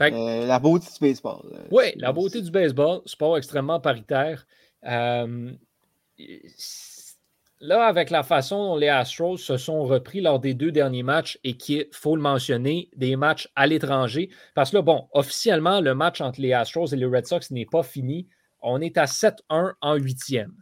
Euh, 0.00 0.46
la 0.46 0.60
beauté 0.60 0.86
du 0.92 1.00
baseball. 1.00 1.40
oui, 1.72 1.86
la 1.96 2.12
beauté 2.12 2.40
du 2.40 2.52
baseball, 2.52 3.00
sport 3.06 3.38
extrêmement 3.38 3.80
paritaire. 3.80 4.46
Là, 7.62 7.84
avec 7.84 8.08
la 8.08 8.22
façon 8.22 8.68
dont 8.68 8.76
les 8.76 8.88
Astros 8.88 9.36
se 9.36 9.58
sont 9.58 9.84
repris 9.84 10.22
lors 10.22 10.40
des 10.40 10.54
deux 10.54 10.72
derniers 10.72 11.02
matchs 11.02 11.38
et 11.44 11.58
qui, 11.58 11.84
faut 11.92 12.16
le 12.16 12.22
mentionner, 12.22 12.88
des 12.96 13.16
matchs 13.16 13.50
à 13.54 13.66
l'étranger, 13.66 14.30
parce 14.54 14.70
que 14.70 14.76
là, 14.76 14.82
bon, 14.82 15.08
officiellement, 15.12 15.82
le 15.82 15.94
match 15.94 16.22
entre 16.22 16.40
les 16.40 16.54
Astros 16.54 16.86
et 16.86 16.96
les 16.96 17.04
Red 17.04 17.26
Sox 17.26 17.50
n'est 17.50 17.66
pas 17.66 17.82
fini. 17.82 18.28
On 18.62 18.80
est 18.80 18.96
à 18.96 19.04
7-1 19.04 19.74
en 19.78 19.94
huitième. 19.96 20.54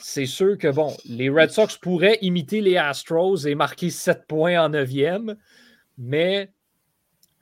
C'est 0.00 0.26
sûr 0.26 0.58
que, 0.58 0.68
bon, 0.68 0.92
les 1.04 1.30
Red 1.30 1.50
Sox 1.50 1.78
pourraient 1.80 2.18
imiter 2.20 2.60
les 2.60 2.76
Astros 2.76 3.46
et 3.46 3.54
marquer 3.54 3.90
7 3.90 4.26
points 4.26 4.60
en 4.60 4.70
neuvième, 4.70 5.36
mais 5.96 6.52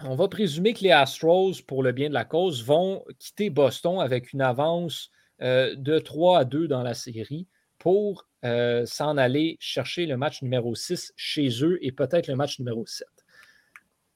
on 0.04 0.16
va 0.16 0.28
présumer 0.28 0.74
que 0.74 0.84
les 0.84 0.92
Astros, 0.92 1.62
pour 1.66 1.82
le 1.82 1.92
bien 1.92 2.10
de 2.10 2.14
la 2.14 2.26
cause, 2.26 2.62
vont 2.62 3.04
quitter 3.18 3.48
Boston 3.48 4.00
avec 4.00 4.34
une 4.34 4.42
avance 4.42 5.10
euh, 5.40 5.74
de 5.76 5.98
3 5.98 6.40
à 6.40 6.44
2 6.44 6.68
dans 6.68 6.82
la 6.82 6.94
série 6.94 7.48
pour 7.78 8.28
euh, 8.44 8.86
s'en 8.86 9.16
aller 9.16 9.56
chercher 9.60 10.06
le 10.06 10.16
match 10.16 10.42
numéro 10.42 10.74
6 10.74 11.12
chez 11.16 11.48
eux 11.64 11.78
et 11.84 11.92
peut-être 11.92 12.28
le 12.28 12.36
match 12.36 12.58
numéro 12.58 12.86
7. 12.86 13.06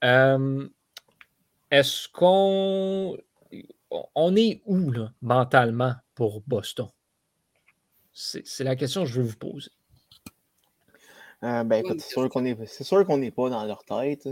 Euh, 0.03 0.67
est-ce 1.71 2.07
qu'on 2.09 3.17
on 4.15 4.35
est 4.35 4.61
où 4.65 4.91
là, 4.91 5.11
mentalement 5.21 5.95
pour 6.15 6.41
Boston? 6.41 6.87
C'est 8.13 8.63
la 8.63 8.75
question 8.75 9.03
que 9.03 9.09
je 9.09 9.21
veux 9.21 9.27
vous 9.27 9.37
poser. 9.37 9.71
Euh, 11.43 11.63
ben, 11.63 11.83
c'est 11.99 12.83
sûr 12.83 13.05
qu'on 13.05 13.17
n'est 13.17 13.31
pas 13.31 13.49
dans 13.49 13.65
leur 13.65 13.83
tête. 13.83 14.29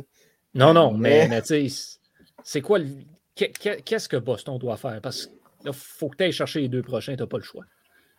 Non, 0.53 0.73
non, 0.73 0.93
mais, 0.93 1.27
mais, 1.27 1.41
tu 1.41 1.69
sais, 1.69 1.99
c'est 2.43 2.61
quoi 2.61 2.79
Qu'est-ce 3.35 4.07
que 4.07 4.17
Boston 4.17 4.57
doit 4.57 4.77
faire? 4.77 5.01
Parce 5.01 5.27
qu'il 5.61 5.73
faut 5.73 6.09
que 6.09 6.17
tu 6.17 6.23
ailles 6.23 6.31
chercher 6.31 6.61
les 6.61 6.69
deux 6.69 6.81
prochains, 6.81 7.15
tu 7.15 7.21
n'as 7.21 7.27
pas 7.27 7.37
le 7.37 7.43
choix. 7.43 7.63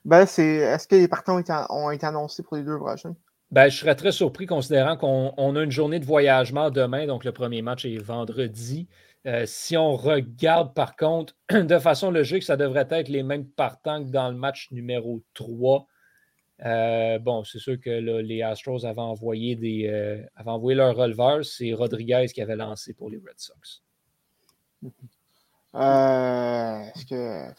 Ben, 0.05 0.26
c'est. 0.26 0.44
Est-ce 0.44 0.88
que 0.88 0.96
les 0.96 1.09
partants 1.09 1.40
ont 1.70 1.90
été, 1.90 2.07
annoncés 2.07 2.42
pour 2.42 2.57
les 2.57 2.62
deux 2.62 2.78
prochains? 2.78 3.14
Ben, 3.50 3.68
je 3.68 3.78
serais 3.78 3.94
très 3.94 4.12
surpris 4.12 4.46
considérant 4.46 4.96
qu'on 4.96 5.57
a 5.57 5.62
une 5.62 5.70
journée 5.70 6.00
de 6.00 6.07
voyagement 6.07 6.70
demain, 6.70 7.07
donc 7.07 7.24
le 7.24 7.32
premier 7.32 7.62
match 7.62 7.84
est 7.84 7.98
vendredi. 7.98 8.88
Euh, 9.26 9.44
si 9.46 9.76
on 9.76 9.94
regarde 9.94 10.74
par 10.74 10.96
contre 10.96 11.36
de 11.50 11.78
façon 11.78 12.11
logique, 12.11 12.42
ça 12.42 12.57
devrait 12.57 12.88
être 12.90 13.09
les 13.09 13.22
mêmes 13.22 13.46
partants 13.46 14.03
que 14.03 14.11
dans 14.11 14.30
le 14.30 14.36
match 14.36 14.68
numéro 14.72 15.22
3. 15.34 15.86
Euh, 16.64 17.18
bon, 17.18 17.44
c'est 17.44 17.59
sûr 17.59 17.80
que 17.80 17.90
les 17.90 18.42
Astros 18.42 18.84
avaient 18.84 19.00
envoyé, 19.00 19.55
des, 19.55 19.86
euh, 19.88 20.22
avaient 20.34 20.50
envoyé 20.50 20.76
leur 20.76 20.96
releveur. 20.96 21.44
C'est 21.44 21.72
Rodriguez 21.72 22.26
qui 22.34 22.42
avait 22.42 22.57
lancé 22.57 22.94
pour 22.94 23.11
les 23.11 23.18
Red 23.18 23.38
Sox. 23.38 23.82
Est-ce 25.74 27.07
que. 27.07 27.55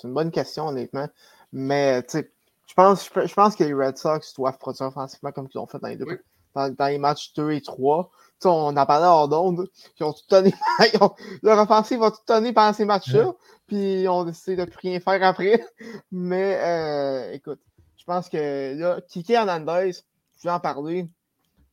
C'est 0.00 0.06
une 0.06 0.14
bonne 0.14 0.30
question, 0.30 0.68
honnêtement. 0.68 1.08
Mais 1.52 2.04
je 2.12 2.74
pense, 2.74 3.08
je, 3.08 3.34
pense 3.34 3.56
que 3.56 3.64
les 3.64 3.74
Red 3.74 3.96
Sox 3.96 4.34
doivent 4.36 4.58
produire 4.58 4.88
offensivement 4.88 5.32
comme 5.32 5.48
ils 5.52 5.58
ont 5.58 5.66
fait 5.66 5.78
dans 5.78 5.88
les, 5.88 5.96
deux, 5.96 6.22
dans, 6.54 6.86
les 6.86 6.98
matchs 6.98 7.32
2 7.34 7.52
et 7.52 7.60
3. 7.62 8.10
on 8.44 8.76
a 8.76 8.86
parlé 8.86 9.06
hors 9.06 9.28
d'onde, 9.28 9.68
ils 9.98 10.04
ont 10.04 10.12
tout 10.12 10.22
donné, 10.28 10.52
leur 11.42 11.58
offensive 11.58 12.00
va 12.00 12.10
tout 12.10 12.18
donner 12.26 12.52
pendant 12.52 12.72
ces 12.72 12.84
matchs-là, 12.84 13.32
puis 13.66 14.02
ils 14.02 14.08
ont 14.08 14.24
décidé 14.24 14.56
de 14.56 14.62
ne 14.62 14.66
plus 14.66 14.88
rien 14.88 15.00
faire 15.00 15.22
après. 15.22 15.64
Mais 16.12 16.58
euh, 16.62 17.32
écoute, 17.32 17.60
je 17.96 18.04
pense 18.04 18.28
que 18.28 18.74
là, 18.76 19.00
Kiki 19.08 19.32
Hernandez, 19.32 19.92
je 20.38 20.42
vais 20.42 20.50
en 20.50 20.60
parler. 20.60 21.08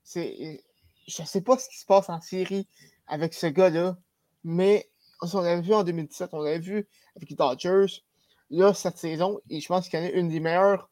C'est, 0.04 0.64
je 1.08 1.22
ne 1.22 1.28
sais 1.28 1.42
pas 1.42 1.58
ce 1.58 1.70
qui 1.70 1.80
se 1.80 1.86
passe 1.86 2.10
en 2.10 2.22
série 2.22 2.68
avec 3.08 3.34
ce 3.34 3.48
gars-là, 3.48 3.98
mais 4.44 4.90
on 5.34 5.42
l'avait 5.42 5.62
vu 5.62 5.74
en 5.74 5.84
2017, 5.84 6.30
on 6.34 6.42
l'avait 6.42 6.60
vu 6.60 6.88
avec 7.16 7.30
les 7.30 7.36
Dodgers 7.36 8.04
là, 8.50 8.74
cette 8.74 8.98
saison, 8.98 9.40
et 9.50 9.60
je 9.60 9.68
pense 9.68 9.90
qu'il 9.90 10.00
y 10.00 10.04
en 10.04 10.06
a 10.06 10.12
une 10.12 10.30
des 10.30 10.40
meilleures, 10.40 10.90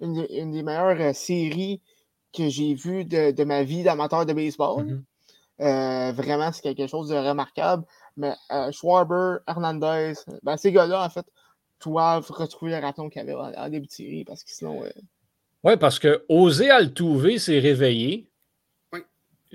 une, 0.00 0.50
des 0.50 0.62
meilleures 0.62 1.00
euh, 1.00 1.12
séries 1.12 1.80
que 2.32 2.48
j'ai 2.48 2.74
vues 2.74 3.04
de, 3.04 3.44
ma 3.44 3.62
vie 3.62 3.82
d'amateur 3.82 4.26
de 4.26 4.32
baseball. 4.32 4.84
Mm-hmm. 4.84 5.02
Euh, 5.62 6.12
vraiment, 6.12 6.52
c'est 6.52 6.62
quelque 6.62 6.86
chose 6.86 7.08
de 7.08 7.14
remarquable. 7.14 7.84
Mais 8.16 8.34
euh, 8.50 8.70
Schwarber, 8.72 9.38
Hernandez, 9.46 10.14
ben, 10.42 10.56
ces 10.56 10.72
gars-là, 10.72 11.04
en 11.04 11.10
fait, 11.10 11.26
doivent 11.82 12.30
retrouver 12.30 12.72
le 12.72 12.78
raton 12.78 13.08
qu'il 13.08 13.24
y 13.24 13.30
avait 13.30 13.34
en, 13.34 13.68
début 13.68 13.86
de 13.86 13.92
série 13.92 14.24
parce 14.24 14.42
que 14.42 14.50
sinon. 14.50 14.82
Oui, 15.62 15.76
parce 15.76 15.98
que 15.98 16.24
Osé 16.28 16.70
Altuve 16.70 17.38
s'est 17.38 17.58
réveillé. 17.58 18.28
Oui. 18.92 19.00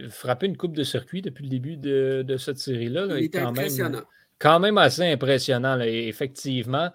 Frappé 0.10 0.48
une 0.48 0.58
coupe 0.58 0.76
de 0.76 0.84
circuit 0.84 1.22
depuis 1.22 1.44
le 1.44 1.50
début 1.50 1.78
de, 1.78 2.38
cette 2.38 2.58
série-là. 2.58 3.06
Il 3.18 3.26
est 3.26 3.36
impressionnant. 3.36 3.98
Même, 4.00 4.06
quand 4.40 4.60
même 4.60 4.78
assez 4.78 5.12
impressionnant, 5.12 5.80
effectivement. 5.80 6.90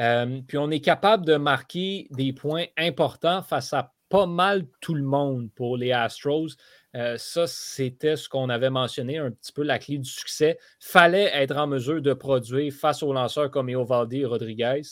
Euh, 0.00 0.40
puis 0.46 0.58
on 0.58 0.70
est 0.70 0.80
capable 0.80 1.26
de 1.26 1.36
marquer 1.36 2.08
des 2.10 2.32
points 2.32 2.64
importants 2.76 3.42
face 3.42 3.72
à 3.72 3.92
pas 4.08 4.26
mal 4.26 4.66
tout 4.80 4.94
le 4.94 5.04
monde 5.04 5.50
pour 5.54 5.76
les 5.76 5.92
Astros. 5.92 6.56
Euh, 6.96 7.16
ça, 7.16 7.46
c'était 7.46 8.16
ce 8.16 8.28
qu'on 8.28 8.48
avait 8.48 8.70
mentionné, 8.70 9.18
un 9.18 9.30
petit 9.30 9.52
peu 9.52 9.62
la 9.62 9.78
clé 9.78 9.98
du 9.98 10.10
succès. 10.10 10.58
Fallait 10.80 11.30
être 11.34 11.56
en 11.56 11.66
mesure 11.66 12.02
de 12.02 12.12
produire 12.12 12.72
face 12.72 13.02
aux 13.02 13.12
lanceurs 13.12 13.50
comme 13.50 13.68
Eovaldi 13.68 14.20
et 14.20 14.24
Rodriguez. 14.24 14.82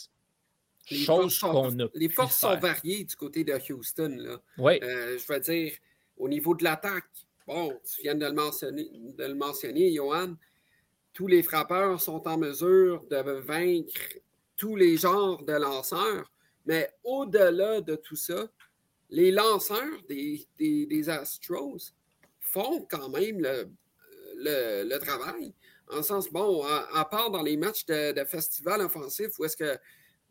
Les 0.91 0.99
chose 0.99 1.39
qu'on 1.41 1.77
Les 1.95 2.09
forces 2.09 2.39
sont 2.39 2.57
variées 2.57 3.05
du 3.05 3.17
côté 3.17 3.45
de 3.45 3.53
Houston. 3.73 4.17
Là. 4.19 4.41
Oui. 4.57 4.79
Euh, 4.83 5.19
je 5.19 5.33
veux 5.33 5.41
dire, 5.41 5.73
au 6.17 6.29
niveau 6.29 6.55
de 6.55 6.65
l'attaque, 6.65 7.05
bon, 7.47 7.73
tu 7.85 8.03
viens 8.03 8.15
de 8.15 8.25
le 8.25 8.33
mentionner, 8.33 8.89
de 9.19 9.25
le 9.25 9.35
mentionner, 9.35 9.93
Johan. 9.93 10.35
Tous 11.13 11.27
les 11.27 11.43
frappeurs 11.43 12.01
sont 12.01 12.27
en 12.29 12.39
mesure 12.39 13.05
de 13.11 13.17
vaincre 13.17 14.01
tous 14.59 14.77
les 14.77 14.99
genres 14.99 15.43
de 15.45 15.55
lanceurs. 15.55 16.31
Mais 16.67 16.91
au-delà 17.05 17.81
de 17.81 17.97
tout 17.97 18.17
ça, 18.17 18.51
les 19.09 19.31
lanceurs 19.31 20.03
des, 20.07 20.47
des, 20.59 21.09
Astros 21.09 21.95
font 22.41 22.87
quand 22.91 23.09
même 23.09 23.41
le, 23.41 23.71
le, 24.37 24.99
travail. 24.99 25.55
En 25.91 26.03
sens, 26.03 26.31
bon, 26.31 26.63
à, 26.65 27.05
part 27.07 27.31
dans 27.31 27.43
les 27.43 27.57
matchs 27.57 27.87
de, 27.87 28.23
festival 28.25 28.83
offensif, 28.83 29.39
où 29.39 29.47
est-ce 29.47 29.57
que, 29.57 29.79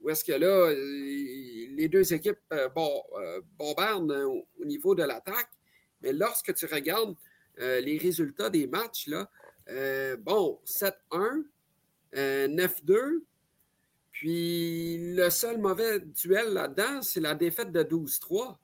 est-ce 0.08 0.24
que 0.24 0.34
là, 0.34 0.72
les 0.72 1.88
deux 1.88 2.14
équipes 2.14 2.38
euh, 2.54 2.70
bon, 2.70 3.02
euh, 3.18 3.42
bombardent 3.58 4.12
au, 4.12 4.66
niveau 4.66 4.94
de 4.94 5.04
l'attaque, 5.04 5.50
mais 6.02 6.14
lorsque 6.14 6.54
tu 6.54 6.68
regardes 6.68 7.16
les 7.58 7.98
résultats 7.98 8.52
des 8.52 8.68
matchs, 8.68 9.08
là, 9.08 9.28
bon, 10.18 10.60
7-1, 10.66 11.46
9-2, 12.14 13.24
puis 14.20 14.98
le 15.16 15.30
seul 15.30 15.60
mauvais 15.60 16.00
duel 16.00 16.54
là-dedans, 16.54 17.04
c'est 17.04 17.20
la 17.20 17.36
défaite 17.36 17.72
de 17.72 17.84
12-3. 17.84 18.56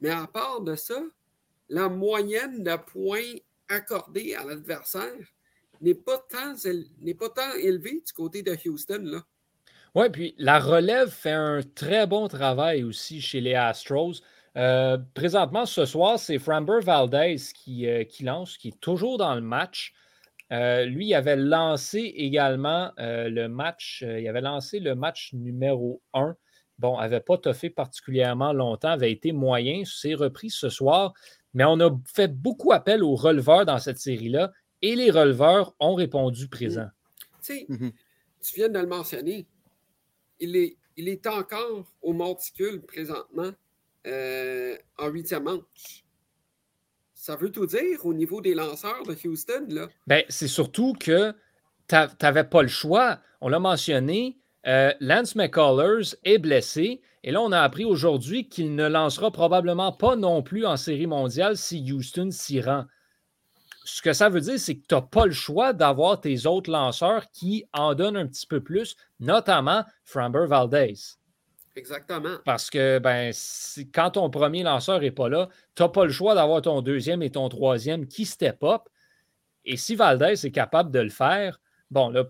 Mais 0.00 0.10
à 0.10 0.26
part 0.26 0.62
de 0.62 0.74
ça, 0.74 1.00
la 1.68 1.88
moyenne 1.88 2.64
de 2.64 2.76
points 2.76 3.36
accordés 3.68 4.34
à 4.34 4.44
l'adversaire 4.44 5.14
n'est 5.80 5.94
pas, 5.94 6.18
tant, 6.28 6.54
pas 7.18 7.28
tant 7.28 7.52
élevée 7.62 8.02
du 8.04 8.12
côté 8.12 8.42
de 8.42 8.56
Houston. 8.66 9.22
Oui, 9.94 10.10
puis 10.10 10.34
la 10.38 10.58
relève 10.58 11.10
fait 11.10 11.30
un 11.30 11.60
très 11.62 12.08
bon 12.08 12.26
travail 12.26 12.82
aussi 12.82 13.20
chez 13.20 13.40
les 13.40 13.54
Astros. 13.54 14.14
Euh, 14.56 14.98
présentement, 15.14 15.66
ce 15.66 15.84
soir, 15.84 16.18
c'est 16.18 16.40
Framber 16.40 16.80
Valdez 16.82 17.36
qui, 17.54 17.86
euh, 17.86 18.02
qui, 18.02 18.24
lance, 18.24 18.56
qui 18.56 18.68
est 18.68 18.80
toujours 18.80 19.18
dans 19.18 19.36
le 19.36 19.40
match. 19.40 19.94
Euh, 20.52 20.84
lui, 20.84 21.08
il 21.08 21.14
avait 21.14 21.36
lancé 21.36 21.98
également 21.98 22.92
le 22.98 23.46
match, 23.46 24.02
il 24.06 24.26
avait 24.28 24.40
lancé 24.40 24.80
le 24.80 24.94
match 24.94 25.32
numéro 25.32 26.02
1 26.12 26.36
bon, 26.80 26.98
n'avait 26.98 27.20
pas 27.20 27.38
toffé 27.38 27.70
particulièrement 27.70 28.52
longtemps, 28.52 28.88
avait 28.88 29.12
été 29.12 29.32
moyen. 29.32 29.82
C'est 29.84 30.14
repris 30.14 30.50
ce 30.50 30.68
soir, 30.68 31.12
mais 31.54 31.64
on 31.64 31.78
a 31.80 31.90
fait 32.06 32.34
beaucoup 32.34 32.72
appel 32.72 33.04
aux 33.04 33.14
releveurs 33.14 33.66
dans 33.66 33.78
cette 33.78 33.98
série-là 33.98 34.50
et 34.82 34.96
les 34.96 35.10
releveurs 35.10 35.74
ont 35.78 35.94
répondu 35.94 36.48
présent. 36.48 36.88
Tu 37.46 38.54
viens 38.56 38.70
de 38.70 38.78
le 38.78 38.86
mentionner. 38.86 39.46
Il 40.40 40.56
est, 40.56 40.76
il 40.96 41.08
est 41.08 41.26
encore 41.26 41.92
au 42.00 42.14
monticule 42.14 42.80
présentement 42.80 43.50
euh, 44.06 44.76
en 44.96 45.08
huitième 45.08 45.44
manche. 45.44 46.04
Ça 47.20 47.36
veut 47.36 47.52
tout 47.52 47.66
dire 47.66 48.06
au 48.06 48.14
niveau 48.14 48.40
des 48.40 48.54
lanceurs 48.54 49.02
de 49.06 49.14
Houston. 49.28 49.66
Là? 49.68 49.88
Ben, 50.06 50.24
c'est 50.30 50.48
surtout 50.48 50.94
que 50.94 51.34
tu 51.86 51.94
n'avais 52.22 52.44
pas 52.44 52.62
le 52.62 52.68
choix. 52.68 53.18
On 53.42 53.50
l'a 53.50 53.58
mentionné, 53.58 54.38
euh, 54.66 54.90
Lance 55.00 55.34
McCullers 55.34 56.14
est 56.24 56.38
blessé. 56.38 57.02
Et 57.22 57.30
là, 57.30 57.42
on 57.42 57.52
a 57.52 57.60
appris 57.60 57.84
aujourd'hui 57.84 58.48
qu'il 58.48 58.74
ne 58.74 58.88
lancera 58.88 59.30
probablement 59.30 59.92
pas 59.92 60.16
non 60.16 60.42
plus 60.42 60.64
en 60.64 60.78
série 60.78 61.06
mondiale 61.06 61.58
si 61.58 61.92
Houston 61.92 62.30
s'y 62.30 62.62
rend. 62.62 62.86
Ce 63.84 64.00
que 64.00 64.14
ça 64.14 64.30
veut 64.30 64.40
dire, 64.40 64.58
c'est 64.58 64.76
que 64.76 64.86
tu 64.88 64.94
n'as 64.94 65.02
pas 65.02 65.26
le 65.26 65.32
choix 65.32 65.74
d'avoir 65.74 66.22
tes 66.22 66.46
autres 66.46 66.70
lanceurs 66.70 67.30
qui 67.32 67.66
en 67.74 67.94
donnent 67.94 68.16
un 68.16 68.28
petit 68.28 68.46
peu 68.46 68.62
plus, 68.62 68.96
notamment 69.18 69.84
Framber 70.04 70.46
Valdez. 70.46 70.94
Exactement. 71.76 72.36
Parce 72.44 72.68
que 72.68 72.98
ben, 72.98 73.32
quand 73.94 74.10
ton 74.12 74.28
premier 74.30 74.62
lanceur 74.62 75.00
n'est 75.00 75.10
pas 75.10 75.28
là, 75.28 75.48
tu 75.74 75.82
n'as 75.82 75.88
pas 75.88 76.04
le 76.04 76.10
choix 76.10 76.34
d'avoir 76.34 76.62
ton 76.62 76.82
deuxième 76.82 77.22
et 77.22 77.30
ton 77.30 77.48
troisième 77.48 78.06
qui 78.06 78.24
step 78.26 78.62
up. 78.64 78.82
Et 79.64 79.76
si 79.76 79.94
Valdez 79.94 80.46
est 80.46 80.50
capable 80.50 80.90
de 80.90 81.00
le 81.00 81.10
faire, 81.10 81.60
bon, 81.90 82.08
là, 82.10 82.24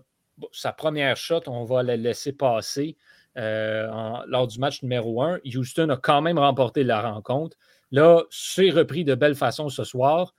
sa 0.51 0.73
première 0.73 1.17
shot, 1.17 1.41
on 1.47 1.63
va 1.65 1.83
la 1.83 1.95
laisser 1.95 2.33
passer 2.33 2.97
euh, 3.37 3.87
lors 4.27 4.47
du 4.47 4.59
match 4.59 4.83
numéro 4.83 5.21
1. 5.21 5.39
Houston 5.45 5.89
a 5.89 5.97
quand 5.97 6.21
même 6.21 6.37
remporté 6.37 6.83
la 6.83 7.01
rencontre. 7.01 7.57
Là, 7.91 8.23
c'est 8.29 8.69
repris 8.69 9.03
de 9.03 9.15
belle 9.15 9.35
façon 9.35 9.69
ce 9.69 9.83
soir. 9.83 10.33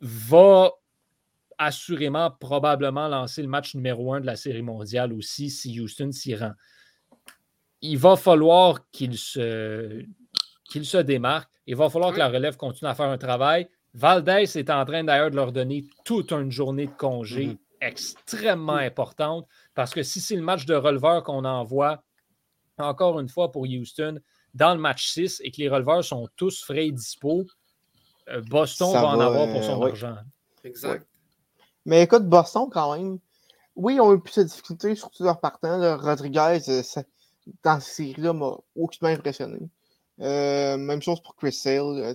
Va 0.00 0.72
assurément, 1.58 2.30
probablement 2.30 3.08
lancer 3.08 3.42
le 3.42 3.48
match 3.48 3.74
numéro 3.74 4.14
1 4.14 4.20
de 4.20 4.26
la 4.26 4.36
Série 4.36 4.62
mondiale 4.62 5.12
aussi 5.12 5.50
si 5.50 5.78
Houston 5.78 6.10
s'y 6.10 6.34
rend. 6.34 6.52
Il 7.82 7.98
va 7.98 8.16
falloir 8.16 8.88
qu'il 8.90 9.16
se, 9.16 10.04
qu'il 10.64 10.84
se 10.84 10.98
démarque. 10.98 11.50
Il 11.66 11.76
va 11.76 11.88
falloir 11.88 12.12
que 12.12 12.18
la 12.18 12.28
relève 12.28 12.56
continue 12.56 12.90
à 12.90 12.94
faire 12.94 13.08
un 13.08 13.18
travail. 13.18 13.68
Valdez 13.94 14.56
est 14.56 14.70
en 14.70 14.84
train 14.84 15.04
d'ailleurs 15.04 15.30
de 15.30 15.36
leur 15.36 15.52
donner 15.52 15.86
toute 16.04 16.32
une 16.32 16.50
journée 16.50 16.86
de 16.86 16.92
congé. 16.92 17.46
Mm-hmm 17.48 17.58
extrêmement 17.80 18.74
importante 18.74 19.46
parce 19.74 19.92
que 19.92 20.02
si 20.02 20.20
c'est 20.20 20.36
le 20.36 20.42
match 20.42 20.66
de 20.66 20.74
releveur 20.74 21.22
qu'on 21.24 21.44
envoie, 21.44 22.02
encore 22.78 23.20
une 23.20 23.28
fois 23.28 23.50
pour 23.50 23.62
Houston, 23.62 24.20
dans 24.54 24.74
le 24.74 24.80
match 24.80 25.08
6 25.12 25.40
et 25.44 25.50
que 25.50 25.58
les 25.58 25.68
releveurs 25.68 26.04
sont 26.04 26.28
tous 26.36 26.62
frais 26.62 26.88
et 26.88 26.92
dispo, 26.92 27.44
euh, 28.28 28.42
Boston 28.42 28.92
va, 28.92 29.06
en 29.06 29.20
avoir 29.20 29.50
pour 29.52 29.62
son 29.62 29.82
euh, 29.82 29.88
argent. 29.88 30.16
Exact. 30.64 31.06
Mais 31.84 32.02
écoute, 32.02 32.24
Boston, 32.24 32.68
quand 32.70 32.96
même, 32.96 33.18
oui, 33.76 33.94
ils 33.94 34.00
ont 34.00 34.14
eu 34.14 34.20
plus 34.20 34.36
de 34.36 34.42
difficultés, 34.44 34.94
surtout 34.94 35.24
leur 35.24 35.40
partant. 35.40 35.98
Rodriguez, 35.98 36.60
euh, 36.68 36.82
dans 37.62 37.80
cette 37.80 37.94
série-là, 37.94 38.32
m'a 38.32 38.56
aucunement 38.76 39.12
impressionné. 39.12 39.58
même 40.18 41.02
chose 41.02 41.20
pour 41.22 41.36
Chris 41.36 41.52
Sale. 41.52 42.14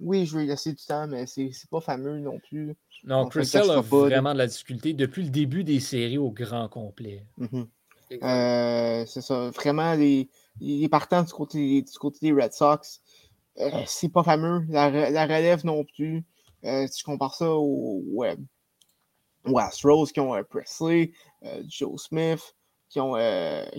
oui, 0.00 0.26
je 0.26 0.34
vais 0.34 0.42
lui 0.42 0.48
laisser 0.48 0.72
du 0.72 0.84
temps, 0.84 1.06
mais 1.06 1.26
c'est 1.26 1.52
pas 1.70 1.80
fameux 1.80 2.18
non 2.18 2.38
plus. 2.38 2.74
Non, 3.04 3.26
Crystal 3.26 3.70
a 3.70 3.80
vraiment 3.80 4.32
de 4.32 4.38
la 4.38 4.46
difficulté 4.46 4.92
depuis 4.92 5.24
le 5.24 5.30
début 5.30 5.64
des 5.64 5.80
séries 5.80 6.18
au 6.18 6.30
grand 6.30 6.68
complet. 6.68 7.24
Mhm. 7.38 7.66
Euh, 8.22 9.04
c'est 9.06 9.22
ça. 9.22 9.50
Vraiment, 9.50 9.94
les, 9.94 10.28
les, 10.60 10.88
partants 10.88 11.22
du 11.22 11.32
côté, 11.32 11.82
du 11.82 11.98
côté 11.98 12.18
des 12.20 12.32
Red 12.32 12.52
Sox, 12.52 13.00
euh, 13.58 13.70
c'est 13.86 14.10
pas 14.10 14.22
fameux. 14.22 14.64
La, 14.68 14.88
relève 14.88 15.64
non 15.64 15.84
plus. 15.84 16.24
Euh, 16.64 16.86
si 16.88 17.00
je 17.00 17.04
compare 17.04 17.34
ça 17.34 17.50
aux, 17.50 18.04
aux 19.46 19.58
Astros 19.58 20.06
qui 20.06 20.20
ont 20.20 20.40
Presley, 20.44 21.12
Joe 21.66 22.00
Smith, 22.00 22.54
qui 22.92 23.00
ont 23.00 23.14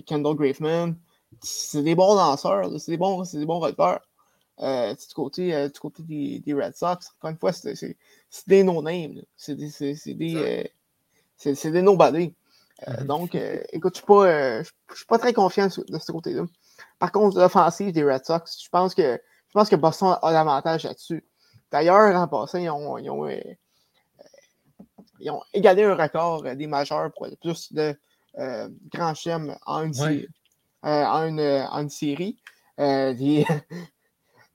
Kendall 0.06 0.34
Graveman, 0.34 0.96
c'est 1.40 1.82
des 1.82 1.94
bons 1.94 2.14
lanceurs, 2.14 2.68
c'est 2.80 2.90
des 2.90 2.96
bons, 2.96 3.22
des 3.22 3.46
bons 3.46 3.60
euh, 4.60 4.94
du 4.94 5.14
côté, 5.14 5.54
euh, 5.54 5.68
du 5.68 5.80
côté 5.80 6.02
des, 6.04 6.38
des, 6.40 6.54
Red 6.54 6.76
Sox, 6.76 7.10
encore 7.16 7.30
une 7.30 7.38
fois, 7.38 7.52
c'est 7.52 7.96
des 8.46 8.62
no-names. 8.62 9.22
C'est 9.36 9.56
des, 9.56 10.14
des, 10.14 10.68
euh, 11.44 11.54
des 11.70 11.82
no-badés. 11.82 12.34
Mm-hmm. 12.86 13.06
Donc, 13.06 13.34
écoute, 13.72 14.00
je 14.06 14.58
ne 14.58 14.64
suis, 14.94 15.06
pas 15.06 15.18
très 15.18 15.32
confiant 15.32 15.66
de 15.66 15.98
ce 15.98 16.12
côté-là. 16.12 16.44
Par 16.98 17.10
contre, 17.10 17.38
l'offensive 17.38 17.92
des 17.92 18.04
Red 18.04 18.24
Sox, 18.24 18.62
je 18.62 18.68
pense 18.68 18.94
que, 18.94 19.20
je 19.48 19.52
pense 19.52 19.68
que 19.68 19.76
Boston 19.76 20.16
a 20.22 20.32
l'avantage 20.32 20.84
là-dessus. 20.84 21.24
D'ailleurs, 21.70 22.14
en 22.14 22.28
passant, 22.28 22.58
ils 22.58 22.70
ont, 22.70 22.98
ils, 22.98 23.10
ont, 23.10 23.28
ils 25.18 25.30
ont, 25.30 25.42
égalé 25.52 25.82
un 25.82 25.96
record 25.96 26.42
des 26.42 26.66
majeurs 26.68 27.12
pour 27.12 27.26
le 27.26 27.36
plus 27.36 27.72
de 27.72 27.96
chèmes 29.14 29.56
en 29.66 29.84
une, 29.84 30.26
en 30.82 31.26
une, 31.26 31.40
en 31.40 31.80
une 31.80 31.90
série. 31.90 32.38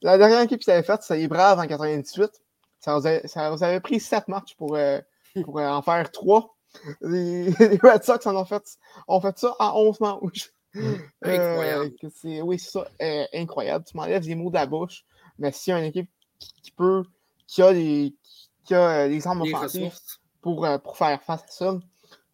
La 0.01 0.17
dernière 0.17 0.41
équipe 0.41 0.59
qui 0.59 0.65
s'avait 0.65 0.83
faite, 0.83 1.01
c'est 1.03 1.17
les 1.17 1.27
Braves 1.27 1.59
en 1.59 1.67
98. 1.67 2.31
Ça 2.79 2.97
vous, 2.97 3.63
avait, 3.63 3.79
pris 3.81 3.99
sept 3.99 4.27
matchs 4.29 4.55
pour, 4.55 4.75
euh, 4.75 5.01
pour 5.43 5.59
euh, 5.59 5.67
en 5.67 5.81
faire 5.81 6.09
trois. 6.11 6.55
Les, 7.01 7.49
Red 7.83 8.03
Sox 8.03 8.25
en 8.25 8.35
ont 8.35 8.45
fait, 8.45 8.63
ont 9.07 9.19
fait 9.19 9.37
ça 9.37 9.55
en 9.59 9.77
11 9.77 9.99
matchs. 9.99 10.53
Mm. 10.73 10.93
incroyable. 11.23 11.91
Euh, 12.25 12.41
oui, 12.41 12.59
c'est 12.59 12.71
ça. 12.71 12.87
incroyable. 13.33 13.85
Tu 13.85 13.97
m'enlèves 13.97 14.23
les 14.23 14.35
mots 14.35 14.49
de 14.49 14.55
la 14.55 14.65
bouche. 14.65 15.03
Mais 15.37 15.51
si 15.51 15.71
y 15.71 15.73
a 15.73 15.79
une 15.79 15.85
équipe 15.85 16.09
qui, 16.39 16.71
peut, 16.71 17.03
qui 17.47 17.61
a 17.61 17.73
les, 17.73 18.15
qui 18.63 18.75
a 18.75 19.07
les 19.07 19.27
armes 19.27 19.41
offensives 19.41 19.97
pour, 20.41 20.67
pour 20.83 20.97
faire 20.97 21.21
face 21.23 21.43
à 21.43 21.47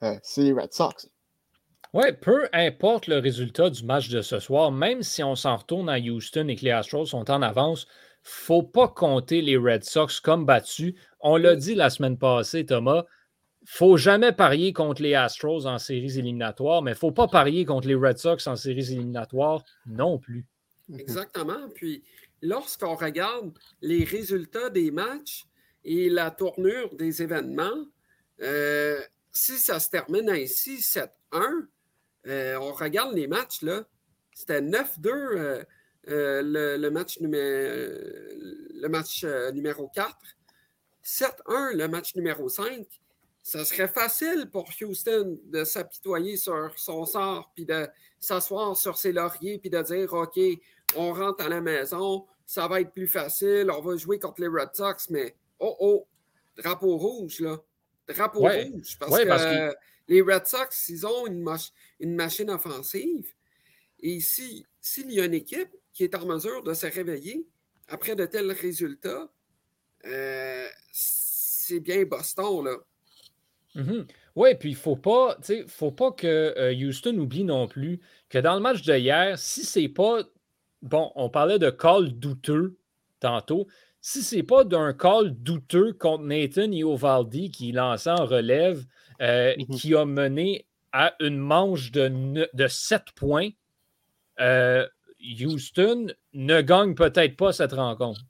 ça, 0.01 0.19
c'est 0.21 0.41
les 0.41 0.53
Red 0.53 0.73
Sox. 0.73 1.09
Oui, 1.95 2.11
peu 2.11 2.49
importe 2.51 3.07
le 3.07 3.19
résultat 3.19 3.69
du 3.69 3.85
match 3.85 4.09
de 4.09 4.21
ce 4.21 4.41
soir, 4.41 4.69
même 4.69 5.01
si 5.01 5.23
on 5.23 5.37
s'en 5.37 5.55
retourne 5.55 5.87
à 5.87 5.97
Houston 5.97 6.49
et 6.49 6.57
que 6.57 6.65
les 6.65 6.71
Astros 6.71 7.05
sont 7.05 7.31
en 7.31 7.41
avance, 7.41 7.87
faut 8.21 8.63
pas 8.63 8.89
compter 8.89 9.41
les 9.41 9.55
Red 9.55 9.85
Sox 9.85 10.19
comme 10.21 10.45
battus. 10.45 10.95
On 11.21 11.37
l'a 11.37 11.55
dit 11.55 11.73
la 11.73 11.89
semaine 11.89 12.17
passée, 12.17 12.65
Thomas, 12.65 13.05
faut 13.65 13.95
jamais 13.95 14.33
parier 14.33 14.73
contre 14.73 15.01
les 15.03 15.15
Astros 15.15 15.67
en 15.67 15.77
séries 15.77 16.19
éliminatoires, 16.19 16.81
mais 16.81 16.95
faut 16.95 17.13
pas 17.13 17.29
parier 17.29 17.63
contre 17.63 17.87
les 17.87 17.95
Red 17.95 18.17
Sox 18.17 18.45
en 18.45 18.57
séries 18.57 18.91
éliminatoires 18.91 19.63
non 19.85 20.19
plus. 20.19 20.45
Exactement. 20.93 21.69
Puis, 21.75 22.03
lorsqu'on 22.41 22.95
regarde 22.95 23.57
les 23.81 24.03
résultats 24.03 24.69
des 24.69 24.91
matchs 24.91 25.45
et 25.85 26.09
la 26.09 26.29
tournure 26.29 26.93
des 26.95 27.21
événements, 27.21 27.85
euh, 28.41 28.99
si 29.31 29.53
ça 29.53 29.79
se 29.79 29.89
termine 29.89 30.29
ainsi, 30.29 30.81
7-1, 30.81 31.67
euh, 32.27 32.57
on 32.59 32.73
regarde 32.73 33.13
les 33.15 33.27
matchs, 33.27 33.61
là. 33.61 33.83
C'était 34.33 34.61
9-2 34.61 35.07
euh, 35.07 35.63
euh, 36.09 36.77
le, 36.77 36.89
match, 36.89 37.19
le 37.21 38.87
match 38.87 39.25
numéro 39.53 39.89
4. 39.89 40.15
7-1 41.03 41.75
le 41.75 41.87
match 41.87 42.15
numéro 42.15 42.49
5. 42.49 42.85
Ça 43.43 43.63
serait 43.63 43.87
facile 43.87 44.49
pour 44.51 44.67
Houston 44.81 45.37
de 45.45 45.63
s'apitoyer 45.63 46.35
sur 46.35 46.73
son 46.77 47.05
sort, 47.05 47.51
puis 47.53 47.65
de 47.65 47.87
s'asseoir 48.19 48.75
sur 48.75 48.97
ses 48.97 49.11
lauriers, 49.11 49.59
puis 49.59 49.69
de 49.69 49.81
dire 49.83 50.11
OK, 50.13 50.39
on 50.95 51.13
rentre 51.13 51.45
à 51.45 51.49
la 51.49 51.61
maison, 51.61 52.25
ça 52.45 52.67
va 52.67 52.81
être 52.81 52.91
plus 52.91 53.07
facile, 53.07 53.69
on 53.71 53.81
va 53.81 53.95
jouer 53.97 54.17
contre 54.17 54.41
les 54.41 54.47
Red 54.47 54.69
Sox, 54.73 55.11
mais 55.11 55.35
oh 55.59 55.75
oh, 55.79 56.07
drapeau 56.57 56.97
rouge, 56.97 57.39
là. 57.39 57.57
drapeau 58.07 58.39
rouge. 58.39 58.97
Parce, 58.99 59.15
que, 59.15 59.75
les 60.07 60.21
Red 60.21 60.45
Sox, 60.45 60.89
ils 60.89 61.05
ont 61.05 61.27
une, 61.27 62.15
machine 62.15 62.49
offensive. 62.49 63.33
Et 63.99 64.19
s'il 64.19 64.65
y 65.11 65.19
a 65.19 65.25
une 65.25 65.33
équipe 65.33 65.69
qui 65.93 66.03
est 66.03 66.15
en 66.15 66.25
mesure 66.25 66.63
de 66.63 66.73
se 66.73 66.85
réveiller 66.85 67.47
après 67.87 68.15
de 68.15 68.25
tels 68.25 68.51
résultats, 68.51 69.29
euh, 70.05 70.67
c'est 70.91 71.79
bien 71.79 72.03
Boston, 72.03 72.65
là. 72.65 72.77
Mm-hmm. 73.75 74.05
Oui, 74.35 74.55
puis 74.55 74.69
il 74.69 74.73
ne 74.73 74.77
faut 74.77 74.95
pas, 74.95 75.37
faut 75.67 75.91
pas 75.91 76.11
que 76.11 76.53
euh, 76.57 76.73
Houston 76.73 77.17
oublie 77.17 77.43
non 77.43 77.67
plus 77.67 78.01
que 78.29 78.37
dans 78.37 78.55
le 78.55 78.61
match 78.61 78.83
de 78.83 78.95
hier, 78.95 79.39
si 79.39 79.65
c'est 79.65 79.87
pas. 79.87 80.23
Bon, 80.81 81.11
on 81.15 81.29
parlait 81.29 81.57
de 81.57 81.69
call 81.69 82.11
douteux 82.11 82.77
tantôt. 83.19 83.67
Si 84.01 84.21
c'est 84.21 84.43
pas 84.43 84.63
d'un 84.63 84.93
call 84.93 85.31
douteux 85.31 85.93
contre 85.93 86.25
Nathan 86.25 86.71
Iovaldi 86.71 87.49
qui 87.49 87.71
lançait 87.71 88.11
en 88.11 88.25
relève, 88.25 88.85
euh, 89.21 89.55
mm-hmm. 89.55 89.77
qui 89.77 89.95
a 89.95 90.05
mené 90.05 90.65
à 90.91 91.13
une 91.19 91.37
manche 91.37 91.91
de, 91.91 92.47
de 92.53 92.67
7 92.67 93.11
points, 93.15 93.49
Houston 94.39 96.07
ne 96.33 96.61
gagne 96.61 96.95
peut-être 96.95 97.35
pas 97.35 97.53
cette 97.53 97.73
rencontre. 97.73 98.21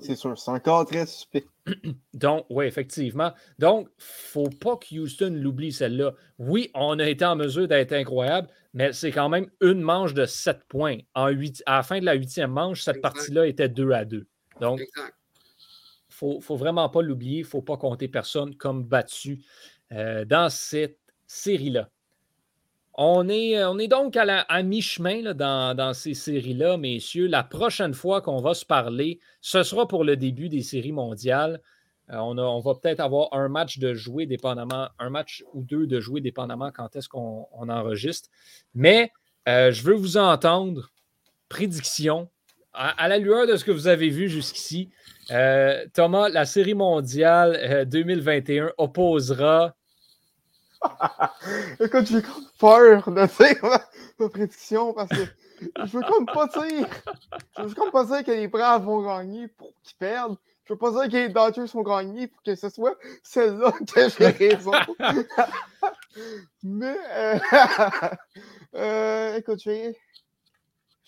C'est 0.00 0.16
sûr, 0.16 0.36
c'est 0.36 0.50
encore 0.50 0.86
très 0.86 1.06
suspect. 1.06 1.46
Donc, 2.14 2.46
oui, 2.50 2.66
effectivement. 2.66 3.32
Donc, 3.58 3.88
il 3.88 3.90
ne 3.90 4.04
faut 4.04 4.50
pas 4.50 4.76
que 4.76 4.94
Houston 4.94 5.38
l'oublie 5.40 5.72
celle-là. 5.72 6.12
Oui, 6.38 6.70
on 6.74 6.98
a 6.98 7.08
été 7.08 7.24
en 7.24 7.36
mesure 7.36 7.68
d'être 7.68 7.92
incroyable, 7.92 8.48
mais 8.72 8.92
c'est 8.92 9.12
quand 9.12 9.28
même 9.28 9.48
une 9.60 9.80
manche 9.80 10.14
de 10.14 10.26
7 10.26 10.64
points. 10.68 10.98
En 11.14 11.26
à 11.66 11.76
la 11.76 11.82
fin 11.82 12.00
de 12.00 12.04
la 12.04 12.14
huitième 12.14 12.50
manche, 12.50 12.82
cette 12.82 13.00
partie-là 13.00 13.46
était 13.46 13.68
2 13.68 13.92
à 13.92 14.04
2. 14.04 14.26
Donc, 14.60 14.80
il 14.80 16.26
ne 16.26 16.40
faut, 16.40 16.56
vraiment 16.56 16.88
pas 16.88 17.02
l'oublier. 17.02 17.38
Il 17.38 17.42
ne 17.42 17.48
faut 17.48 17.62
pas 17.62 17.76
compter 17.76 18.08
personne 18.08 18.56
comme 18.56 18.84
battu 18.84 19.44
euh, 19.92 20.24
dans 20.24 20.50
cette 20.50 20.98
série-là. 21.26 21.88
On 22.96 23.28
est, 23.28 23.64
on 23.64 23.78
est 23.78 23.88
donc 23.88 24.16
à, 24.16 24.62
mi-chemin 24.62 25.34
dans, 25.34 25.92
ces 25.94 26.14
séries-là, 26.14 26.76
messieurs. 26.76 27.26
La 27.26 27.42
prochaine 27.42 27.92
fois 27.92 28.20
qu'on 28.20 28.40
va 28.40 28.54
se 28.54 28.64
parler, 28.64 29.18
ce 29.40 29.64
sera 29.64 29.88
pour 29.88 30.04
le 30.04 30.16
début 30.16 30.48
des 30.48 30.62
séries 30.62 30.92
mondiales. 30.92 31.60
Euh, 32.10 32.18
on, 32.18 32.60
va 32.60 32.74
peut-être 32.74 33.00
avoir 33.00 33.32
un 33.32 33.48
match 33.48 33.78
de 33.78 33.94
jouer 33.94 34.26
dépendamment, 34.26 34.88
un 35.00 35.10
match 35.10 35.42
ou 35.54 35.62
deux 35.62 35.86
de 35.88 36.00
jouer 36.00 36.20
dépendamment 36.20 36.70
quand 36.70 36.94
est-ce 36.94 37.08
qu'on 37.08 37.48
enregistre. 37.52 38.28
Mais 38.74 39.10
euh, 39.48 39.72
je 39.72 39.82
veux 39.82 39.94
vous 39.94 40.16
entendre. 40.16 40.92
Prédiction. 41.48 42.28
À, 42.74 43.08
la 43.08 43.18
lueur 43.18 43.46
de 43.46 43.56
ce 43.56 43.64
que 43.64 43.70
vous 43.70 43.86
avez 43.86 44.08
vu 44.08 44.28
jusqu'ici, 44.28 44.90
euh, 45.30 45.86
Thomas, 45.94 46.28
la 46.28 46.44
série 46.44 46.74
mondiale 46.74 47.86
2021 47.88 48.72
opposera 48.78 49.74
Écoute, 51.80 52.06
j'ai 52.06 52.22
peur 52.58 53.10
de 53.10 53.26
dire 53.26 53.80
ma, 54.18 54.28
prédiction 54.28 54.92
parce 54.92 55.08
que 55.08 55.24
je 55.60 55.96
veux 55.96 56.02
comme 56.02 56.26
pas 56.26 56.46
dire. 56.46 56.88
Je 57.56 57.62
veux 57.62 57.74
comme 57.74 57.90
pas 57.90 58.04
dire 58.04 58.24
que 58.24 58.32
les 58.32 58.48
Braves 58.48 58.84
vont 58.84 59.02
gagner 59.02 59.48
pour 59.48 59.72
qu'ils 59.82 59.96
perdent. 59.98 60.36
Je 60.64 60.72
veux 60.72 60.78
pas 60.78 60.90
dire 60.90 61.10
que 61.10 61.16
les 61.16 61.28
Dodgers 61.28 61.66
vont 61.72 61.82
gagner 61.82 62.26
pour 62.26 62.42
que 62.42 62.54
ce 62.54 62.68
soit 62.68 62.96
celle-là 63.22 63.72
que 63.72 64.08
j'ai 64.08 64.28
raison. 64.28 64.72
Mais 66.62 66.96
euh, 67.10 67.38
euh, 68.74 69.36
écoute, 69.36 69.60
je 69.62 69.70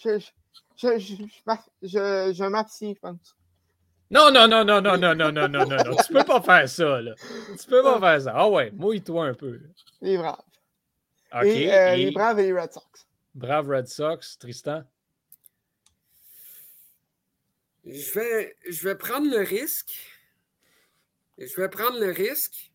vais. 0.02 0.18
Je, 0.77 0.99
je, 0.99 1.14
je, 1.83 2.33
je, 2.35 2.45
m'abstiens, 2.45 2.93
je 2.95 3.01
pense. 3.01 3.37
Non, 4.11 4.31
non, 4.31 4.47
non, 4.47 4.64
non, 4.64 4.81
non, 4.81 4.97
non, 4.97 5.14
non, 5.14 5.33
non, 5.33 5.49
non, 5.49 5.66
non, 5.66 5.85
non. 5.85 5.97
Tu 6.07 6.12
peux 6.12 6.24
pas 6.24 6.41
faire 6.41 6.68
ça, 6.68 7.01
là. 7.01 7.14
Tu 7.61 7.66
peux 7.66 7.83
pas 7.83 7.99
faire 7.99 8.22
ça. 8.22 8.33
Ah 8.37 8.49
ouais, 8.49 8.70
mouille-toi 8.72 9.27
un 9.27 9.35
peu. 9.35 9.61
Les 10.01 10.16
Braves. 10.16 10.43
OK. 11.35 11.45
Et, 11.45 11.74
euh, 11.74 11.97
Les 11.97 12.11
Braves 12.12 12.39
et 12.39 12.45
les 12.45 12.53
Red 12.53 12.72
Sox. 12.72 13.07
Braves 13.35 13.68
Red 13.68 13.89
Sox, 13.89 14.39
Tristan? 14.39 14.85
Je 17.85 18.12
vais, 18.12 18.57
je 18.68 18.89
vais 18.89 18.97
prendre 18.97 19.29
le 19.31 19.41
risque. 19.41 19.95
Je 21.39 21.61
vais 21.61 21.68
prendre 21.68 21.99
le 21.99 22.11
risque. 22.11 22.72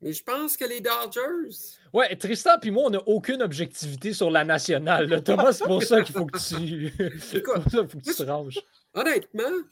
Mais 0.00 0.12
je 0.12 0.22
pense 0.22 0.56
que 0.56 0.64
les 0.64 0.80
Dodgers. 0.80 1.78
Ouais, 1.96 2.14
Tristan 2.14 2.58
puis 2.60 2.70
moi, 2.70 2.84
on 2.88 2.90
n'a 2.90 3.02
aucune 3.08 3.40
objectivité 3.40 4.12
sur 4.12 4.30
la 4.30 4.44
nationale. 4.44 5.22
Thomas, 5.24 5.54
c'est 5.54 5.64
pour 5.64 5.82
ça 5.82 6.02
qu'il 6.02 6.14
faut 6.14 6.26
que 6.26 6.36
tu. 6.36 6.92
c'est 7.20 7.40
pour 7.40 7.54
ça 7.54 7.62
qu'il 7.62 7.88
faut 7.88 7.98
que 7.98 8.04
tu 8.04 8.14
te 8.14 8.22
ranges. 8.22 8.60
Honnêtement, 8.92 9.64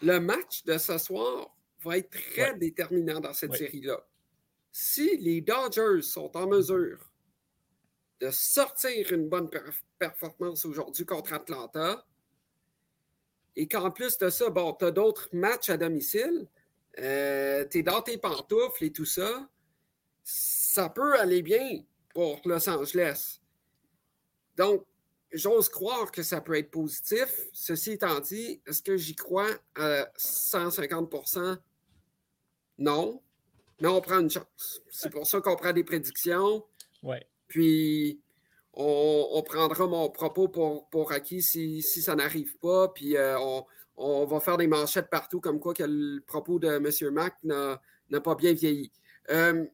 le 0.00 0.20
match 0.20 0.62
de 0.64 0.78
ce 0.78 0.96
soir 0.96 1.52
va 1.82 1.98
être 1.98 2.10
très 2.10 2.56
déterminant 2.56 3.18
dans 3.18 3.32
cette 3.32 3.52
série-là. 3.56 3.98
Si 4.70 5.16
les 5.16 5.40
Dodgers 5.40 6.02
sont 6.02 6.36
en 6.36 6.46
mesure 6.46 7.10
de 8.20 8.30
sortir 8.30 9.12
une 9.12 9.28
bonne 9.28 9.50
performance 9.98 10.64
aujourd'hui 10.64 11.04
contre 11.04 11.32
Atlanta, 11.32 12.06
et 13.56 13.66
qu'en 13.66 13.90
plus 13.90 14.16
de 14.18 14.28
ça, 14.28 14.50
bon, 14.50 14.72
tu 14.74 14.84
as 14.84 14.92
d'autres 14.92 15.30
matchs 15.32 15.70
à 15.70 15.76
domicile, 15.76 16.46
euh, 17.00 17.64
tu 17.68 17.78
es 17.78 17.82
dans 17.82 18.02
tes 18.02 18.18
pantoufles 18.18 18.84
et 18.84 18.92
tout 18.92 19.04
ça, 19.04 19.48
ça 20.76 20.90
peut 20.90 21.18
aller 21.18 21.40
bien 21.40 21.80
pour 22.12 22.38
Los 22.44 22.68
Angeles. 22.68 23.40
Donc, 24.58 24.84
j'ose 25.32 25.70
croire 25.70 26.12
que 26.12 26.22
ça 26.22 26.42
peut 26.42 26.54
être 26.58 26.70
positif. 26.70 27.48
Ceci 27.54 27.92
étant 27.92 28.20
dit, 28.20 28.60
est-ce 28.66 28.82
que 28.82 28.94
j'y 28.98 29.14
crois 29.14 29.48
à 29.74 30.04
150% 30.18 31.56
Non. 32.76 33.22
Mais 33.80 33.88
on 33.88 34.02
prend 34.02 34.20
une 34.20 34.28
chance. 34.28 34.82
C'est 34.90 35.08
pour 35.08 35.26
ça 35.26 35.40
qu'on 35.40 35.56
prend 35.56 35.72
des 35.72 35.82
prédictions. 35.82 36.62
Ouais. 37.02 37.26
Puis, 37.48 38.20
on, 38.74 39.42
prendra 39.46 39.86
mon 39.86 40.10
propos 40.10 40.48
pour, 40.48 40.90
pour 40.90 41.10
acquis 41.12 41.40
si, 41.40 41.80
ça 41.80 42.14
n'arrive 42.14 42.54
pas. 42.58 42.88
Puis, 42.88 43.16
euh, 43.16 43.38
on, 43.96 44.26
va 44.26 44.40
faire 44.40 44.58
des 44.58 44.66
manchettes 44.66 45.08
partout 45.08 45.40
comme 45.40 45.58
quoi 45.58 45.72
que 45.72 45.84
le 45.84 46.20
propos 46.20 46.58
de 46.58 46.68
M. 46.68 47.14
Mac 47.14 47.34
n'a 47.44 48.20
pas 48.20 48.34
bien 48.34 48.52
vieilli. 48.52 48.92
Euh, 49.30 49.64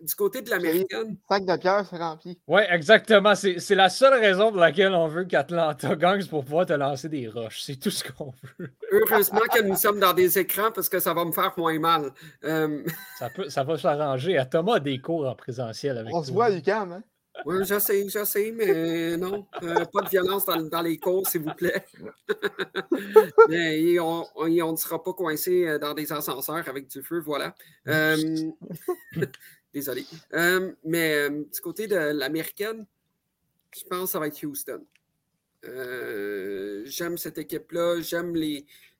du 0.00 0.14
côté 0.14 0.42
de 0.42 0.50
l'américaine. 0.50 1.16
Sac 1.28 1.44
de 1.44 1.56
pierre, 1.56 1.86
c'est 1.88 1.96
rempli. 1.96 2.38
Oui, 2.46 2.62
exactement. 2.70 3.34
C'est 3.34 3.74
la 3.74 3.88
seule 3.88 4.20
raison 4.20 4.50
pour 4.50 4.60
laquelle 4.60 4.92
on 4.92 5.08
veut 5.08 5.24
qu'Atlanta 5.24 5.96
gagne, 5.96 6.24
pour 6.26 6.44
pouvoir 6.44 6.66
te 6.66 6.72
lancer 6.72 7.08
des 7.08 7.28
roches. 7.28 7.62
C'est 7.62 7.76
tout 7.76 7.90
ce 7.90 8.04
qu'on 8.04 8.32
veut. 8.58 8.70
Heureusement 8.92 9.40
que 9.52 9.62
nous 9.62 9.76
sommes 9.76 10.00
dans 10.00 10.12
des 10.12 10.38
écrans 10.38 10.70
parce 10.72 10.88
que 10.88 10.98
ça 11.00 11.14
va 11.14 11.24
me 11.24 11.32
faire 11.32 11.52
moins 11.56 11.78
mal. 11.78 12.12
Euh, 12.44 12.82
ça, 13.18 13.30
peut, 13.30 13.48
ça 13.48 13.64
va 13.64 13.76
s'arranger. 13.78 14.42
Thomas 14.50 14.76
a 14.76 14.80
des 14.80 14.98
cours 15.00 15.26
en 15.26 15.34
présentiel 15.34 15.98
avec 15.98 16.14
On 16.14 16.22
se 16.22 16.32
voit, 16.32 16.50
Lucam, 16.50 16.92
hein? 16.92 17.02
Oui, 17.44 17.56
je 17.64 17.78
sais, 17.78 18.08
je 18.08 18.24
sais, 18.24 18.52
mais 18.52 19.16
non, 19.16 19.46
euh, 19.62 19.84
pas 19.92 20.02
de 20.02 20.08
violence 20.08 20.44
dans, 20.44 20.82
les 20.82 20.98
cours, 20.98 21.26
s'il 21.26 21.42
vous 21.42 21.54
plaît. 21.54 21.84
mais 23.48 23.98
on, 24.00 24.24
ne 24.46 24.76
sera 24.76 25.02
pas 25.02 25.12
coincé 25.12 25.66
euh, 25.66 25.78
dans 25.78 25.94
des 25.94 26.12
ascenseurs 26.12 26.68
avec 26.68 26.88
du 26.88 27.02
feu, 27.02 27.20
voilà. 27.20 27.54
Désolé. 29.78 30.04
Euh, 30.34 30.72
mais 30.82 31.14
euh, 31.14 31.44
du 31.44 31.60
côté 31.60 31.86
de 31.86 31.94
l'américaine, 31.94 32.84
je 33.72 33.84
pense 33.84 34.06
que 34.06 34.10
ça 34.10 34.18
va 34.18 34.26
être 34.26 34.44
Houston. 34.44 34.84
Euh, 35.64 36.82
j'aime 36.84 37.16
cette 37.16 37.38
équipe-là. 37.38 38.00
J'aime 38.00 38.34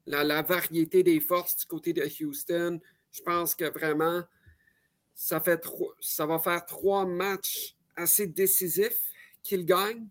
la, 0.06 0.42
variété 0.42 1.02
des 1.02 1.18
forces 1.18 1.56
du 1.56 1.66
côté 1.66 1.92
de 1.92 2.04
Houston. 2.22 2.80
Je 3.10 3.22
pense 3.22 3.56
que 3.56 3.64
vraiment, 3.64 4.22
ça, 5.16 5.40
fait 5.40 5.66
ça 6.00 6.26
va 6.26 6.38
faire 6.38 6.64
trois 6.64 7.04
matchs 7.04 7.74
assez 7.96 8.28
décisifs 8.28 9.10
qu'ils 9.42 9.66
gagnent. 9.66 10.06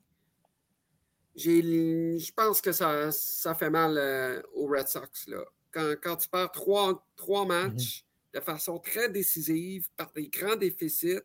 Je 1.38 2.32
pense 2.34 2.60
que 2.60 2.74
ça, 2.74 3.10
ça 3.14 3.56
fait 3.56 3.70
mal 3.70 4.44
aux 4.54 4.68
Red 4.68 4.90
Sox. 4.90 5.28
Là. 5.28 5.46
Quand, 5.72 5.94
quand 6.02 6.18
tu 6.18 6.28
perds 6.28 6.52
trois, 6.52 7.08
trois 7.16 7.46
matchs, 7.46 8.04
de 8.40 8.44
façon 8.44 8.80
très 8.80 9.10
décisive 9.10 9.88
par 9.96 10.12
des 10.14 10.28
grands 10.28 10.56
déficits, 10.56 11.22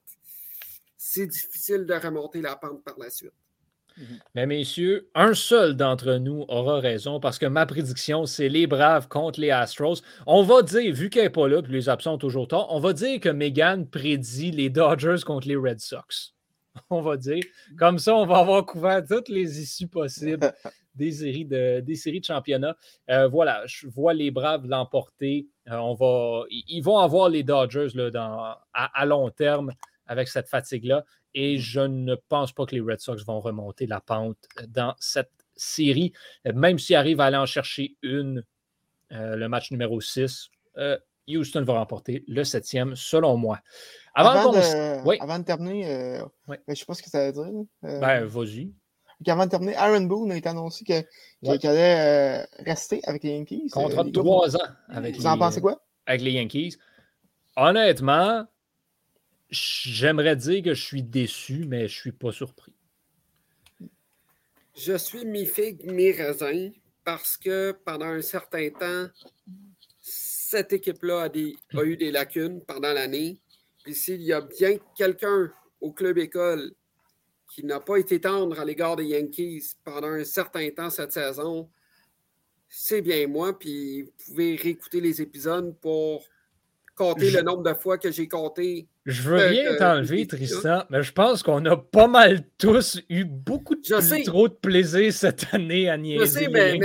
c'est 0.96 1.26
difficile 1.26 1.84
de 1.84 1.94
remonter 1.94 2.40
la 2.40 2.56
pente 2.56 2.82
par 2.84 2.98
la 2.98 3.10
suite. 3.10 3.32
Mhm. 3.96 4.18
Mais 4.34 4.46
messieurs, 4.46 5.10
un 5.14 5.34
seul 5.34 5.76
d'entre 5.76 6.14
nous 6.14 6.44
aura 6.48 6.80
raison 6.80 7.20
parce 7.20 7.38
que 7.38 7.46
ma 7.46 7.66
prédiction, 7.66 8.26
c'est 8.26 8.48
les 8.48 8.66
Braves 8.66 9.08
contre 9.08 9.40
les 9.40 9.50
Astros. 9.50 10.02
On 10.26 10.42
va 10.42 10.62
dire, 10.62 10.94
vu 10.94 11.10
qu'elle 11.10 11.24
n'est 11.24 11.30
pas 11.30 11.48
là, 11.48 11.62
puis 11.62 11.72
les 11.72 11.88
absents 11.88 12.14
ont 12.14 12.18
toujours 12.18 12.48
tort, 12.48 12.68
on 12.70 12.80
va 12.80 12.92
dire 12.92 13.20
que 13.20 13.28
Megan 13.28 13.86
prédit 13.88 14.50
les 14.50 14.70
Dodgers 14.70 15.22
contre 15.26 15.48
les 15.48 15.56
Red 15.56 15.80
Sox. 15.80 16.34
On 16.90 17.02
va 17.02 17.18
dire. 17.18 17.42
Comme 17.76 17.98
ça, 17.98 18.14
on 18.16 18.24
va 18.24 18.38
avoir 18.38 18.64
couvert 18.64 19.04
toutes 19.06 19.28
les 19.28 19.60
issues 19.60 19.88
possibles 19.88 20.54
des 20.94 21.12
séries 21.12 21.44
de, 21.44 21.80
des 21.80 21.96
séries 21.96 22.20
de 22.20 22.24
championnat. 22.24 22.74
Euh, 23.10 23.28
voilà, 23.28 23.62
je 23.66 23.86
vois 23.88 24.14
les 24.14 24.30
Braves 24.30 24.66
l'emporter. 24.66 25.48
Euh, 25.68 25.76
on 25.76 25.94
va, 25.94 26.44
ils 26.50 26.80
vont 26.80 26.98
avoir 26.98 27.28
les 27.28 27.42
Dodgers 27.42 27.88
là, 27.94 28.10
dans, 28.10 28.56
à, 28.72 29.06
long 29.06 29.30
terme 29.30 29.72
avec 30.06 30.28
cette 30.28 30.48
fatigue-là. 30.48 31.04
Et 31.34 31.58
je 31.58 31.80
ne 31.80 32.14
pense 32.28 32.52
pas 32.52 32.66
que 32.66 32.74
les 32.74 32.80
Red 32.80 33.00
Sox 33.00 33.24
vont 33.24 33.40
remonter 33.40 33.86
la 33.86 34.00
pente 34.00 34.38
dans 34.68 34.94
cette 34.98 35.30
série, 35.54 36.12
même 36.44 36.78
s'ils 36.78 36.96
arrivent 36.96 37.20
à 37.20 37.26
aller 37.26 37.36
en 37.36 37.46
chercher 37.46 37.96
une, 38.02 38.44
euh, 39.12 39.36
le 39.36 39.48
match 39.48 39.70
numéro 39.70 40.00
6. 40.00 40.50
Houston 41.28 41.62
va 41.62 41.74
remporter 41.74 42.24
le 42.26 42.44
septième, 42.44 42.96
selon 42.96 43.36
moi. 43.36 43.60
Avant, 44.14 44.52
de, 44.52 45.22
avant 45.22 45.38
de, 45.38 45.44
terminer, 45.44 45.90
euh, 45.90 46.24
ben, 46.46 46.58
je 46.66 46.72
ne 46.72 46.74
sais 46.74 46.84
pas 46.84 46.94
ce 46.94 47.02
que 47.02 47.10
ça 47.10 47.26
veut 47.26 47.32
dire. 47.32 47.64
Euh, 47.84 48.00
ben, 48.00 48.24
vas-y. 48.24 48.72
Avant 49.26 49.46
de 49.46 49.50
terminer, 49.50 49.76
Aaron 49.76 50.02
Boone 50.02 50.32
a 50.32 50.36
été 50.36 50.48
annoncé 50.48 50.84
qu'il 50.84 51.04
allait 51.42 52.44
rester 52.58 53.00
avec 53.04 53.22
les 53.22 53.36
Yankees. 53.36 53.68
Contrat 53.70 54.04
de 54.04 54.10
trois 54.10 54.56
ans 54.56 54.68
avec 54.88 55.16
Vous 55.16 55.26
en 55.26 55.38
pensez 55.38 55.60
quoi? 55.60 55.82
Avec 56.06 56.22
les 56.22 56.32
Yankees. 56.32 56.76
Honnêtement, 57.56 58.46
j'aimerais 59.50 60.36
dire 60.36 60.62
que 60.62 60.74
je 60.74 60.82
suis 60.82 61.02
déçu, 61.02 61.64
mais 61.66 61.80
je 61.80 61.96
ne 61.96 62.00
suis 62.00 62.12
pas 62.12 62.32
surpris. 62.32 62.72
Je 64.74 64.96
suis 64.96 65.24
mi-figue, 65.26 65.84
mi-raisin 65.90 66.70
parce 67.04 67.36
que 67.36 67.72
pendant 67.84 68.06
un 68.06 68.22
certain 68.22 68.70
temps, 68.70 69.06
cette 70.00 70.72
équipe-là 70.72 71.28
a, 71.28 71.84
eu 71.84 71.96
des 71.96 72.10
lacunes 72.10 72.62
pendant 72.64 72.92
l'année. 72.92 73.38
Puis 73.84 73.94
s'il 73.94 74.22
y 74.22 74.32
a 74.32 74.40
bien 74.40 74.76
quelqu'un 74.96 75.52
au 75.80 75.92
club 75.92 76.18
école 76.18 76.72
qui 77.52 77.66
n'a 77.66 77.80
pas 77.80 77.98
été 77.98 78.18
tendre 78.18 78.58
à 78.58 78.64
l'égard 78.64 78.96
des 78.96 79.04
Yankees 79.04 79.74
pendant 79.84 80.08
un 80.08 80.24
certain 80.24 80.70
temps 80.70 80.88
cette 80.88 81.12
saison, 81.12 81.68
c'est 82.66 83.02
bien 83.02 83.26
moi. 83.26 83.58
Puis 83.58 84.02
vous 84.02 84.12
pouvez 84.24 84.56
réécouter 84.56 85.02
les 85.02 85.20
épisodes 85.20 85.76
pour 85.80 86.24
compter 86.94 87.30
le 87.30 87.42
nombre 87.42 87.62
de 87.62 87.74
fois 87.74 87.98
que 87.98 88.10
j'ai 88.10 88.26
compté 88.26 88.88
je 89.04 89.22
veux 89.22 89.36
rien 89.36 89.74
t'enlever, 89.76 90.26
Tristan, 90.28 90.84
mais 90.88 91.02
je 91.02 91.12
pense 91.12 91.42
qu'on 91.42 91.64
a 91.66 91.76
pas 91.76 92.06
mal 92.06 92.44
tous 92.56 93.00
eu 93.08 93.24
beaucoup 93.24 93.74
de 93.74 94.24
trop 94.24 94.48
de 94.48 94.54
plaisir 94.54 95.12
cette 95.12 95.52
année 95.52 95.90
à 95.90 95.96
niaiser. 95.96 96.24
Je 96.24 96.30
sais, 96.30 96.48
mais, 96.48 96.78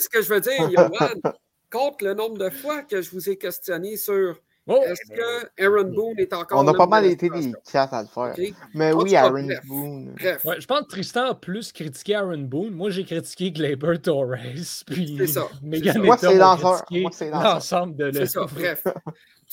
ce 0.00 0.08
que 0.08 0.20
je 0.20 0.28
veux 0.28 0.40
dire, 0.40 0.68
Yoann, 0.68 1.20
compte 1.70 2.02
le 2.02 2.14
nombre 2.14 2.38
de 2.38 2.50
fois 2.50 2.82
que 2.82 3.00
je 3.00 3.10
vous 3.10 3.30
ai 3.30 3.36
questionné 3.36 3.96
sur 3.96 4.40
oh! 4.66 4.82
est-ce 4.86 5.10
que 5.10 5.62
Aaron 5.62 5.92
Boone 5.92 6.18
est 6.18 6.32
encore. 6.32 6.62
On 6.62 6.68
a 6.68 6.74
pas 6.74 6.86
mal 6.86 7.06
été 7.06 7.28
des 7.28 7.52
quatre 7.70 7.94
à 7.94 8.02
le 8.02 8.08
faire. 8.08 8.34
Mais 8.74 8.92
oui, 8.92 9.16
Aaron 9.16 9.48
Boone. 9.66 10.14
Bref. 10.18 10.46
je 10.58 10.66
pense 10.66 10.80
que 10.80 10.88
Tristan 10.88 11.30
a 11.30 11.34
plus 11.34 11.72
critiqué 11.72 12.14
Aaron 12.14 12.38
Boone. 12.38 12.74
Moi, 12.74 12.90
j'ai 12.90 13.04
critiqué 13.04 13.52
Gleyber 13.52 14.00
Torres. 14.00 14.36
Puis 14.86 15.16
c'est 15.18 15.26
ça. 15.26 15.48
Moi, 15.62 16.16
c'est 17.12 17.30
l'ensemble 17.30 17.96
de 17.96 18.12
C'est 18.12 18.26
ça, 18.26 18.46
bref 18.54 18.84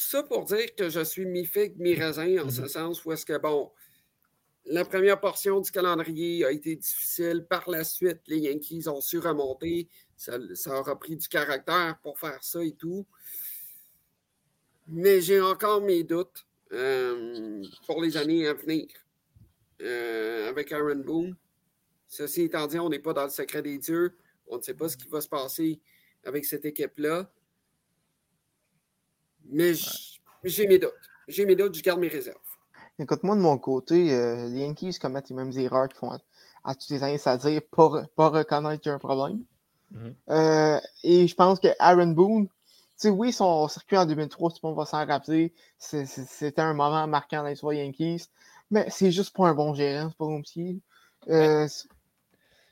ça 0.01 0.23
pour 0.23 0.45
dire 0.45 0.73
que 0.75 0.89
je 0.89 1.03
suis 1.03 1.25
mi-figue, 1.25 1.77
mi-raisin, 1.77 2.43
en 2.43 2.49
ce 2.49 2.61
mhm. 2.61 2.67
sens 2.67 3.05
où 3.05 3.11
est-ce 3.11 3.25
que, 3.25 3.37
bon, 3.37 3.71
la 4.65 4.85
première 4.85 5.19
portion 5.19 5.59
du 5.59 5.71
calendrier 5.71 6.45
a 6.45 6.51
été 6.51 6.75
difficile. 6.75 7.45
Par 7.49 7.69
la 7.69 7.83
suite, 7.83 8.19
les 8.27 8.39
Yankees 8.39 8.87
ont 8.87 9.01
su 9.01 9.19
remonter. 9.19 9.87
Ça, 10.17 10.37
aura 10.67 10.97
pris 10.99 11.15
du 11.15 11.27
caractère 11.27 11.97
pour 12.03 12.19
faire 12.19 12.43
ça 12.43 12.63
et 12.63 12.73
tout. 12.73 13.05
Mais 14.87 15.21
j'ai 15.21 15.41
encore 15.41 15.81
mes 15.81 16.03
doutes 16.03 16.45
euh, 16.71 17.63
pour 17.85 18.01
les 18.01 18.17
années 18.17 18.47
à 18.47 18.53
venir 18.53 18.87
euh, 19.81 20.49
avec 20.49 20.71
Aaron 20.71 20.95
Boone. 20.95 21.35
Ceci 22.07 22.43
étant 22.43 22.67
dit, 22.67 22.79
on 22.79 22.89
n'est 22.89 22.99
pas 22.99 23.13
dans 23.13 23.23
le 23.23 23.29
secret 23.29 23.61
des 23.61 23.77
dieux. 23.77 24.17
On 24.47 24.57
ne 24.57 24.61
sait 24.61 24.73
pas 24.73 24.89
ce 24.89 24.97
qui 24.97 25.07
va 25.07 25.21
se 25.21 25.29
passer 25.29 25.79
avec 26.25 26.45
cette 26.45 26.65
équipe-là. 26.65 27.31
Mais 29.49 29.73
j'ai 30.43 30.67
mes 30.67 30.77
doutes. 30.77 30.91
J'ai 31.27 31.45
mes 31.45 31.55
doutes, 31.55 31.75
je 31.75 31.83
garde 31.83 31.99
mes 31.99 32.07
réserves. 32.07 32.37
Écoute, 32.99 33.23
moi, 33.23 33.35
de 33.35 33.41
mon 33.41 33.57
côté, 33.57 34.13
euh, 34.13 34.47
les 34.49 34.59
Yankees 34.59 34.99
commettent 34.99 35.29
les 35.29 35.35
mêmes 35.35 35.51
erreurs 35.57 35.87
qu'ils 35.87 35.97
font 35.97 36.11
à, 36.63 36.75
toutes 36.75 36.89
les 36.89 37.03
années, 37.03 37.17
c'est-à-dire 37.17 37.61
pas, 37.71 38.03
pas 38.15 38.29
reconnaître 38.29 38.81
qu'il 38.81 38.89
y 38.89 38.93
a 38.93 38.95
un 38.95 38.99
problème. 38.99 39.43
Mm-hmm. 39.93 40.13
Euh, 40.29 40.79
et 41.03 41.27
je 41.27 41.35
pense 41.35 41.59
que 41.59 41.69
Aaron 41.79 42.07
Boone, 42.07 42.47
sais, 43.01 43.09
oui, 43.09 43.31
son 43.31 43.67
circuit 43.67 43.97
en 43.97 44.05
2003, 44.05 44.51
tout 44.51 44.57
le 44.63 44.69
monde 44.69 44.77
va 44.77 44.85
s'en 44.85 45.05
rappeler. 45.05 45.53
C'était 45.77 46.61
un 46.61 46.73
moment 46.73 47.07
marquant 47.07 47.43
dans 47.43 47.49
l'histoire 47.49 47.73
Yankees. 47.73 48.27
Mais 48.69 48.89
c'est 48.89 49.11
juste 49.11 49.35
pas 49.35 49.47
un 49.47 49.53
bon 49.53 49.73
gérant, 49.73 50.09
c'est 50.09 50.17
pas 50.17 50.41
petit. 50.41 50.81
Euh, 51.27 51.67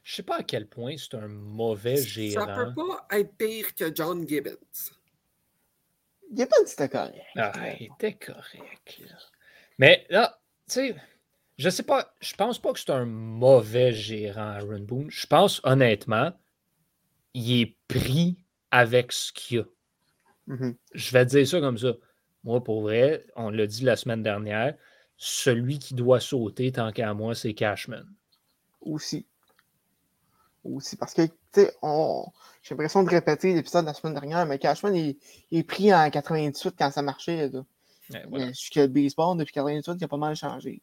je 0.04 0.16
sais 0.16 0.24
pas 0.24 0.38
à 0.38 0.44
quel 0.44 0.68
point 0.68 0.96
c'est 0.98 1.16
un 1.16 1.28
mauvais 1.28 1.98
gérant. 1.98 2.46
Ça 2.46 2.56
peut 2.56 2.74
pas 2.74 3.08
être 3.18 3.36
pire 3.38 3.76
que 3.76 3.94
John 3.94 4.28
Gibbons. 4.28 4.56
Il 6.32 6.42
a 6.42 6.48
pas 6.48 6.64
dit 6.64 6.70
c'était 6.70 6.90
correct. 6.90 7.16
Ah, 7.36 7.52
il 7.80 7.90
était 7.94 8.14
correct. 8.14 9.02
Mais 9.78 10.06
là, 10.10 10.40
tu 10.68 10.74
sais, 10.74 10.96
je 11.58 11.70
sais 11.70 11.84
pas, 11.84 12.14
je 12.22 12.34
pense 12.36 12.60
pas 12.60 12.72
que 12.72 12.80
c'est 12.80 12.92
un 12.92 13.06
mauvais 13.06 13.92
gérant, 13.92 14.52
Aaron 14.52 14.80
Boone. 14.80 15.12
Je 15.12 15.28
pense 15.28 15.60
honnêtement, 15.64 16.32
il 17.34 17.62
est 17.62 17.78
pris 17.88 18.38
avec 18.72 19.12
ce 19.12 19.34
qu'il 19.34 19.60
a. 19.60 19.64
Mm-hmm. 20.50 20.76
Je 20.94 21.12
vais 21.12 21.26
dire 21.26 21.48
ça 21.48 21.60
comme 21.60 21.78
ça. 21.78 21.94
Moi, 22.44 22.64
pour 22.64 22.82
vrai, 22.82 23.26
on 23.36 23.50
l'a 23.50 23.68
dit 23.68 23.84
la 23.84 23.96
semaine 23.96 24.24
dernière, 24.24 24.76
celui 25.18 25.80
qui 25.80 25.94
doit 25.94 26.20
sauter, 26.20 26.72
tant 26.72 26.92
qu'à 26.92 27.14
moi, 27.14 27.36
c'est 27.36 27.54
Cashman. 27.54 28.06
Aussi. 28.82 29.26
Aussi, 30.64 30.96
parce 30.98 31.14
que, 31.14 31.26
tu 31.26 31.34
sais, 31.54 31.74
on 31.82 32.26
j'ai 32.62 32.76
l'impression 32.76 33.04
de 33.04 33.10
répéter 33.10 33.54
l'épisode 33.54 33.86
de 33.86 33.88
la 33.88 33.94
semaine 33.94 34.14
dernière, 34.14 34.46
mais 34.46 34.60
Cashman 34.60 34.96
il, 34.96 35.18
est 35.52 35.64
pris 35.64 35.94
en 35.94 36.10
98 36.10 36.76
quand 36.78 36.92
ça 36.92 37.02
marchait. 37.02 37.50
Là. 37.50 37.64
le 38.10 38.88
baseball, 38.88 39.38
depuis 39.38 39.54
98, 39.54 39.98
il 40.00 40.04
a 40.04 40.08
pas 40.08 40.18
mal 40.18 40.36
changé. 40.36 40.82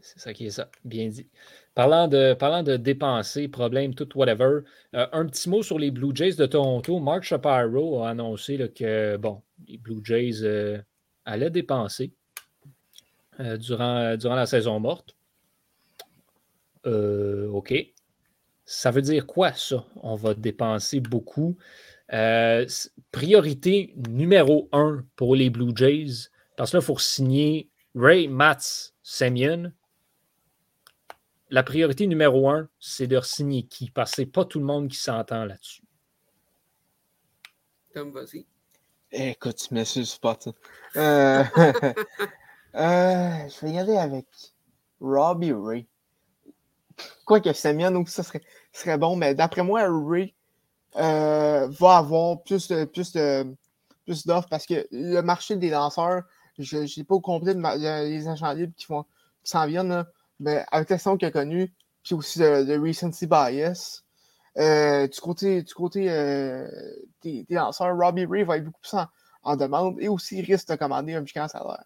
C'est 0.00 0.18
ça 0.18 0.32
qui 0.32 0.46
est 0.46 0.50
ça, 0.50 0.70
bien 0.84 1.08
dit. 1.08 1.28
Parlant 1.74 2.06
de, 2.08 2.34
parlant 2.34 2.62
de 2.62 2.76
dépenser, 2.76 3.48
problème, 3.48 3.94
tout, 3.94 4.08
whatever, 4.16 4.60
euh, 4.94 5.06
un 5.12 5.26
petit 5.26 5.48
mot 5.48 5.62
sur 5.62 5.78
les 5.78 5.90
Blue 5.90 6.14
Jays 6.14 6.34
de 6.34 6.46
Toronto. 6.46 7.00
Mark 7.00 7.24
Shapiro 7.24 8.02
a 8.02 8.10
annoncé 8.10 8.56
que, 8.74 9.16
bon, 9.16 9.42
les 9.66 9.78
Blue 9.78 10.00
Jays 10.04 10.42
euh, 10.42 10.78
allaient 11.24 11.50
dépenser 11.50 12.12
euh, 13.40 13.56
durant, 13.56 14.16
durant 14.16 14.36
la 14.36 14.46
saison 14.46 14.78
morte. 14.78 15.16
OK. 16.84 17.74
Ça 18.66 18.90
veut 18.90 19.02
dire 19.02 19.26
quoi, 19.26 19.52
ça? 19.52 19.84
On 19.96 20.14
va 20.14 20.34
dépenser 20.34 21.00
beaucoup. 21.00 21.56
Priorité 23.10 23.94
numéro 24.08 24.68
un 24.72 25.04
pour 25.16 25.34
les 25.34 25.50
Blue 25.50 25.72
Jays, 25.74 26.28
parce 26.56 26.70
que 26.70 26.76
là, 26.76 26.82
il 26.82 26.86
faut 26.86 26.98
signer 26.98 27.68
Ray 27.94 28.28
Mats 28.28 28.93
Semyon. 29.04 29.70
La 31.50 31.62
priorité 31.62 32.06
numéro 32.06 32.48
un, 32.48 32.68
c'est 32.80 33.06
de 33.06 33.20
signer 33.20 33.64
qui? 33.64 33.90
Parce 33.90 34.12
que 34.12 34.16
c'est 34.16 34.26
pas 34.26 34.46
tout 34.46 34.58
le 34.58 34.64
monde 34.64 34.88
qui 34.88 34.96
s'entend 34.96 35.44
là-dessus. 35.44 35.82
Tom, 37.92 38.10
vas-y. 38.10 38.46
Écoute, 39.12 39.56
tu 39.56 39.74
mets 39.74 39.84
sur 39.84 40.00
le 40.00 40.06
spot. 40.06 40.48
Euh, 40.96 41.44
euh, 41.54 43.48
je 43.48 43.60
vais 43.60 43.72
y 43.72 43.78
aller 43.78 43.98
avec 43.98 44.26
Robbie 45.00 45.52
Ray. 45.52 45.86
Quoi 47.26 47.40
que 47.40 47.52
Semyon 47.52 47.94
aussi, 47.96 48.14
ça 48.14 48.22
serait, 48.22 48.42
serait 48.72 48.96
bon, 48.96 49.16
mais 49.16 49.34
d'après 49.34 49.62
moi, 49.62 49.86
Ray 49.86 50.34
euh, 50.96 51.68
va 51.68 51.98
avoir 51.98 52.42
plus 52.42 52.68
de 52.68 52.86
plus 52.86 53.12
de 53.12 53.54
plus 54.06 54.26
d'offres 54.26 54.48
parce 54.48 54.64
que 54.64 54.86
le 54.90 55.20
marché 55.20 55.56
des 55.56 55.70
lanceurs, 55.70 56.22
je 56.58 56.78
n'ai 56.78 57.04
pas 57.04 57.14
au 57.14 57.20
complet 57.20 57.54
les 57.54 58.28
agents 58.28 58.52
libres 58.52 58.72
qui, 58.76 58.86
qui 58.86 59.50
s'en 59.50 59.66
viennent, 59.66 60.04
mais 60.40 60.64
avec 60.70 60.90
la 60.90 60.98
saison 60.98 61.16
qu'il 61.16 61.28
a 61.28 61.30
connue, 61.30 61.72
puis 62.02 62.14
aussi 62.14 62.38
le, 62.38 62.78
recency 62.80 63.26
bias. 63.26 64.02
Euh, 64.56 65.08
du 65.08 65.20
côté, 65.20 65.62
du 65.62 65.74
côté 65.74 66.10
euh, 66.10 66.68
des, 67.22 67.44
lanceurs, 67.50 67.96
Robbie 67.96 68.24
Ray 68.24 68.44
va 68.44 68.58
être 68.58 68.64
beaucoup 68.64 68.80
plus 68.80 68.96
en, 69.42 69.56
demande 69.56 69.96
et 70.00 70.08
aussi 70.08 70.40
risque 70.42 70.68
de 70.68 70.76
commander 70.76 71.14
un 71.14 71.24
piquant 71.24 71.48
salaire. 71.48 71.84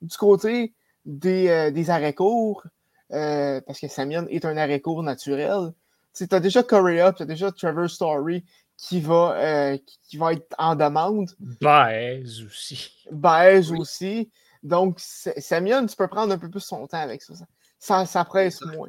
Du 0.00 0.16
côté 0.16 0.74
des, 1.04 1.70
des 1.72 1.90
arrêts 1.90 2.14
courts, 2.14 2.64
euh, 3.12 3.60
parce 3.66 3.80
que 3.80 3.88
Samian 3.88 4.26
est 4.28 4.44
un 4.44 4.56
arrêt 4.56 4.80
court 4.80 5.02
naturel. 5.02 5.72
Tu 6.14 6.26
as 6.30 6.40
déjà 6.40 6.62
Correa, 6.62 7.12
tu 7.12 7.22
as 7.22 7.26
déjà 7.26 7.50
Trevor 7.50 7.90
Story 7.90 8.44
qui 8.76 9.00
va, 9.00 9.36
euh, 9.36 9.78
qui, 10.08 10.16
va 10.16 10.32
être 10.32 10.54
en 10.58 10.74
demande. 10.76 11.30
Baez 11.60 12.24
aussi. 12.44 13.04
Baez 13.10 13.70
aussi. 13.72 14.30
Donc, 14.62 14.98
Samian, 14.98 15.86
tu 15.86 15.96
peux 15.96 16.08
prendre 16.08 16.32
un 16.32 16.38
peu 16.38 16.50
plus 16.50 16.60
son 16.60 16.86
temps 16.86 16.98
avec 17.00 17.22
ça. 17.22 17.34
Ça, 17.78 18.06
ça 18.06 18.24
presse 18.24 18.60
moins. 18.62 18.88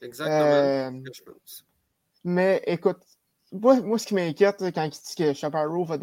Exactement. 0.00 0.38
Euh, 0.38 0.90
mais 2.24 2.62
écoute, 2.66 3.00
moi, 3.52 3.98
ce 3.98 4.06
qui 4.06 4.14
m'inquiète 4.14 4.62
quand 4.74 4.84
il 4.84 4.90
dit 4.90 5.14
que 5.16 5.32
Chaparro 5.34 5.84
va, 5.84 5.96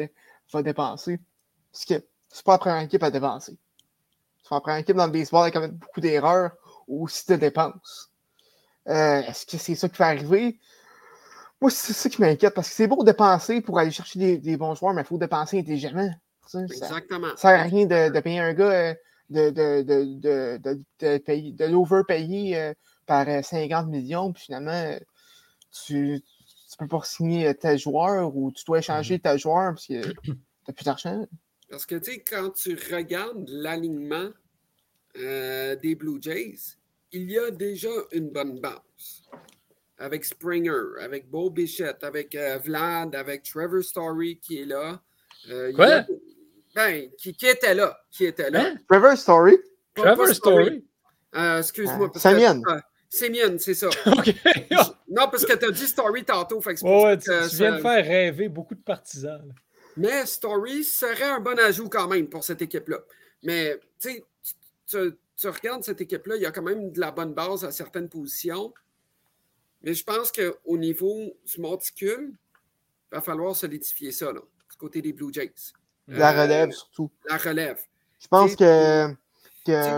va 0.53 0.63
dépenser, 0.63 1.20
c'est 1.72 1.99
que 1.99 2.05
c'est 2.30 2.45
pas 2.45 2.53
la 2.53 2.57
première 2.57 2.82
équipe 2.82 3.03
à 3.03 3.11
dépenser. 3.11 3.57
C'est 4.43 4.49
pas 4.49 4.57
la 4.57 4.61
première 4.61 4.80
équipe 4.80 4.95
dans 4.95 5.05
le 5.05 5.11
baseball 5.11 5.51
qui 5.51 5.57
a 5.57 5.68
beaucoup 5.68 6.01
d'erreurs 6.01 6.51
ou 6.88 7.07
si 7.07 7.26
tu 7.26 7.38
dépenses. 7.38 8.06
Euh, 8.88 9.21
est-ce 9.21 9.45
que 9.45 9.57
c'est 9.57 9.75
ça 9.75 9.89
qui 9.89 9.97
va 9.97 10.07
arriver? 10.07 10.59
Moi, 11.59 11.71
c'est 11.71 11.93
ça 11.93 12.09
qui 12.09 12.21
m'inquiète 12.21 12.53
parce 12.53 12.69
que 12.69 12.75
c'est 12.75 12.88
beau 12.88 13.03
dépenser 13.03 13.61
pour 13.61 13.79
aller 13.79 13.91
chercher 13.91 14.38
des, 14.38 14.57
bons 14.57 14.75
joueurs, 14.75 14.93
mais 14.93 15.01
il 15.01 15.05
faut 15.05 15.17
dépenser 15.17 15.59
intelligemment. 15.59 16.13
Exactement. 16.53 17.27
Ça 17.35 17.51
ne 17.51 17.57
sert 17.57 17.59
à 17.59 17.63
rien 17.63 17.85
de, 17.85 18.19
payer 18.19 18.39
un 18.39 18.53
gars 18.53 18.71
euh, 18.71 18.93
de, 19.29 19.49
de, 19.49 19.81
de, 21.01 21.65
l'overpayer 21.65 22.57
euh, 22.57 22.73
par 23.05 23.25
50 23.43 23.88
millions, 23.88 24.31
puis 24.31 24.43
finalement, 24.43 24.95
tu 25.85 25.95
ne 25.95 26.19
peux 26.77 26.88
pas 26.88 27.01
signer 27.03 27.53
tel 27.55 27.77
joueur 27.77 28.35
ou 28.35 28.51
tu 28.51 28.63
dois 28.65 28.79
échanger 28.79 29.17
mm-hmm. 29.17 29.21
tel 29.21 29.39
joueur 29.39 29.73
parce 29.73 29.88
que 29.88 30.11
tu 30.21 30.31
T'as 30.67 30.73
plus 30.73 30.83
d'argent. 30.83 31.25
Parce 31.69 31.85
que, 31.85 31.95
tu 31.95 32.11
sais, 32.11 32.19
quand 32.19 32.51
tu 32.51 32.77
regardes 32.93 33.47
l'alignement 33.47 34.29
euh, 35.17 35.77
des 35.77 35.95
Blue 35.95 36.21
Jays, 36.21 36.76
il 37.11 37.31
y 37.31 37.37
a 37.37 37.51
déjà 37.51 37.89
une 38.11 38.29
bonne 38.29 38.59
base. 38.59 39.23
Avec 39.99 40.25
Springer, 40.25 41.01
avec 41.01 41.27
Bo 41.29 41.49
Bichette, 41.49 42.03
avec 42.03 42.35
euh, 42.35 42.59
Vlad, 42.63 43.15
avec 43.15 43.43
Trevor 43.43 43.81
Story 43.83 44.39
qui 44.39 44.59
est 44.61 44.65
là. 44.65 45.01
Euh, 45.49 45.71
il 45.71 45.77
y 45.77 45.81
a- 45.81 46.03
Quoi? 46.03 46.15
ben, 46.75 47.09
qui, 47.17 47.33
qui 47.33 47.47
était 47.47 47.73
là. 47.73 47.97
Qui 48.11 48.25
était 48.25 48.49
là. 48.51 48.61
Hein? 48.67 48.75
Trevor 48.87 49.17
Story? 49.17 49.57
Pas- 49.95 50.03
Trevor 50.03 50.27
pas 50.27 50.33
Story? 50.35 50.85
Euh, 51.35 51.59
Excuse-moi. 51.59 52.07
Ah, 52.07 52.09
parce 52.13 52.23
que- 52.23 52.29
Semyon. 52.29 52.61
ah, 52.67 52.81
Semyon, 53.09 53.57
c'est 53.57 53.73
ça. 53.73 53.87
OK. 54.05 54.35
non, 55.09 55.27
parce 55.31 55.45
que 55.45 55.53
tu 55.55 55.65
as 55.65 55.71
dit 55.71 55.87
Story 55.87 56.23
tantôt. 56.25 56.61
Fait 56.61 56.75
que 56.75 56.83
ouais, 56.83 57.17
tu, 57.17 57.29
que 57.31 57.49
tu 57.49 57.55
viens 57.55 57.71
ça- 57.71 57.77
de 57.77 57.81
faire 57.81 58.05
rêver 58.05 58.49
beaucoup 58.49 58.75
de 58.75 58.81
partisans. 58.83 59.41
là. 59.47 59.53
Mais 59.95 60.27
Story 60.27 60.83
serait 60.83 61.23
un 61.31 61.39
bon 61.39 61.57
ajout 61.57 61.89
quand 61.89 62.07
même 62.07 62.27
pour 62.29 62.43
cette 62.43 62.61
équipe-là. 62.61 62.99
Mais 63.41 63.79
tu 63.99 64.23
sais, 64.85 64.99
tu, 65.38 65.47
regardes 65.47 65.83
cette 65.83 66.01
équipe-là, 66.01 66.35
il 66.35 66.41
y 66.41 66.45
a 66.45 66.51
quand 66.51 66.61
même 66.63 66.91
de 66.91 66.99
la 66.99 67.11
bonne 67.11 67.33
base 67.33 67.63
à 67.63 67.71
certaines 67.71 68.09
positions. 68.09 68.73
Mais 69.83 69.93
je 69.93 70.03
pense 70.03 70.31
qu'au 70.31 70.77
niveau 70.77 71.15
du 71.45 71.61
monticule, 71.61 72.33
il 73.11 73.15
va 73.15 73.21
falloir 73.21 73.55
solidifier 73.55 74.11
ça, 74.11 74.31
là, 74.33 74.41
du 74.71 74.77
côté 74.77 75.01
des 75.01 75.13
Blue 75.13 75.31
Jays. 75.31 75.53
La 76.07 76.31
Euh, 76.31 76.41
relève, 76.43 76.71
surtout. 76.71 77.11
La 77.29 77.38
relève. 77.38 77.81
Je 78.19 78.27
pense 78.27 78.55
que, 78.55 79.13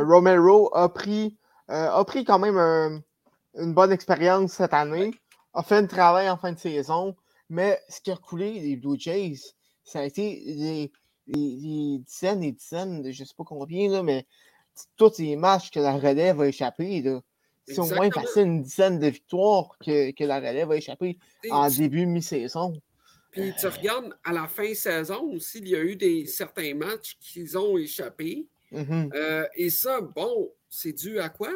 Romero 0.04 0.76
a 0.76 0.94
pris, 0.94 1.38
euh, 1.70 1.90
a 1.90 2.04
pris 2.06 2.26
quand 2.26 2.40
même 2.40 2.58
un- 2.58 3.02
une 3.56 3.74
bonne 3.74 3.92
expérience 3.92 4.54
cette 4.54 4.74
année, 4.74 5.14
a 5.54 5.64
fait 5.64 5.76
un 5.78 5.86
travail 5.88 6.30
en 6.30 6.38
fin 6.38 6.52
de 6.52 6.60
saison, 6.60 7.16
mais 7.50 7.80
ce 7.88 8.02
qui 8.02 8.12
a 8.12 8.18
coulé 8.18 8.60
des 8.60 8.76
Blue 8.76 9.00
Jays, 9.00 9.40
ça 9.84 10.00
a 10.00 10.04
été 10.04 10.44
les 10.46 10.92
dizaines 12.00 12.44
et 12.44 12.52
dizaines, 12.52 13.02
de 13.02 13.12
je 13.12 13.22
ne 13.22 13.28
sais 13.28 13.34
pas 13.38 13.44
combien, 13.46 13.90
là, 13.90 14.04
mais 14.04 14.26
tous 14.98 15.18
les 15.20 15.36
matchs 15.36 15.72
que 15.72 15.80
la 15.80 15.94
relève 15.98 16.42
a 16.42 16.48
échappé. 16.48 17.02
là. 17.02 17.22
C'est 17.68 17.80
au 17.80 17.86
moins 17.86 18.10
facile 18.10 18.44
une 18.48 18.64
dizaine 18.64 18.98
de 19.00 19.08
victoires 19.08 19.78
que, 19.86 20.12
que 20.12 20.24
la 20.24 20.38
relève 20.38 20.72
a 20.72 20.76
échappé 20.78 21.18
en 21.52 21.70
tu- 21.70 21.78
début, 21.78 22.06
mi-saison. 22.08 22.82
Puis 23.32 23.54
tu 23.60 23.68
regardes 23.68 24.18
à 24.24 24.34
la 24.34 24.48
fin 24.48 24.74
saison 24.74 25.34
aussi, 25.36 25.60
il 25.60 25.68
y 25.68 25.76
a 25.76 25.80
eu 25.82 25.96
des, 25.96 26.26
certains 26.26 26.74
matchs 26.74 27.16
qu'ils 27.20 27.58
ont 27.60 27.78
échappé. 27.78 28.48
Mhm. 28.72 29.12
Euh, 29.14 29.46
et 29.56 29.70
ça, 29.70 30.02
bon, 30.02 30.52
c'est 30.68 30.94
dû 30.94 31.20
à 31.20 31.30
quoi? 31.30 31.52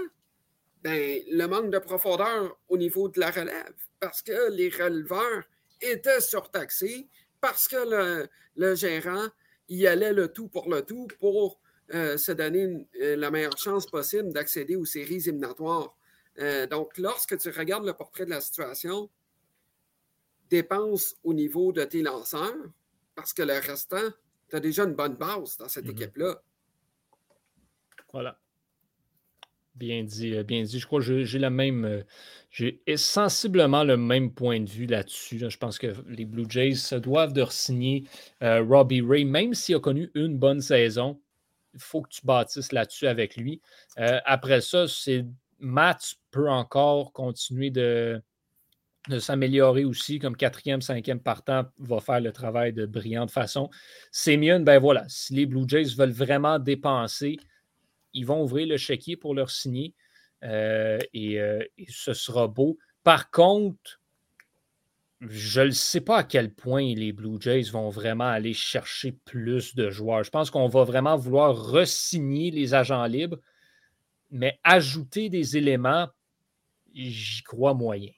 Ben, 0.84 1.20
le 1.32 1.46
manque 1.48 1.72
de 1.72 1.80
profondeur 1.80 2.58
au 2.68 2.78
niveau 2.78 3.10
de 3.10 3.20
la 3.20 3.32
relève. 3.32 3.74
Parce 4.00 4.22
que 4.22 4.52
les 4.52 4.70
releveurs 4.70 5.44
étaient 5.82 6.22
surtaxés, 6.22 7.08
parce 7.42 7.68
que 7.68 7.78
le, 7.90 8.28
le 8.56 8.76
gérant 8.76 9.28
y 9.70 9.88
allait 9.88 10.14
le 10.14 10.28
tout 10.32 10.50
pour 10.50 10.70
le 10.70 10.82
tout 10.84 11.08
pour 11.20 11.60
euh, 11.94 12.18
se 12.18 12.32
donner 12.32 12.62
une- 12.64 12.86
euh, 13.02 13.16
la 13.16 13.30
meilleure 13.32 13.58
chance 13.58 13.86
possible 13.86 14.32
d'accéder 14.32 14.76
aux 14.76 14.86
séries 14.86 15.16
éliminatoires. 15.28 15.96
Euh, 16.40 16.66
donc, 16.68 16.98
lorsque 16.98 17.38
tu 17.38 17.50
regardes 17.50 17.86
le 17.86 17.94
portrait 17.94 18.26
de 18.26 18.32
la 18.32 18.42
situation, 18.42 19.10
dépense 20.50 21.16
au 21.24 21.34
niveau 21.34 21.72
de 21.72 21.84
tes 21.84 22.02
lanceurs, 22.02 22.56
parce 23.16 23.34
que 23.34 23.44
le 23.44 23.54
restant, 23.54 24.10
tu 24.50 24.56
as 24.56 24.60
déjà 24.60 24.84
une 24.84 24.94
bonne 24.94 25.16
base 25.16 25.58
dans 25.58 25.68
cette 25.68 25.86
Mhm. 25.86 25.92
équipe-là. 25.92 26.42
Voilà. 28.12 28.40
Bien 29.76 30.04
dit, 30.04 30.36
bien 30.44 30.62
dit. 30.62 30.80
Je 30.80 30.86
crois 30.86 31.00
que 31.02 31.24
j'ai- 31.24 31.40
la 31.40 31.50
même. 31.50 32.04
J'ai 32.52 32.80
sensiblement 32.96 33.84
le 33.84 33.98
même 33.98 34.32
point 34.32 34.60
de 34.60 34.70
vue 34.70 34.86
là-dessus. 34.86 35.40
là. 35.40 35.50
Je 35.50 35.58
pense 35.58 35.80
que 35.80 35.88
les 36.08 36.26
Blue 36.26 36.46
Jays 36.48 36.76
se 36.76 36.94
doivent 36.94 37.34
de 37.34 37.44
signer 37.50 38.04
Robbie 38.40 39.02
Ray, 39.02 39.26
même 39.26 39.56
s'il 39.56 39.76
a 39.76 39.80
connu 39.80 40.12
une 40.14 40.38
bonne 40.38 40.62
saison. 40.62 41.20
Il 41.74 41.80
faut 41.80 42.02
que 42.02 42.10
tu 42.10 42.26
bâtisses 42.26 42.72
là-dessus 42.72 43.08
avec 43.08 43.36
lui. 43.36 43.62
Euh, 44.00 44.20
après 44.26 44.62
ça, 44.62 44.88
c'est 44.88 45.26
Matt 45.60 46.16
peut 46.32 46.50
encore 46.50 47.14
continuer 47.14 47.70
de, 47.70 48.22
s'améliorer 49.20 49.86
aussi, 49.86 50.20
comme 50.20 50.36
quatrième, 50.36 50.82
cinquième 50.82 51.20
partant, 51.20 51.66
va 51.80 52.00
faire 52.00 52.20
le 52.20 52.32
travail 52.32 52.74
de 52.74 52.86
brillante 52.86 53.32
façon. 53.32 53.70
Semyon, 54.12 54.62
ben 54.62 54.80
voilà, 54.80 55.06
si 55.08 55.34
les 55.34 55.46
Blue 55.46 55.68
Jays 55.68 55.96
veulent 55.96 56.12
vraiment 56.12 56.60
dépenser, 56.60 57.38
ils 58.14 58.26
vont 58.26 58.44
ouvrir 58.44 58.68
le 58.68 58.78
chéquier 58.78 59.18
pour 59.18 59.34
leur 59.34 59.50
signer 59.50 59.94
euh, 60.44 61.00
euh, 61.16 61.64
et 61.78 61.86
ce 61.90 62.14
sera 62.14 62.48
beau. 62.48 62.78
Par 63.04 63.32
contre, 63.32 64.02
je 65.30 65.62
ne 65.62 65.72
sais 65.72 66.02
pas 66.02 66.18
à 66.20 66.24
quel 66.24 66.54
point 66.54 66.94
les 66.96 67.12
Blue 67.14 67.38
Jays 67.40 67.70
vont 67.72 67.90
vraiment 67.90 68.28
aller 68.28 68.54
chercher 68.54 69.12
plus 69.12 69.76
de 69.76 69.90
joueurs. 69.90 70.24
Je 70.24 70.30
pense 70.30 70.50
qu'on 70.52 70.68
va 70.68 70.84
vraiment 70.84 71.16
vouloir 71.18 71.56
resigner 71.56 72.52
les 72.52 72.74
agents 72.74 73.06
libres, 73.06 73.38
mais 74.32 74.60
ajouter 74.64 75.30
des 75.30 75.58
éléments, 75.58 76.08
j'y 76.94 77.44
crois 77.44 77.74
moyen. 77.74 78.12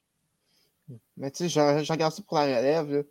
Mais 1.17 1.31
tu 1.31 1.37
sais, 1.37 1.49
je, 1.49 1.83
je 1.83 1.91
regarde 1.91 2.13
ça 2.13 2.21
pour 2.27 2.37
la 2.37 2.45
relève. 2.57 2.91
là. 2.91 3.01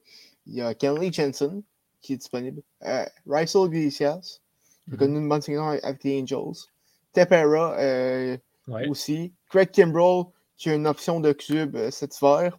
Il 0.47 0.55
y 0.55 0.61
a 0.61 0.75
Kenley 0.75 1.13
Jensen 1.13 1.63
qui 2.01 2.13
est 2.13 2.17
disponible. 2.19 2.63
Euh, 2.83 3.05
Rysel 3.27 3.63
Iglesias, 3.67 4.41
qui 4.85 4.91
a 4.91 4.93
Mhm. 4.95 4.99
connu 4.99 5.19
une 5.19 5.29
bonne 5.29 5.41
saison 5.43 5.69
avec 5.69 6.05
les 6.05 6.21
Angels. 6.21 6.67
Tepera 7.13 7.77
euh, 7.79 8.37
Ouais. 8.69 8.87
aussi. 8.89 9.33
Craig 9.49 9.71
Kimbrell, 9.71 10.25
qui 10.57 10.71
a 10.71 10.75
une 10.75 10.87
option 10.87 11.21
de 11.21 11.33
cube 11.33 11.77
euh, 11.77 11.91
cet 11.91 12.17
hiver. 12.21 12.59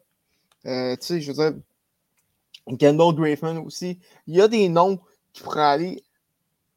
Euh, 0.65 0.95
tu 0.95 1.05
sais, 1.05 1.21
je 1.21 1.31
veux 1.31 1.51
dire, 1.51 1.59
Kendall 2.79 3.13
Graveman 3.15 3.57
aussi. 3.59 3.99
Il 4.27 4.35
y 4.35 4.41
a 4.41 4.47
des 4.47 4.67
noms 4.69 4.99
qui 5.33 5.43
pourraient 5.43 5.61
aller. 5.63 6.03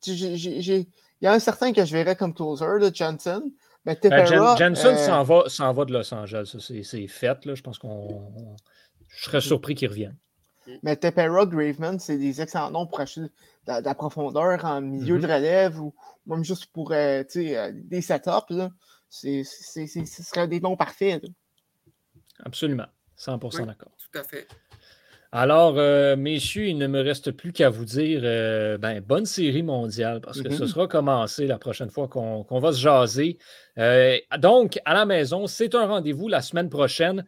Il 0.06 0.86
y 1.22 1.26
a 1.26 1.32
un 1.32 1.38
certain 1.38 1.72
que 1.72 1.84
je 1.84 1.92
verrais 1.92 2.16
comme 2.16 2.34
closer, 2.34 2.66
de 2.80 2.94
Jensen. 2.94 3.42
Mais 3.84 3.94
Ben, 3.94 4.00
Tepera. 4.26 4.54
Jen- 4.56 4.58
Jensen 4.58 4.94
euh, 4.94 5.06
s'en 5.06 5.22
va, 5.22 5.44
s'en 5.48 5.72
va 5.72 5.84
de 5.84 5.92
Los 5.92 6.12
Angeles. 6.12 6.54
C'est 6.60 6.82
c'est 6.82 7.06
fait. 7.06 7.44
Là. 7.46 7.54
Je 7.54 7.62
pense 7.62 7.78
qu'on. 7.78 7.88
on- 7.88 8.56
Je 9.08 9.24
serais 9.24 9.40
surpris 9.40 9.74
qu'il 9.74 9.88
revienne. 9.88 10.16
Mais 10.82 10.96
Tepera, 10.96 11.46
Graveman, 11.46 11.98
c'est 11.98 12.18
des 12.18 12.42
excellents 12.42 12.70
noms 12.70 12.86
pour 12.86 13.00
acheter 13.00 13.22
de 13.22 13.30
la, 13.66 13.80
de 13.80 13.86
la 13.86 13.94
profondeur 13.94 14.62
en 14.66 14.82
milieu 14.82 15.14
Mhm. 15.14 15.20
de 15.22 15.26
relève 15.26 15.80
ou 15.80 15.94
même 16.26 16.44
juste 16.44 16.66
pour 16.66 16.92
euh, 16.92 17.22
tu 17.24 17.44
sais, 17.46 17.56
euh, 17.56 17.72
des 17.74 18.02
setups. 18.02 18.50
là. 18.50 18.70
C'est- 19.08 19.44
c'est- 19.44 19.86
c'est- 19.86 20.04
Ce 20.04 20.22
serait 20.22 20.46
des 20.46 20.60
noms 20.60 20.76
parfaits. 20.76 21.22
là. 21.22 21.28
Absolument. 22.44 22.86
100% 23.18 23.60
Oui. 23.60 23.66
d'accord. 23.66 23.92
Tout 23.98 24.18
à 24.18 24.22
fait. 24.24 24.46
Alors, 25.30 25.74
euh, 25.76 26.16
messieurs, 26.16 26.68
il 26.68 26.78
ne 26.78 26.86
me 26.86 27.02
reste 27.02 27.32
plus 27.32 27.52
qu'à 27.52 27.68
vous 27.68 27.84
dire 27.84 28.20
euh, 28.24 28.78
ben, 28.78 29.00
bonne 29.02 29.26
série 29.26 29.62
mondiale 29.62 30.22
parce 30.22 30.40
que 30.40 30.48
ce 30.50 30.62
Mhm. 30.62 30.68
sera 30.68 30.88
commencé 30.88 31.46
la 31.46 31.58
prochaine 31.58 31.90
fois 31.90 32.08
qu'on 32.08 32.44
qu'on 32.44 32.60
va 32.60 32.72
se 32.72 32.78
jaser. 32.80 33.36
Euh, 33.76 34.16
donc, 34.38 34.78
à 34.86 34.94
la 34.94 35.04
maison, 35.04 35.46
c'est 35.46 35.74
un 35.74 35.86
rendez-vous 35.86 36.28
la 36.28 36.40
semaine 36.40 36.70
prochaine, 36.70 37.26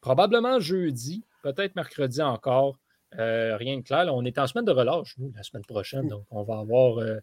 probablement 0.00 0.58
jeudi, 0.58 1.24
peut-être 1.44 1.76
mercredi 1.76 2.20
encore. 2.20 2.78
Euh, 3.16 3.56
rien 3.56 3.76
de 3.78 3.82
clair. 3.82 4.04
Là, 4.06 4.12
on 4.12 4.24
est 4.24 4.38
en 4.38 4.46
semaine 4.48 4.64
de 4.64 4.72
relâche, 4.72 5.14
nous, 5.18 5.32
la 5.36 5.44
semaine 5.44 5.64
prochaine. 5.64 6.08
Donc, 6.08 6.24
on 6.30 6.42
va 6.42 6.58
avoir 6.58 6.98
euh, 6.98 7.18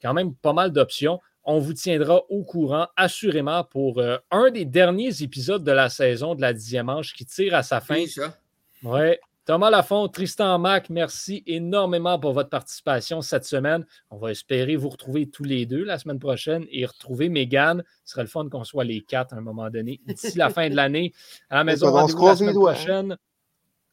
quand 0.00 0.14
même 0.14 0.36
pas 0.36 0.52
mal 0.52 0.70
d'options. 0.70 1.18
On 1.44 1.58
vous 1.58 1.72
tiendra 1.72 2.22
au 2.28 2.44
courant, 2.44 2.88
assurément, 2.96 3.64
pour 3.64 3.98
euh, 3.98 4.18
un 4.30 4.50
des 4.50 4.64
derniers 4.64 5.22
épisodes 5.22 5.64
de 5.64 5.72
la 5.72 5.88
saison 5.88 6.34
de 6.34 6.40
la 6.40 6.52
dixième 6.52 6.86
manche 6.86 7.14
qui 7.14 7.24
tire 7.24 7.54
à 7.54 7.62
sa 7.62 7.80
fin. 7.80 7.96
Déjà. 8.04 8.36
Ouais. 8.82 9.18
Thomas 9.48 9.70
Lafont, 9.70 10.08
Tristan 10.08 10.58
Mac, 10.58 10.90
merci 10.90 11.42
énormément 11.46 12.18
pour 12.18 12.34
votre 12.34 12.50
participation 12.50 13.22
cette 13.22 13.46
semaine. 13.46 13.86
On 14.10 14.18
va 14.18 14.30
espérer 14.30 14.76
vous 14.76 14.90
retrouver 14.90 15.30
tous 15.30 15.44
les 15.44 15.64
deux 15.64 15.84
la 15.84 15.98
semaine 15.98 16.18
prochaine 16.18 16.66
et 16.70 16.84
retrouver 16.84 17.30
Mégane. 17.30 17.82
Ce 18.04 18.12
serait 18.12 18.24
le 18.24 18.28
fun 18.28 18.46
qu'on 18.50 18.64
soit 18.64 18.84
les 18.84 19.00
quatre 19.00 19.32
à 19.32 19.38
un 19.38 19.40
moment 19.40 19.70
donné 19.70 20.02
d'ici 20.06 20.36
la 20.36 20.50
fin 20.50 20.68
de 20.68 20.76
l'année. 20.76 21.14
À 21.48 21.56
la 21.56 21.64
maison, 21.64 21.86
on 21.96 22.06
se 22.06 22.12
la 22.12 22.18
croise 22.18 22.40
les 22.40 22.48
semaine 22.48 22.54
doigts, 22.54 22.72
hein. 22.72 22.74
prochaine. 22.74 23.16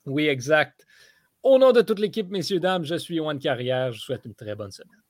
Oui, 0.05 0.27
exact. 0.27 0.85
Au 1.41 1.57
nom 1.57 1.71
de 1.71 1.81
toute 1.81 1.99
l'équipe, 1.99 2.29
messieurs, 2.29 2.59
dames, 2.59 2.83
je 2.83 2.95
suis 2.95 3.15
Yoann 3.15 3.39
Carrière. 3.39 3.93
Je 3.93 3.99
vous 3.99 4.03
souhaite 4.03 4.25
une 4.25 4.35
très 4.35 4.55
bonne 4.55 4.71
semaine. 4.71 5.04